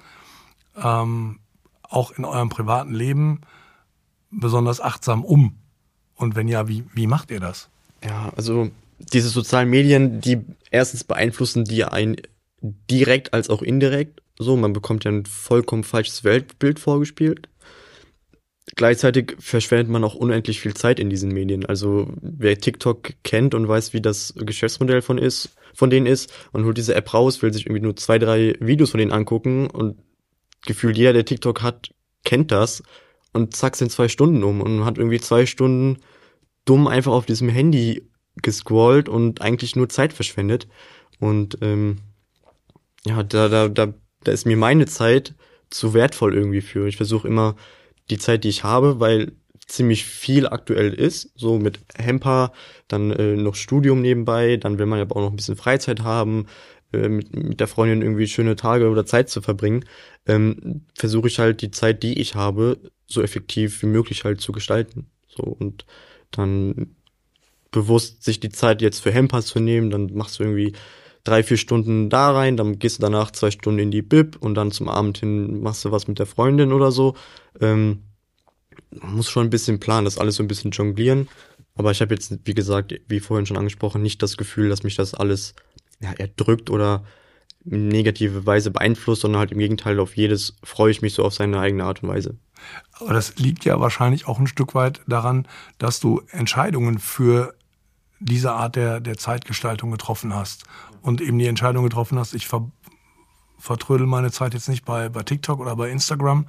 ähm, 0.75 1.39
auch 1.83 2.11
in 2.11 2.25
eurem 2.25 2.49
privaten 2.49 2.93
Leben 2.93 3.41
besonders 4.31 4.81
achtsam 4.81 5.23
um? 5.23 5.57
Und 6.15 6.35
wenn 6.35 6.47
ja, 6.47 6.67
wie, 6.67 6.85
wie 6.93 7.07
macht 7.07 7.31
ihr 7.31 7.39
das? 7.39 7.69
Ja, 8.03 8.31
also 8.35 8.69
diese 8.99 9.29
sozialen 9.29 9.69
Medien, 9.69 10.21
die 10.21 10.39
erstens 10.71 11.03
beeinflussen 11.03 11.65
die 11.65 11.83
einen 11.83 12.15
direkt 12.61 13.33
als 13.33 13.49
auch 13.49 13.61
indirekt. 13.61 14.21
So, 14.37 14.55
man 14.57 14.73
bekommt 14.73 15.03
ja 15.03 15.11
ein 15.11 15.25
vollkommen 15.25 15.83
falsches 15.83 16.23
Weltbild 16.23 16.79
vorgespielt. 16.79 17.49
Gleichzeitig 18.75 19.35
verschwendet 19.37 19.89
man 19.89 20.03
auch 20.03 20.15
unendlich 20.15 20.59
viel 20.59 20.73
Zeit 20.73 20.99
in 20.99 21.09
diesen 21.09 21.31
Medien. 21.31 21.65
Also 21.65 22.11
wer 22.19 22.57
TikTok 22.57 23.13
kennt 23.23 23.53
und 23.53 23.67
weiß, 23.67 23.93
wie 23.93 24.01
das 24.01 24.33
Geschäftsmodell 24.35 25.03
von 25.03 25.19
ist, 25.19 25.55
von 25.75 25.91
denen 25.91 26.07
ist, 26.07 26.33
und 26.51 26.65
holt 26.65 26.77
diese 26.77 26.95
App 26.95 27.13
raus, 27.13 27.41
will 27.41 27.53
sich 27.53 27.67
irgendwie 27.67 27.83
nur 27.83 27.95
zwei, 27.95 28.17
drei 28.17 28.55
Videos 28.59 28.89
von 28.89 28.97
denen 28.97 29.11
angucken 29.11 29.67
und 29.67 29.99
gefühlt 30.65 30.97
jeder, 30.97 31.13
der 31.13 31.25
TikTok 31.25 31.61
hat, 31.61 31.91
kennt 32.23 32.51
das 32.51 32.81
und 33.33 33.55
zack 33.55 33.75
sind 33.75 33.91
zwei 33.91 34.07
Stunden 34.07 34.43
um 34.43 34.61
und 34.61 34.83
hat 34.83 34.97
irgendwie 34.97 35.19
zwei 35.19 35.45
Stunden 35.45 35.99
dumm 36.65 36.87
einfach 36.87 37.11
auf 37.11 37.27
diesem 37.27 37.49
Handy 37.49 38.09
gescrollt 38.41 39.07
und 39.07 39.41
eigentlich 39.41 39.75
nur 39.75 39.89
Zeit 39.89 40.11
verschwendet. 40.11 40.67
Und 41.19 41.59
ähm, 41.61 41.99
ja, 43.05 43.21
da, 43.21 43.47
da, 43.47 43.69
da, 43.69 43.93
da 44.23 44.31
ist 44.31 44.45
mir 44.45 44.57
meine 44.57 44.87
Zeit 44.87 45.35
zu 45.69 45.93
wertvoll 45.93 46.33
irgendwie 46.33 46.61
für. 46.61 46.87
Ich 46.87 46.97
versuche 46.97 47.27
immer 47.27 47.55
die 48.09 48.17
Zeit, 48.17 48.43
die 48.43 48.49
ich 48.49 48.63
habe, 48.63 48.99
weil 48.99 49.33
ziemlich 49.65 50.05
viel 50.05 50.47
aktuell 50.47 50.93
ist, 50.93 51.31
so 51.35 51.57
mit 51.57 51.79
Hemper, 51.95 52.51
dann 52.87 53.11
äh, 53.11 53.35
noch 53.35 53.55
Studium 53.55 54.01
nebenbei, 54.01 54.57
dann 54.57 54.77
will 54.77 54.85
man 54.85 54.99
ja 54.99 55.05
auch 55.09 55.21
noch 55.21 55.31
ein 55.31 55.35
bisschen 55.35 55.55
Freizeit 55.55 56.01
haben, 56.01 56.45
äh, 56.93 57.09
mit, 57.09 57.35
mit 57.35 57.59
der 57.59 57.67
Freundin 57.67 58.01
irgendwie 58.01 58.27
schöne 58.27 58.55
Tage 58.55 58.89
oder 58.89 59.05
Zeit 59.05 59.29
zu 59.29 59.41
verbringen, 59.41 59.85
ähm, 60.27 60.85
versuche 60.93 61.27
ich 61.27 61.39
halt 61.39 61.61
die 61.61 61.71
Zeit, 61.71 62.03
die 62.03 62.19
ich 62.19 62.35
habe, 62.35 62.79
so 63.07 63.21
effektiv 63.21 63.81
wie 63.81 63.87
möglich 63.87 64.23
halt 64.23 64.41
zu 64.41 64.51
gestalten. 64.51 65.07
So 65.27 65.43
und 65.43 65.85
dann 66.31 66.95
bewusst 67.71 68.23
sich 68.23 68.39
die 68.39 68.49
Zeit 68.49 68.81
jetzt 68.81 68.99
für 68.99 69.11
Hemper 69.11 69.41
zu 69.41 69.59
nehmen, 69.59 69.89
dann 69.89 70.13
machst 70.13 70.39
du 70.39 70.43
irgendwie 70.43 70.73
drei, 71.25 71.43
vier 71.43 71.57
Stunden 71.57 72.09
da 72.09 72.31
rein, 72.31 72.55
dann 72.55 72.79
gehst 72.79 72.97
du 72.97 73.01
danach 73.01 73.31
zwei 73.31 73.51
Stunden 73.51 73.79
in 73.79 73.91
die 73.91 74.01
Bib 74.01 74.37
und 74.39 74.55
dann 74.55 74.71
zum 74.71 74.87
Abend 74.87 75.17
hin 75.17 75.61
machst 75.61 75.83
du 75.83 75.91
was 75.91 76.07
mit 76.07 76.19
der 76.19 76.25
Freundin 76.25 76.71
oder 76.71 76.91
so. 76.91 77.15
Ähm, 77.59 78.03
man 78.91 79.15
muss 79.15 79.29
schon 79.29 79.47
ein 79.47 79.49
bisschen 79.49 79.79
planen, 79.79 80.05
das 80.05 80.17
alles 80.17 80.35
so 80.35 80.43
ein 80.43 80.47
bisschen 80.47 80.71
jonglieren. 80.71 81.27
Aber 81.75 81.91
ich 81.91 82.01
habe 82.01 82.13
jetzt, 82.13 82.33
wie 82.45 82.53
gesagt, 82.53 82.93
wie 83.07 83.19
vorhin 83.19 83.45
schon 83.45 83.57
angesprochen, 83.57 84.01
nicht 84.01 84.23
das 84.23 84.37
Gefühl, 84.37 84.69
dass 84.69 84.83
mich 84.83 84.95
das 84.95 85.13
alles 85.13 85.55
ja, 85.99 86.13
erdrückt 86.13 86.69
oder 86.69 87.03
in 87.65 87.87
negative 87.87 88.45
Weise 88.45 88.71
beeinflusst, 88.71 89.23
sondern 89.23 89.39
halt 89.39 89.51
im 89.51 89.57
Gegenteil 89.57 89.99
auf 89.99 90.15
jedes 90.15 90.55
freue 90.63 90.91
ich 90.91 91.01
mich 91.01 91.15
so 91.15 91.25
auf 91.25 91.33
seine 91.33 91.59
eigene 91.59 91.83
Art 91.83 92.03
und 92.03 92.09
Weise. 92.09 92.37
Aber 92.91 93.13
das 93.13 93.37
liegt 93.37 93.65
ja 93.65 93.79
wahrscheinlich 93.79 94.27
auch 94.27 94.39
ein 94.39 94.47
Stück 94.47 94.75
weit 94.75 95.01
daran, 95.07 95.47
dass 95.79 95.99
du 95.99 96.21
Entscheidungen 96.29 96.99
für 96.99 97.55
diese 98.19 98.53
Art 98.53 98.75
der, 98.75 98.99
der 99.01 99.17
Zeitgestaltung 99.17 99.91
getroffen 99.91 100.33
hast 100.33 100.63
und 101.05 101.21
eben 101.21 101.37
die 101.37 101.45
Entscheidung 101.45 101.83
getroffen 101.83 102.17
hast, 102.17 102.33
ich 102.33 102.47
ver, 102.47 102.71
vertrödel 103.59 104.07
meine 104.07 104.31
Zeit 104.31 104.55
jetzt 104.55 104.67
nicht 104.67 104.85
bei, 104.85 105.07
bei 105.07 105.21
TikTok 105.21 105.59
oder 105.59 105.75
bei 105.75 105.91
Instagram 105.91 106.47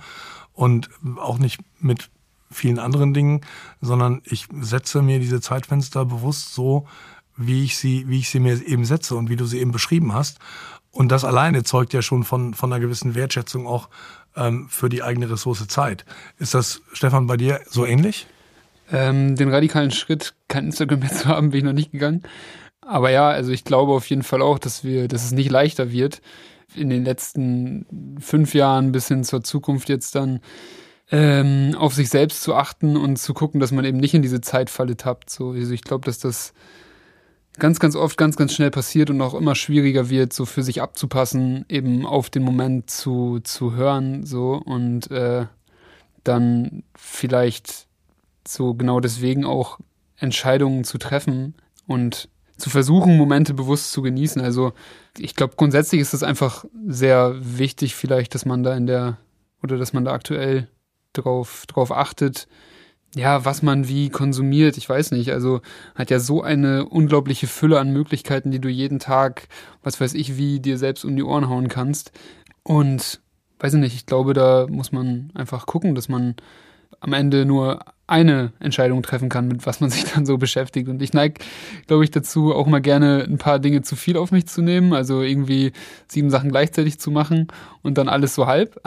und 0.55 0.89
auch 1.17 1.39
nicht 1.39 1.61
mit 1.79 2.09
vielen 2.51 2.79
anderen 2.79 3.13
Dingen, 3.13 3.43
sondern 3.83 4.23
ich 4.25 4.47
setze 4.59 5.03
mir 5.03 5.21
diese 5.21 5.43
Zeitfenster 5.43 6.07
bewusst 6.07 6.55
so, 6.55 6.87
wie 7.37 7.65
ich 7.65 7.77
sie, 7.77 8.09
wie 8.09 8.19
ich 8.21 8.31
sie 8.31 8.41
mir 8.41 8.67
eben 8.67 8.87
setze 8.87 9.15
und 9.15 9.29
wie 9.29 9.37
du 9.37 9.45
sie 9.45 9.59
eben 9.59 9.73
beschrieben 9.73 10.15
hast. 10.15 10.39
Und 10.91 11.13
das 11.13 11.27
alleine 11.27 11.63
zeugt 11.63 11.93
ja 11.93 12.01
schon 12.01 12.25
von, 12.25 12.55
von 12.55 12.73
einer 12.73 12.81
gewissen 12.81 13.15
Wertschätzung 13.15 13.67
auch 13.67 13.91
ähm, 14.37 14.69
für 14.71 14.89
die 14.89 15.03
eigene 15.03 15.29
Ressource 15.29 15.69
Zeit. 15.69 16.07
Ist 16.39 16.55
das, 16.55 16.81
Stefan, 16.95 17.27
bei 17.27 17.37
dir 17.37 17.61
so 17.69 17.85
ähnlich? 17.85 18.27
Ähm, 18.91 19.37
den 19.37 19.51
radikalen 19.51 19.91
Schritt, 19.91 20.35
kein 20.49 20.67
Instagram 20.67 21.01
mehr 21.01 21.13
zu 21.13 21.27
haben, 21.27 21.51
bin 21.51 21.59
ich 21.59 21.65
noch 21.65 21.75
nicht 21.75 21.93
gegangen. 21.93 22.23
Aber 22.87 23.11
ja, 23.11 23.29
also 23.29 23.51
ich 23.51 23.65
glaube 23.65 23.93
auf 23.93 24.09
jeden 24.09 24.23
Fall 24.23 24.41
auch, 24.43 24.59
dass 24.59 24.85
wir, 24.85 25.09
dass 25.09 25.25
es 25.25 25.33
nicht 25.33 25.51
leichter 25.51 25.91
wird 25.91 26.21
in 26.75 26.89
den 26.89 27.05
letzten 27.05 28.17
fünf 28.21 28.55
Jahren 28.55 28.93
bis 28.93 29.09
hin 29.09 29.25
zur 29.25 29.43
Zukunft 29.43 29.89
jetzt 29.89 30.15
dann 30.15 30.41
ähm, 31.11 31.75
auf 31.77 31.95
sich 31.95 32.09
selbst 32.09 32.43
zu 32.43 32.55
achten 32.55 32.97
und 32.97 33.17
zu 33.17 33.35
gucken, 33.35 33.61
dass 33.61 33.73
man 33.73 33.85
eben 33.85 33.99
nicht 33.99 34.15
in 34.15 34.23
diese 34.23 34.41
Zeitfalle 34.41 34.97
tappt. 34.97 35.31
So, 35.31 35.51
also 35.51 35.73
ich 35.73 35.83
glaube, 35.83 36.05
dass 36.05 36.19
das 36.19 36.53
ganz, 37.59 37.81
ganz 37.81 37.97
oft 37.97 38.17
ganz, 38.17 38.37
ganz 38.37 38.55
schnell 38.55 38.71
passiert 38.71 39.11
und 39.11 39.21
auch 39.21 39.35
immer 39.35 39.55
schwieriger 39.55 40.09
wird, 40.09 40.33
so 40.33 40.45
für 40.45 40.63
sich 40.63 40.83
abzupassen, 40.83 41.65
eben 41.69 42.07
auf 42.07 42.31
den 42.31 42.43
Moment 42.43 42.91
zu, 42.91 43.41
zu 43.41 43.75
hören, 43.75 44.25
so 44.25 44.63
und 44.65 45.11
äh, 45.11 45.47
dann 46.23 46.85
vielleicht 46.95 47.87
so 48.47 48.75
genau 48.75 49.01
deswegen 49.01 49.45
auch 49.45 49.79
Entscheidungen 50.17 50.85
zu 50.85 50.99
treffen 50.99 51.55
und 51.87 52.29
zu 52.57 52.71
versuchen, 52.71 53.17
Momente 53.17 53.55
bewusst 53.55 53.93
zu 53.93 54.03
genießen. 54.03 54.41
Also 54.41 54.73
ich 55.19 55.35
glaube, 55.35 55.55
grundsätzlich 55.57 56.01
ist 56.01 56.15
es 56.15 56.23
einfach 56.23 56.65
sehr 56.87 57.35
wichtig, 57.39 57.95
vielleicht, 57.95 58.35
dass 58.35 58.47
man 58.47 58.63
da 58.63 58.75
in 58.77 58.87
der 58.87 59.19
oder 59.63 59.79
dass 59.79 59.93
man 59.93 60.05
da 60.05 60.13
aktuell 60.13 60.69
drauf, 61.13 61.65
drauf 61.67 61.93
achtet, 61.93 62.47
ja, 63.15 63.45
was 63.47 63.63
man 63.63 63.89
wie 63.89 64.11
konsumiert, 64.11 64.77
ich 64.77 64.89
weiß 64.89 65.13
nicht. 65.13 65.33
Also 65.33 65.61
hat 65.95 66.11
ja 66.11 66.21
so 66.21 66.43
eine 66.43 66.87
unglaubliche 66.87 67.47
Fülle 67.47 67.81
an 67.81 67.93
Möglichkeiten, 67.93 68.51
die 68.51 68.61
du 68.61 68.69
jeden 68.69 68.99
Tag, 68.99 69.49
was 69.83 70.01
weiß 70.01 70.13
ich, 70.15 70.37
wie 70.37 70.61
dir 70.61 70.77
selbst 70.77 71.05
um 71.05 71.17
die 71.17 71.23
Ohren 71.23 71.49
hauen 71.49 71.69
kannst. 71.69 72.13
Und 72.63 73.21
weiß 73.59 73.75
ich 73.75 73.81
nicht, 73.81 73.95
ich 73.95 74.07
glaube, 74.07 74.35
da 74.35 74.67
muss 74.69 74.93
man 74.93 75.31
einfach 75.35 75.65
gucken, 75.65 75.95
dass 75.95 76.11
man 76.11 76.35
am 77.01 77.15
Ende 77.15 77.47
nur 77.47 77.81
eine 78.07 78.53
Entscheidung 78.61 79.03
treffen 79.03 79.29
kann, 79.29 79.49
mit 79.49 79.67
was 79.67 79.81
man 79.81 79.91
sich 79.91 80.05
dann 80.05 80.27
so 80.27 80.39
beschäftigt. 80.39 80.89
Und 80.89 81.03
ich 81.03 81.13
neige, 81.13 81.41
glaube 81.87 82.05
ich, 82.05 82.11
dazu, 82.11 82.55
auch 82.55 82.67
mal 82.67 82.81
gerne 82.81 83.25
ein 83.29 83.39
paar 83.39 83.59
Dinge 83.59 83.83
zu 83.83 83.97
viel 83.97 84.17
auf 84.17 84.31
mich 84.31 84.47
zu 84.47 84.63
nehmen. 84.63 84.93
Also 84.93 85.23
irgendwie 85.23 85.73
sieben 86.09 86.31
Sachen 86.31 86.51
gleichzeitig 86.51 87.01
zu 87.01 87.11
machen 87.11 87.49
und 87.83 87.99
dann 87.99 88.09
alles 88.09 88.35
so 88.35 88.47
halb. 88.47 88.81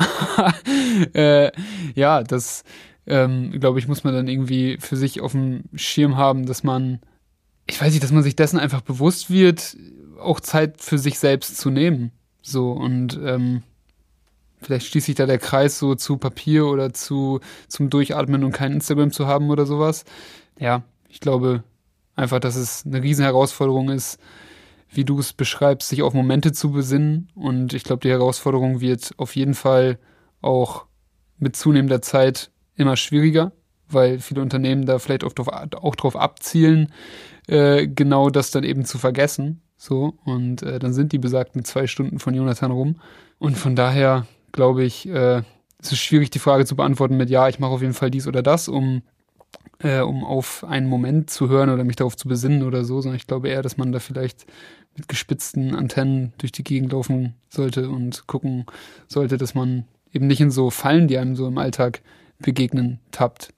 äh, 1.13 1.51
ja, 1.95 2.23
das, 2.23 2.63
ähm, 3.07 3.51
glaube 3.59 3.79
ich, 3.79 3.87
muss 3.87 4.03
man 4.03 4.13
dann 4.13 4.27
irgendwie 4.27 4.77
für 4.79 4.95
sich 4.95 5.19
auf 5.19 5.33
dem 5.33 5.63
Schirm 5.75 6.15
haben, 6.15 6.45
dass 6.45 6.63
man, 6.63 6.99
ich 7.67 7.81
weiß 7.81 7.91
nicht, 7.91 8.03
dass 8.03 8.11
man 8.11 8.23
sich 8.23 8.35
dessen 8.35 8.59
einfach 8.59 8.81
bewusst 8.81 9.29
wird, 9.29 9.75
auch 10.19 10.39
Zeit 10.39 10.81
für 10.81 10.97
sich 10.97 11.19
selbst 11.19 11.57
zu 11.57 11.69
nehmen. 11.69 12.11
So 12.41 12.71
und 12.71 13.19
ähm, 13.23 13.63
Vielleicht 14.61 14.87
schließt 14.87 15.05
sich 15.05 15.15
da 15.15 15.25
der 15.25 15.39
Kreis 15.39 15.79
so 15.79 15.95
zu 15.95 16.17
Papier 16.17 16.65
oder 16.67 16.93
zu 16.93 17.39
zum 17.67 17.89
Durchatmen 17.89 18.43
und 18.43 18.51
kein 18.51 18.73
Instagram 18.73 19.11
zu 19.11 19.27
haben 19.27 19.49
oder 19.49 19.65
sowas. 19.65 20.03
Ja, 20.59 20.83
ich 21.07 21.19
glaube 21.19 21.63
einfach, 22.15 22.39
dass 22.39 22.55
es 22.55 22.85
eine 22.85 23.01
Riesenherausforderung 23.01 23.89
ist, 23.89 24.19
wie 24.91 25.05
du 25.05 25.19
es 25.19 25.33
beschreibst, 25.33 25.89
sich 25.89 26.01
auf 26.01 26.13
Momente 26.13 26.51
zu 26.51 26.71
besinnen. 26.71 27.29
Und 27.35 27.73
ich 27.73 27.83
glaube, 27.83 28.01
die 28.01 28.09
Herausforderung 28.09 28.81
wird 28.81 29.11
auf 29.17 29.35
jeden 29.35 29.53
Fall 29.53 29.99
auch 30.41 30.85
mit 31.37 31.55
zunehmender 31.55 32.01
Zeit 32.01 32.51
immer 32.75 32.97
schwieriger, 32.97 33.51
weil 33.87 34.19
viele 34.19 34.41
Unternehmen 34.41 34.85
da 34.85 34.99
vielleicht 34.99 35.23
auch 35.23 35.33
drauf, 35.33 35.47
auch 35.47 35.95
drauf 35.95 36.15
abzielen, 36.15 36.91
äh, 37.47 37.87
genau 37.87 38.29
das 38.29 38.51
dann 38.51 38.63
eben 38.63 38.85
zu 38.85 38.97
vergessen. 38.97 39.61
So, 39.77 40.15
und 40.25 40.61
äh, 40.61 40.77
dann 40.77 40.91
sind 40.93 41.13
die 41.13 41.19
besagten 41.19 41.63
zwei 41.63 41.87
Stunden 41.87 42.19
von 42.19 42.33
Jonathan 42.33 42.71
rum. 42.71 42.99
Und 43.37 43.57
von 43.57 43.77
daher 43.77 44.27
glaube 44.51 44.83
ich, 44.83 45.07
äh, 45.07 45.43
es 45.81 45.91
ist 45.91 45.99
schwierig, 45.99 46.29
die 46.29 46.39
Frage 46.39 46.65
zu 46.65 46.75
beantworten 46.75 47.17
mit 47.17 47.29
Ja, 47.29 47.47
ich 47.47 47.59
mache 47.59 47.71
auf 47.71 47.81
jeden 47.81 47.93
Fall 47.93 48.11
dies 48.11 48.27
oder 48.27 48.43
das, 48.43 48.67
um, 48.67 49.01
äh, 49.79 50.01
um 50.01 50.23
auf 50.23 50.63
einen 50.63 50.87
Moment 50.87 51.29
zu 51.29 51.49
hören 51.49 51.69
oder 51.69 51.83
mich 51.83 51.95
darauf 51.95 52.17
zu 52.17 52.27
besinnen 52.27 52.63
oder 52.63 52.83
so, 52.83 53.01
sondern 53.01 53.17
ich 53.17 53.27
glaube 53.27 53.49
eher, 53.49 53.61
dass 53.61 53.77
man 53.77 53.91
da 53.91 53.99
vielleicht 53.99 54.45
mit 54.95 55.07
gespitzten 55.07 55.75
Antennen 55.75 56.33
durch 56.37 56.51
die 56.51 56.63
Gegend 56.63 56.91
laufen 56.91 57.35
sollte 57.49 57.89
und 57.89 58.27
gucken 58.27 58.65
sollte, 59.07 59.37
dass 59.37 59.55
man 59.55 59.85
eben 60.11 60.27
nicht 60.27 60.41
in 60.41 60.51
so 60.51 60.69
Fallen, 60.69 61.07
die 61.07 61.17
einem 61.17 61.35
so 61.35 61.47
im 61.47 61.57
Alltag 61.57 62.01
begegnen, 62.39 62.99
tappt. 63.11 63.53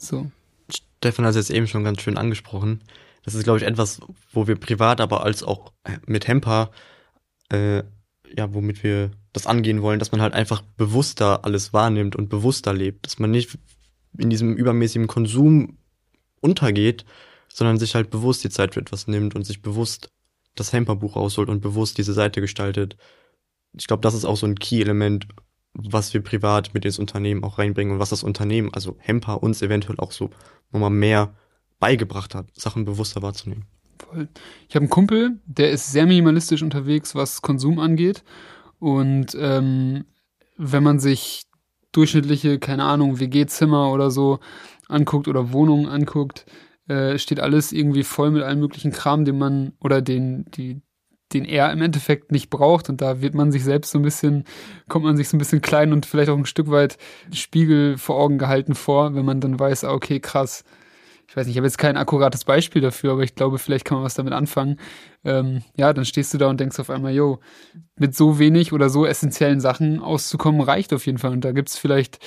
So. 0.00 0.30
Stefan 0.68 1.24
hat 1.24 1.30
es 1.30 1.48
jetzt 1.48 1.56
eben 1.56 1.66
schon 1.66 1.84
ganz 1.84 2.00
schön 2.00 2.16
angesprochen. 2.16 2.80
Das 3.24 3.34
ist, 3.34 3.44
glaube 3.44 3.58
ich, 3.58 3.64
etwas, 3.64 4.00
wo 4.32 4.46
wir 4.46 4.56
privat, 4.56 5.00
aber 5.00 5.22
als 5.22 5.42
auch 5.42 5.72
mit 6.06 6.26
Hemper, 6.26 6.70
äh, 7.50 7.82
ja, 8.36 8.52
womit 8.52 8.82
wir 8.82 9.10
das 9.34 9.46
angehen 9.46 9.82
wollen, 9.82 9.98
dass 9.98 10.12
man 10.12 10.22
halt 10.22 10.32
einfach 10.32 10.62
bewusster 10.62 11.44
alles 11.44 11.72
wahrnimmt 11.72 12.16
und 12.16 12.30
bewusster 12.30 12.72
lebt. 12.72 13.04
Dass 13.04 13.18
man 13.18 13.32
nicht 13.32 13.58
in 14.16 14.30
diesem 14.30 14.56
übermäßigen 14.56 15.08
Konsum 15.08 15.76
untergeht, 16.40 17.04
sondern 17.48 17.78
sich 17.78 17.94
halt 17.94 18.10
bewusst 18.10 18.44
die 18.44 18.50
Zeit 18.50 18.74
für 18.74 18.80
etwas 18.80 19.08
nimmt 19.08 19.34
und 19.34 19.44
sich 19.44 19.60
bewusst 19.60 20.08
das 20.54 20.72
Hemper-Buch 20.72 21.16
rausholt 21.16 21.48
und 21.48 21.60
bewusst 21.60 21.98
diese 21.98 22.12
Seite 22.12 22.40
gestaltet. 22.40 22.96
Ich 23.76 23.88
glaube, 23.88 24.02
das 24.02 24.14
ist 24.14 24.24
auch 24.24 24.36
so 24.36 24.46
ein 24.46 24.54
Key-Element, 24.54 25.26
was 25.72 26.14
wir 26.14 26.22
privat 26.22 26.72
mit 26.72 26.84
ins 26.84 27.00
Unternehmen 27.00 27.42
auch 27.42 27.58
reinbringen 27.58 27.94
und 27.94 27.98
was 27.98 28.10
das 28.10 28.22
Unternehmen, 28.22 28.72
also 28.72 28.96
Hemper, 29.00 29.42
uns 29.42 29.62
eventuell 29.62 29.98
auch 29.98 30.12
so 30.12 30.30
nochmal 30.70 30.90
mehr 30.90 31.34
beigebracht 31.80 32.36
hat, 32.36 32.46
Sachen 32.54 32.84
bewusster 32.84 33.20
wahrzunehmen. 33.22 33.64
Voll. 33.98 34.28
Ich 34.68 34.76
habe 34.76 34.84
einen 34.84 34.90
Kumpel, 34.90 35.40
der 35.44 35.72
ist 35.72 35.90
sehr 35.90 36.06
minimalistisch 36.06 36.62
unterwegs, 36.62 37.16
was 37.16 37.42
Konsum 37.42 37.80
angeht. 37.80 38.22
Und 38.84 39.34
ähm, 39.40 40.04
wenn 40.58 40.82
man 40.82 40.98
sich 40.98 41.44
durchschnittliche, 41.92 42.58
keine 42.58 42.84
Ahnung, 42.84 43.18
WG-Zimmer 43.18 43.90
oder 43.90 44.10
so 44.10 44.40
anguckt 44.88 45.26
oder 45.26 45.54
Wohnungen 45.54 45.88
anguckt, 45.88 46.44
äh, 46.86 47.16
steht 47.16 47.40
alles 47.40 47.72
irgendwie 47.72 48.02
voll 48.02 48.30
mit 48.30 48.42
allen 48.42 48.60
möglichen 48.60 48.92
Kram, 48.92 49.24
den 49.24 49.38
man 49.38 49.72
oder 49.80 50.02
den, 50.02 50.44
die, 50.50 50.82
den 51.32 51.46
er 51.46 51.72
im 51.72 51.80
Endeffekt 51.80 52.30
nicht 52.30 52.50
braucht. 52.50 52.90
Und 52.90 53.00
da 53.00 53.22
wird 53.22 53.34
man 53.34 53.52
sich 53.52 53.64
selbst 53.64 53.90
so 53.90 53.98
ein 53.98 54.02
bisschen, 54.02 54.44
kommt 54.86 55.06
man 55.06 55.16
sich 55.16 55.30
so 55.30 55.36
ein 55.36 55.38
bisschen 55.38 55.62
klein 55.62 55.94
und 55.94 56.04
vielleicht 56.04 56.28
auch 56.28 56.36
ein 56.36 56.44
Stück 56.44 56.70
weit 56.70 56.98
Spiegel 57.32 57.96
vor 57.96 58.16
Augen 58.16 58.36
gehalten 58.36 58.74
vor, 58.74 59.14
wenn 59.14 59.24
man 59.24 59.40
dann 59.40 59.58
weiß, 59.58 59.84
ah, 59.84 59.94
okay, 59.94 60.20
krass. 60.20 60.62
Ich 61.28 61.36
weiß 61.36 61.46
nicht, 61.46 61.54
ich 61.54 61.58
habe 61.58 61.66
jetzt 61.66 61.78
kein 61.78 61.96
akkurates 61.96 62.44
Beispiel 62.44 62.82
dafür, 62.82 63.12
aber 63.12 63.22
ich 63.22 63.34
glaube, 63.34 63.58
vielleicht 63.58 63.84
kann 63.84 63.96
man 63.96 64.04
was 64.04 64.14
damit 64.14 64.32
anfangen. 64.32 64.78
Ähm, 65.24 65.62
ja, 65.76 65.92
dann 65.92 66.04
stehst 66.04 66.32
du 66.34 66.38
da 66.38 66.48
und 66.48 66.60
denkst 66.60 66.78
auf 66.78 66.90
einmal, 66.90 67.12
yo, 67.12 67.40
mit 67.96 68.14
so 68.14 68.38
wenig 68.38 68.72
oder 68.72 68.90
so 68.90 69.06
essentiellen 69.06 69.60
Sachen 69.60 70.00
auszukommen, 70.00 70.60
reicht 70.60 70.92
auf 70.92 71.06
jeden 71.06 71.18
Fall. 71.18 71.32
Und 71.32 71.44
da 71.44 71.52
gibt's 71.52 71.78
vielleicht 71.78 72.18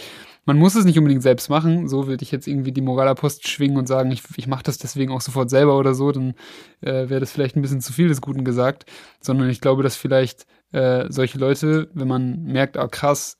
man 0.48 0.58
muss 0.58 0.76
es 0.76 0.86
nicht 0.86 0.98
unbedingt 0.98 1.22
selbst 1.24 1.50
machen. 1.50 1.90
So 1.90 2.08
würde 2.08 2.24
ich 2.24 2.32
jetzt 2.32 2.48
irgendwie 2.48 2.72
die 2.72 2.82
Moralapost 2.82 3.50
schwingen 3.50 3.78
und 3.78 3.86
sagen, 3.86 4.12
ich, 4.12 4.24
ich 4.38 4.48
mache 4.48 4.64
das 4.64 4.78
deswegen 4.78 5.12
auch 5.12 5.20
sofort 5.20 5.50
selber 5.50 5.78
oder 5.78 5.94
so, 5.94 6.12
dann 6.14 6.36
äh, 6.80 7.10
wäre 7.10 7.20
das 7.20 7.34
vielleicht 7.34 7.58
ein 7.58 7.62
bisschen 7.62 7.82
zu 7.82 7.92
viel 7.92 8.08
des 8.08 8.22
Guten 8.22 8.46
gesagt. 8.46 8.86
Sondern 9.20 9.50
ich 9.50 9.60
glaube, 9.60 9.84
dass 9.84 9.98
vielleicht 9.98 10.48
äh, 10.72 11.06
solche 11.10 11.38
Leute, 11.38 11.90
wenn 11.94 12.08
man 12.08 12.44
merkt, 12.44 12.78
ah 12.78 12.88
krass, 12.88 13.38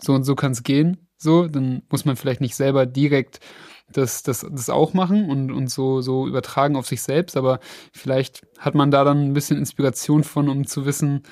so 0.00 0.14
und 0.14 0.24
so 0.24 0.34
kann 0.34 0.52
es 0.52 0.62
gehen, 0.62 1.08
so, 1.18 1.46
dann 1.46 1.82
muss 1.90 2.06
man 2.06 2.16
vielleicht 2.16 2.40
nicht 2.40 2.56
selber 2.56 2.86
direkt 2.86 3.40
das, 3.92 4.22
das, 4.22 4.46
das 4.50 4.70
auch 4.70 4.94
machen 4.94 5.30
und, 5.30 5.52
und 5.52 5.68
so, 5.70 6.00
so 6.00 6.26
übertragen 6.26 6.76
auf 6.76 6.86
sich 6.86 7.02
selbst, 7.02 7.36
aber 7.36 7.60
vielleicht 7.92 8.46
hat 8.58 8.74
man 8.74 8.90
da 8.90 9.04
dann 9.04 9.22
ein 9.22 9.32
bisschen 9.32 9.58
Inspiration 9.58 10.24
von, 10.24 10.48
um 10.48 10.66
zu 10.66 10.86
wissen, 10.86 11.22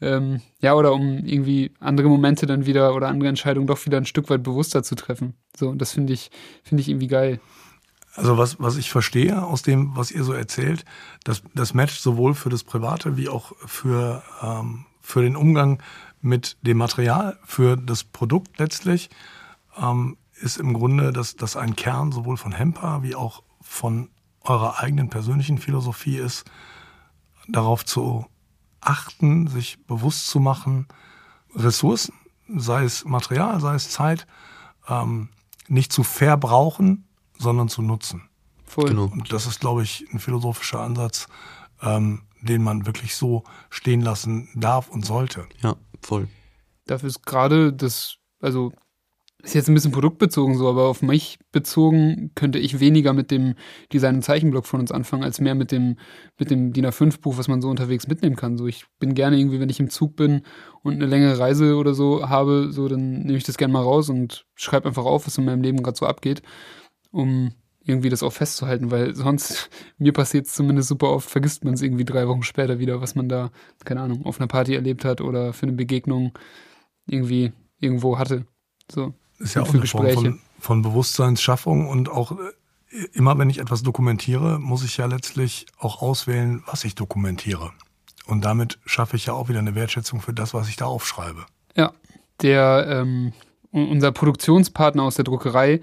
ähm, 0.00 0.40
ja, 0.60 0.74
oder 0.74 0.92
um 0.92 1.24
irgendwie 1.24 1.72
andere 1.78 2.08
Momente 2.08 2.46
dann 2.46 2.66
wieder 2.66 2.94
oder 2.94 3.08
andere 3.08 3.28
Entscheidungen 3.28 3.66
doch 3.66 3.84
wieder 3.86 3.98
ein 3.98 4.06
Stück 4.06 4.28
weit 4.30 4.42
bewusster 4.42 4.82
zu 4.82 4.94
treffen. 4.94 5.34
So, 5.56 5.68
und 5.68 5.78
das 5.78 5.92
finde 5.92 6.12
ich, 6.12 6.30
finde 6.64 6.82
ich 6.82 6.88
irgendwie 6.88 7.06
geil. 7.06 7.40
Also 8.14 8.36
was, 8.36 8.60
was 8.60 8.76
ich 8.76 8.90
verstehe 8.90 9.42
aus 9.42 9.62
dem, 9.62 9.96
was 9.96 10.10
ihr 10.10 10.24
so 10.24 10.32
erzählt, 10.32 10.84
das, 11.24 11.42
das 11.54 11.72
matcht 11.72 12.02
sowohl 12.02 12.34
für 12.34 12.50
das 12.50 12.64
Private 12.64 13.16
wie 13.16 13.28
auch 13.28 13.52
für, 13.64 14.22
ähm, 14.42 14.84
für 15.00 15.22
den 15.22 15.36
Umgang 15.36 15.82
mit 16.20 16.56
dem 16.62 16.78
Material, 16.78 17.38
für 17.44 17.76
das 17.76 18.04
Produkt 18.04 18.58
letztlich, 18.58 19.08
ähm, 19.80 20.16
ist 20.42 20.58
im 20.58 20.74
Grunde 20.74 21.12
dass 21.12 21.36
das 21.36 21.56
ein 21.56 21.76
Kern 21.76 22.12
sowohl 22.12 22.36
von 22.36 22.52
Hemper 22.52 23.02
wie 23.02 23.14
auch 23.14 23.42
von 23.60 24.10
eurer 24.42 24.80
eigenen 24.80 25.08
persönlichen 25.08 25.58
Philosophie 25.58 26.16
ist, 26.16 26.44
darauf 27.48 27.84
zu 27.84 28.26
achten, 28.80 29.46
sich 29.46 29.84
bewusst 29.86 30.26
zu 30.26 30.40
machen, 30.40 30.88
Ressourcen, 31.54 32.14
sei 32.48 32.84
es 32.84 33.04
Material, 33.04 33.60
sei 33.60 33.74
es 33.74 33.90
Zeit, 33.90 34.26
ähm, 34.88 35.28
nicht 35.68 35.92
zu 35.92 36.02
verbrauchen, 36.02 37.06
sondern 37.38 37.68
zu 37.68 37.82
nutzen. 37.82 38.28
Voll. 38.64 38.88
Genau. 38.88 39.04
Und 39.04 39.32
das 39.32 39.46
ist, 39.46 39.60
glaube 39.60 39.82
ich, 39.82 40.06
ein 40.12 40.18
philosophischer 40.18 40.80
Ansatz, 40.80 41.28
ähm, 41.82 42.22
den 42.40 42.62
man 42.62 42.86
wirklich 42.86 43.14
so 43.14 43.44
stehen 43.70 44.00
lassen 44.00 44.48
darf 44.54 44.88
und 44.88 45.04
sollte. 45.04 45.46
Ja, 45.60 45.76
voll. 46.02 46.28
Dafür 46.86 47.08
ist 47.08 47.24
gerade 47.24 47.72
das, 47.72 48.16
also 48.40 48.72
ist 49.42 49.54
jetzt 49.54 49.68
ein 49.68 49.74
bisschen 49.74 49.90
produktbezogen 49.90 50.56
so, 50.56 50.68
aber 50.68 50.84
auf 50.86 51.02
mich 51.02 51.38
bezogen 51.50 52.30
könnte 52.36 52.60
ich 52.60 52.78
weniger 52.78 53.12
mit 53.12 53.30
dem 53.30 53.56
Design- 53.92 54.16
und 54.16 54.22
Zeichenblock 54.22 54.66
von 54.66 54.80
uns 54.80 54.92
anfangen, 54.92 55.24
als 55.24 55.40
mehr 55.40 55.56
mit 55.56 55.72
dem, 55.72 55.96
mit 56.38 56.50
dem 56.50 56.72
DIN 56.72 56.86
A5-Buch, 56.86 57.38
was 57.38 57.48
man 57.48 57.60
so 57.60 57.68
unterwegs 57.68 58.06
mitnehmen 58.06 58.36
kann. 58.36 58.56
So, 58.56 58.68
ich 58.68 58.86
bin 59.00 59.14
gerne 59.14 59.38
irgendwie, 59.38 59.58
wenn 59.58 59.68
ich 59.68 59.80
im 59.80 59.90
Zug 59.90 60.14
bin 60.14 60.42
und 60.82 60.94
eine 60.94 61.06
längere 61.06 61.38
Reise 61.40 61.76
oder 61.76 61.92
so 61.92 62.28
habe, 62.28 62.68
so, 62.70 62.86
dann 62.86 63.22
nehme 63.22 63.36
ich 63.36 63.44
das 63.44 63.56
gerne 63.56 63.72
mal 63.72 63.82
raus 63.82 64.08
und 64.08 64.46
schreibe 64.54 64.88
einfach 64.88 65.04
auf, 65.04 65.26
was 65.26 65.38
in 65.38 65.44
meinem 65.44 65.62
Leben 65.62 65.82
gerade 65.82 65.98
so 65.98 66.06
abgeht, 66.06 66.42
um 67.10 67.52
irgendwie 67.84 68.10
das 68.10 68.22
auch 68.22 68.32
festzuhalten, 68.32 68.92
weil 68.92 69.16
sonst, 69.16 69.70
mir 69.98 70.12
passiert 70.12 70.46
es 70.46 70.54
zumindest 70.54 70.88
super 70.88 71.10
oft, 71.10 71.28
vergisst 71.28 71.64
man 71.64 71.74
es 71.74 71.82
irgendwie 71.82 72.04
drei 72.04 72.28
Wochen 72.28 72.44
später 72.44 72.78
wieder, 72.78 73.00
was 73.00 73.16
man 73.16 73.28
da, 73.28 73.50
keine 73.84 74.02
Ahnung, 74.02 74.24
auf 74.24 74.40
einer 74.40 74.46
Party 74.46 74.76
erlebt 74.76 75.04
hat 75.04 75.20
oder 75.20 75.52
für 75.52 75.64
eine 75.66 75.72
Begegnung 75.72 76.32
irgendwie 77.06 77.52
irgendwo 77.80 78.18
hatte. 78.18 78.46
So 78.88 79.14
ist 79.42 79.54
ja 79.54 79.62
auch 79.62 79.74
eine 79.74 79.86
Form 79.86 80.08
von, 80.10 80.40
von 80.58 80.82
Bewusstseinsschaffung 80.82 81.88
und 81.88 82.08
auch 82.08 82.32
äh, 82.32 83.04
immer 83.12 83.38
wenn 83.38 83.50
ich 83.50 83.58
etwas 83.58 83.82
dokumentiere, 83.82 84.58
muss 84.58 84.84
ich 84.84 84.96
ja 84.96 85.06
letztlich 85.06 85.66
auch 85.78 86.02
auswählen, 86.02 86.62
was 86.66 86.84
ich 86.84 86.94
dokumentiere. 86.94 87.72
Und 88.26 88.44
damit 88.44 88.78
schaffe 88.86 89.16
ich 89.16 89.26
ja 89.26 89.32
auch 89.32 89.48
wieder 89.48 89.58
eine 89.58 89.74
Wertschätzung 89.74 90.20
für 90.20 90.32
das, 90.32 90.54
was 90.54 90.68
ich 90.68 90.76
da 90.76 90.86
aufschreibe. 90.86 91.44
Ja, 91.76 91.92
der 92.40 92.86
ähm, 92.88 93.32
unser 93.72 94.12
Produktionspartner 94.12 95.02
aus 95.02 95.16
der 95.16 95.24
Druckerei, 95.24 95.80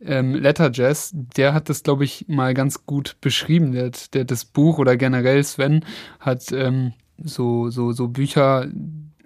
ähm, 0.00 0.34
Letterjazz, 0.34 1.10
der 1.14 1.54
hat 1.54 1.68
das, 1.68 1.82
glaube 1.82 2.04
ich, 2.04 2.26
mal 2.28 2.54
ganz 2.54 2.86
gut 2.86 3.16
beschrieben. 3.20 3.72
Der, 3.72 3.90
der 4.12 4.24
das 4.24 4.44
Buch 4.44 4.78
oder 4.78 4.96
generell 4.96 5.42
Sven 5.42 5.84
hat 6.20 6.52
ähm, 6.52 6.92
so, 7.18 7.70
so, 7.70 7.92
so 7.92 8.08
Bücher, 8.08 8.68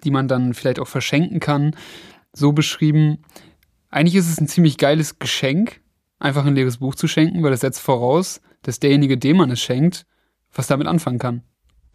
die 0.03 0.11
man 0.11 0.27
dann 0.27 0.53
vielleicht 0.53 0.79
auch 0.79 0.87
verschenken 0.87 1.39
kann, 1.39 1.75
so 2.33 2.53
beschrieben, 2.53 3.19
eigentlich 3.91 4.15
ist 4.15 4.29
es 4.29 4.39
ein 4.39 4.47
ziemlich 4.47 4.77
geiles 4.77 5.19
Geschenk, 5.19 5.81
einfach 6.17 6.45
ein 6.45 6.55
leeres 6.55 6.77
Buch 6.77 6.95
zu 6.95 7.07
schenken, 7.07 7.43
weil 7.43 7.51
das 7.51 7.59
setzt 7.59 7.81
voraus, 7.81 8.41
dass 8.63 8.79
derjenige, 8.79 9.17
dem 9.17 9.37
man 9.37 9.51
es 9.51 9.61
schenkt, 9.61 10.05
was 10.53 10.67
damit 10.67 10.87
anfangen 10.87 11.19
kann. 11.19 11.43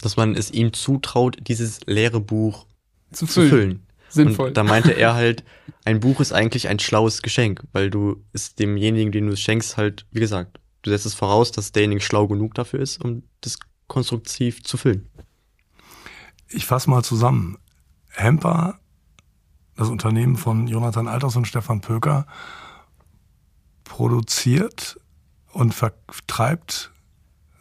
Dass 0.01 0.17
man 0.17 0.35
es 0.35 0.51
ihm 0.51 0.73
zutraut, 0.73 1.39
dieses 1.41 1.81
leere 1.87 2.21
Buch 2.21 2.67
zu 3.13 3.27
füllen. 3.27 3.49
Zu 3.49 3.57
füllen. 3.57 3.87
Sinnvoll. 4.09 4.49
Und 4.49 4.57
da 4.57 4.63
meinte 4.63 4.93
er 4.93 5.15
halt, 5.15 5.43
ein 5.85 6.01
Buch 6.01 6.21
ist 6.21 6.33
eigentlich 6.33 6.69
ein 6.69 6.79
schlaues 6.79 7.23
Geschenk, 7.23 7.65
weil 7.73 7.91
du 7.91 8.23
es 8.33 8.55
demjenigen, 8.55 9.11
den 9.11 9.27
du 9.27 9.33
es 9.33 9.41
schenkst, 9.41 9.77
halt, 9.77 10.07
wie 10.13 10.21
gesagt, 10.21 10.61
du 10.83 10.91
setzt 10.91 11.07
es 11.07 11.15
voraus, 11.15 11.51
dass 11.51 11.73
derjenige 11.73 12.01
schlau 12.01 12.29
genug 12.29 12.55
dafür 12.55 12.81
ist, 12.81 13.05
um 13.05 13.25
das 13.41 13.59
konstruktiv 13.89 14.63
zu 14.63 14.77
füllen. 14.77 15.09
Ich 16.49 16.67
fasse 16.67 16.89
mal 16.89 17.03
zusammen. 17.03 17.59
Hemper 18.11 18.81
das 19.77 19.89
Unternehmen 19.89 20.37
von 20.37 20.67
Jonathan 20.67 21.09
Alters 21.09 21.37
und 21.37 21.47
Stefan 21.47 21.81
Pöker, 21.81 22.27
produziert 23.85 24.99
und 25.53 25.75
vertreibt 25.75 26.93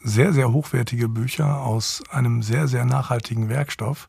sehr, 0.03 0.33
sehr 0.33 0.51
hochwertige 0.51 1.09
Bücher 1.09 1.61
aus 1.61 2.03
einem 2.09 2.43
sehr, 2.43 2.67
sehr 2.67 2.85
nachhaltigen 2.85 3.49
Werkstoff. 3.49 4.07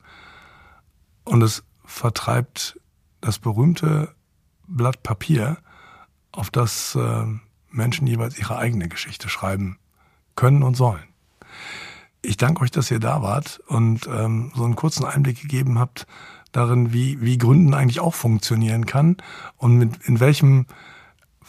Und 1.24 1.42
es 1.42 1.64
vertreibt 1.84 2.78
das 3.20 3.38
berühmte 3.38 4.14
Blatt 4.66 5.02
Papier, 5.02 5.58
auf 6.32 6.50
das 6.50 6.94
äh, 6.94 7.24
Menschen 7.70 8.06
jeweils 8.06 8.38
ihre 8.38 8.58
eigene 8.58 8.88
Geschichte 8.88 9.28
schreiben 9.28 9.78
können 10.34 10.62
und 10.62 10.76
sollen. 10.76 11.04
Ich 12.22 12.36
danke 12.36 12.62
euch, 12.62 12.70
dass 12.70 12.90
ihr 12.90 13.00
da 13.00 13.22
wart 13.22 13.60
und 13.68 14.06
ähm, 14.06 14.52
so 14.54 14.64
einen 14.64 14.76
kurzen 14.76 15.04
Einblick 15.04 15.40
gegeben 15.40 15.78
habt, 15.78 16.06
darin, 16.56 16.92
wie, 16.92 17.20
wie 17.20 17.36
Gründen 17.36 17.74
eigentlich 17.74 18.00
auch 18.00 18.14
funktionieren 18.14 18.86
kann 18.86 19.18
und 19.56 19.76
mit, 19.76 19.96
in 20.04 20.20
welchem 20.20 20.66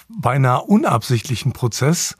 beinahe 0.10 0.62
unabsichtlichen 0.62 1.54
Prozess 1.54 2.18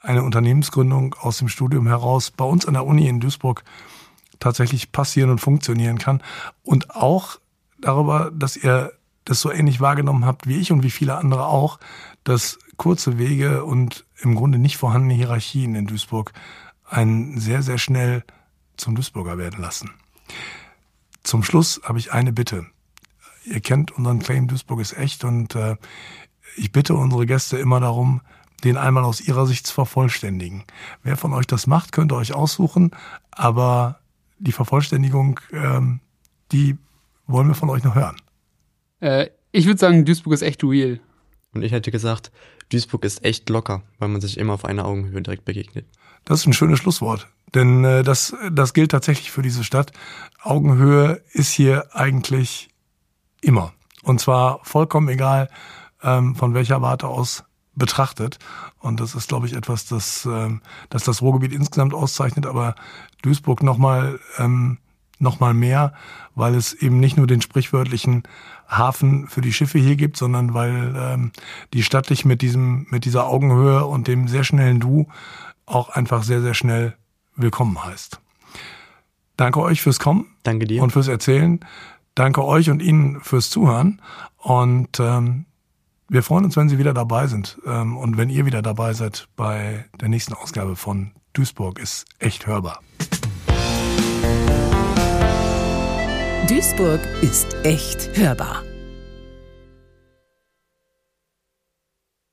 eine 0.00 0.22
Unternehmensgründung 0.22 1.14
aus 1.14 1.38
dem 1.38 1.48
Studium 1.48 1.86
heraus 1.86 2.30
bei 2.30 2.44
uns 2.44 2.66
an 2.66 2.74
der 2.74 2.84
Uni 2.84 3.08
in 3.08 3.20
Duisburg 3.20 3.62
tatsächlich 4.40 4.92
passieren 4.92 5.30
und 5.30 5.40
funktionieren 5.40 5.98
kann. 5.98 6.22
Und 6.62 6.94
auch 6.94 7.38
darüber, 7.80 8.30
dass 8.32 8.56
ihr 8.56 8.92
das 9.24 9.40
so 9.40 9.50
ähnlich 9.50 9.80
wahrgenommen 9.80 10.24
habt 10.24 10.46
wie 10.46 10.58
ich 10.58 10.72
und 10.72 10.82
wie 10.82 10.90
viele 10.90 11.16
andere 11.16 11.46
auch, 11.46 11.78
dass 12.24 12.58
kurze 12.76 13.18
Wege 13.18 13.64
und 13.64 14.04
im 14.20 14.34
Grunde 14.34 14.58
nicht 14.58 14.76
vorhandene 14.76 15.14
Hierarchien 15.14 15.74
in 15.74 15.86
Duisburg 15.86 16.32
einen 16.88 17.38
sehr, 17.38 17.62
sehr 17.62 17.78
schnell 17.78 18.24
zum 18.76 18.94
Duisburger 18.94 19.38
werden 19.38 19.60
lassen. 19.60 19.90
Zum 21.26 21.42
Schluss 21.42 21.80
habe 21.82 21.98
ich 21.98 22.12
eine 22.12 22.32
Bitte. 22.32 22.66
ihr 23.44 23.58
kennt 23.60 23.90
unseren 23.90 24.20
Claim, 24.20 24.46
Duisburg 24.46 24.78
ist 24.78 24.96
echt 24.96 25.24
und 25.24 25.56
äh, 25.56 25.74
ich 26.56 26.70
bitte 26.70 26.94
unsere 26.94 27.26
Gäste 27.26 27.58
immer 27.58 27.80
darum, 27.80 28.20
den 28.62 28.76
einmal 28.76 29.02
aus 29.02 29.20
ihrer 29.20 29.44
Sicht 29.44 29.66
zu 29.66 29.74
vervollständigen. 29.74 30.62
Wer 31.02 31.16
von 31.16 31.32
euch 31.32 31.48
das 31.48 31.66
macht, 31.66 31.90
könnt 31.90 32.12
ihr 32.12 32.16
euch 32.16 32.32
aussuchen, 32.32 32.92
aber 33.32 33.98
die 34.38 34.52
Vervollständigung, 34.52 35.40
ähm, 35.52 35.98
die 36.52 36.76
wollen 37.26 37.48
wir 37.48 37.56
von 37.56 37.70
euch 37.70 37.82
noch 37.82 37.96
hören. 37.96 38.16
Äh, 39.00 39.30
ich 39.50 39.66
würde 39.66 39.80
sagen, 39.80 40.04
Duisburg 40.04 40.32
ist 40.32 40.42
echt 40.42 40.62
real. 40.62 41.00
Und 41.52 41.62
ich 41.62 41.72
hätte 41.72 41.90
gesagt, 41.90 42.30
Duisburg 42.68 43.04
ist 43.04 43.24
echt 43.24 43.48
locker, 43.48 43.82
weil 43.98 44.10
man 44.10 44.20
sich 44.20 44.38
immer 44.38 44.52
auf 44.52 44.64
einer 44.64 44.84
Augenhöhe 44.84 45.22
direkt 45.22 45.44
begegnet. 45.44 45.86
Das 46.24 46.38
ist 46.38 46.46
ein 46.46 46.52
schönes 46.52 46.78
Schlusswort. 46.78 47.26
Denn 47.54 47.84
äh, 47.84 48.02
das, 48.02 48.34
das 48.50 48.74
gilt 48.74 48.90
tatsächlich 48.90 49.30
für 49.30 49.42
diese 49.42 49.64
Stadt. 49.64 49.92
Augenhöhe 50.42 51.22
ist 51.32 51.52
hier 51.52 51.94
eigentlich 51.94 52.68
immer. 53.40 53.72
Und 54.02 54.20
zwar 54.20 54.60
vollkommen 54.62 55.08
egal, 55.08 55.48
ähm, 56.02 56.36
von 56.36 56.54
welcher 56.54 56.82
Warte 56.82 57.08
aus 57.08 57.44
betrachtet. 57.74 58.38
Und 58.78 59.00
das 59.00 59.14
ist, 59.14 59.28
glaube 59.28 59.46
ich, 59.46 59.52
etwas, 59.52 59.86
das, 59.86 60.26
ähm, 60.26 60.62
das 60.88 61.04
das 61.04 61.22
Ruhrgebiet 61.22 61.52
insgesamt 61.52 61.94
auszeichnet, 61.94 62.46
aber 62.46 62.74
Duisburg 63.22 63.62
nochmal 63.62 64.18
ähm, 64.38 64.78
noch 65.18 65.40
mehr, 65.40 65.94
weil 66.34 66.54
es 66.54 66.74
eben 66.74 67.00
nicht 67.00 67.16
nur 67.16 67.26
den 67.26 67.40
sprichwörtlichen 67.40 68.24
Hafen 68.68 69.28
für 69.28 69.40
die 69.40 69.52
Schiffe 69.52 69.78
hier 69.78 69.96
gibt, 69.96 70.16
sondern 70.16 70.52
weil 70.52 70.94
ähm, 70.96 71.32
die 71.72 71.82
Stadt 71.82 72.10
dich 72.10 72.24
mit 72.24 72.42
diesem, 72.42 72.86
mit 72.90 73.04
dieser 73.04 73.26
Augenhöhe 73.26 73.86
und 73.86 74.08
dem 74.08 74.28
sehr 74.28 74.44
schnellen 74.44 74.80
Du 74.80 75.08
auch 75.64 75.88
einfach 75.88 76.22
sehr, 76.22 76.42
sehr 76.42 76.54
schnell 76.54 76.96
willkommen 77.36 77.82
heißt. 77.84 78.20
Danke 79.36 79.60
euch 79.60 79.82
fürs 79.82 79.98
Kommen. 79.98 80.26
Danke 80.42 80.66
dir. 80.66 80.82
Und 80.82 80.90
fürs 80.90 81.08
Erzählen. 81.08 81.60
Danke 82.14 82.44
euch 82.44 82.70
und 82.70 82.82
Ihnen 82.82 83.20
fürs 83.20 83.50
Zuhören. 83.50 84.00
Und 84.38 84.98
ähm, 85.00 85.44
wir 86.08 86.22
freuen 86.22 86.44
uns, 86.44 86.56
wenn 86.56 86.68
Sie 86.68 86.78
wieder 86.78 86.94
dabei 86.94 87.26
sind 87.26 87.58
ähm, 87.66 87.96
und 87.96 88.16
wenn 88.16 88.30
ihr 88.30 88.46
wieder 88.46 88.62
dabei 88.62 88.92
seid 88.92 89.28
bei 89.36 89.84
der 90.00 90.08
nächsten 90.08 90.34
Ausgabe 90.34 90.76
von 90.76 91.12
Duisburg 91.32 91.78
ist 91.78 92.06
echt 92.18 92.46
hörbar. 92.46 92.80
Duisburg 96.48 97.00
ist 97.22 97.56
echt 97.64 98.16
hörbar. 98.16 98.62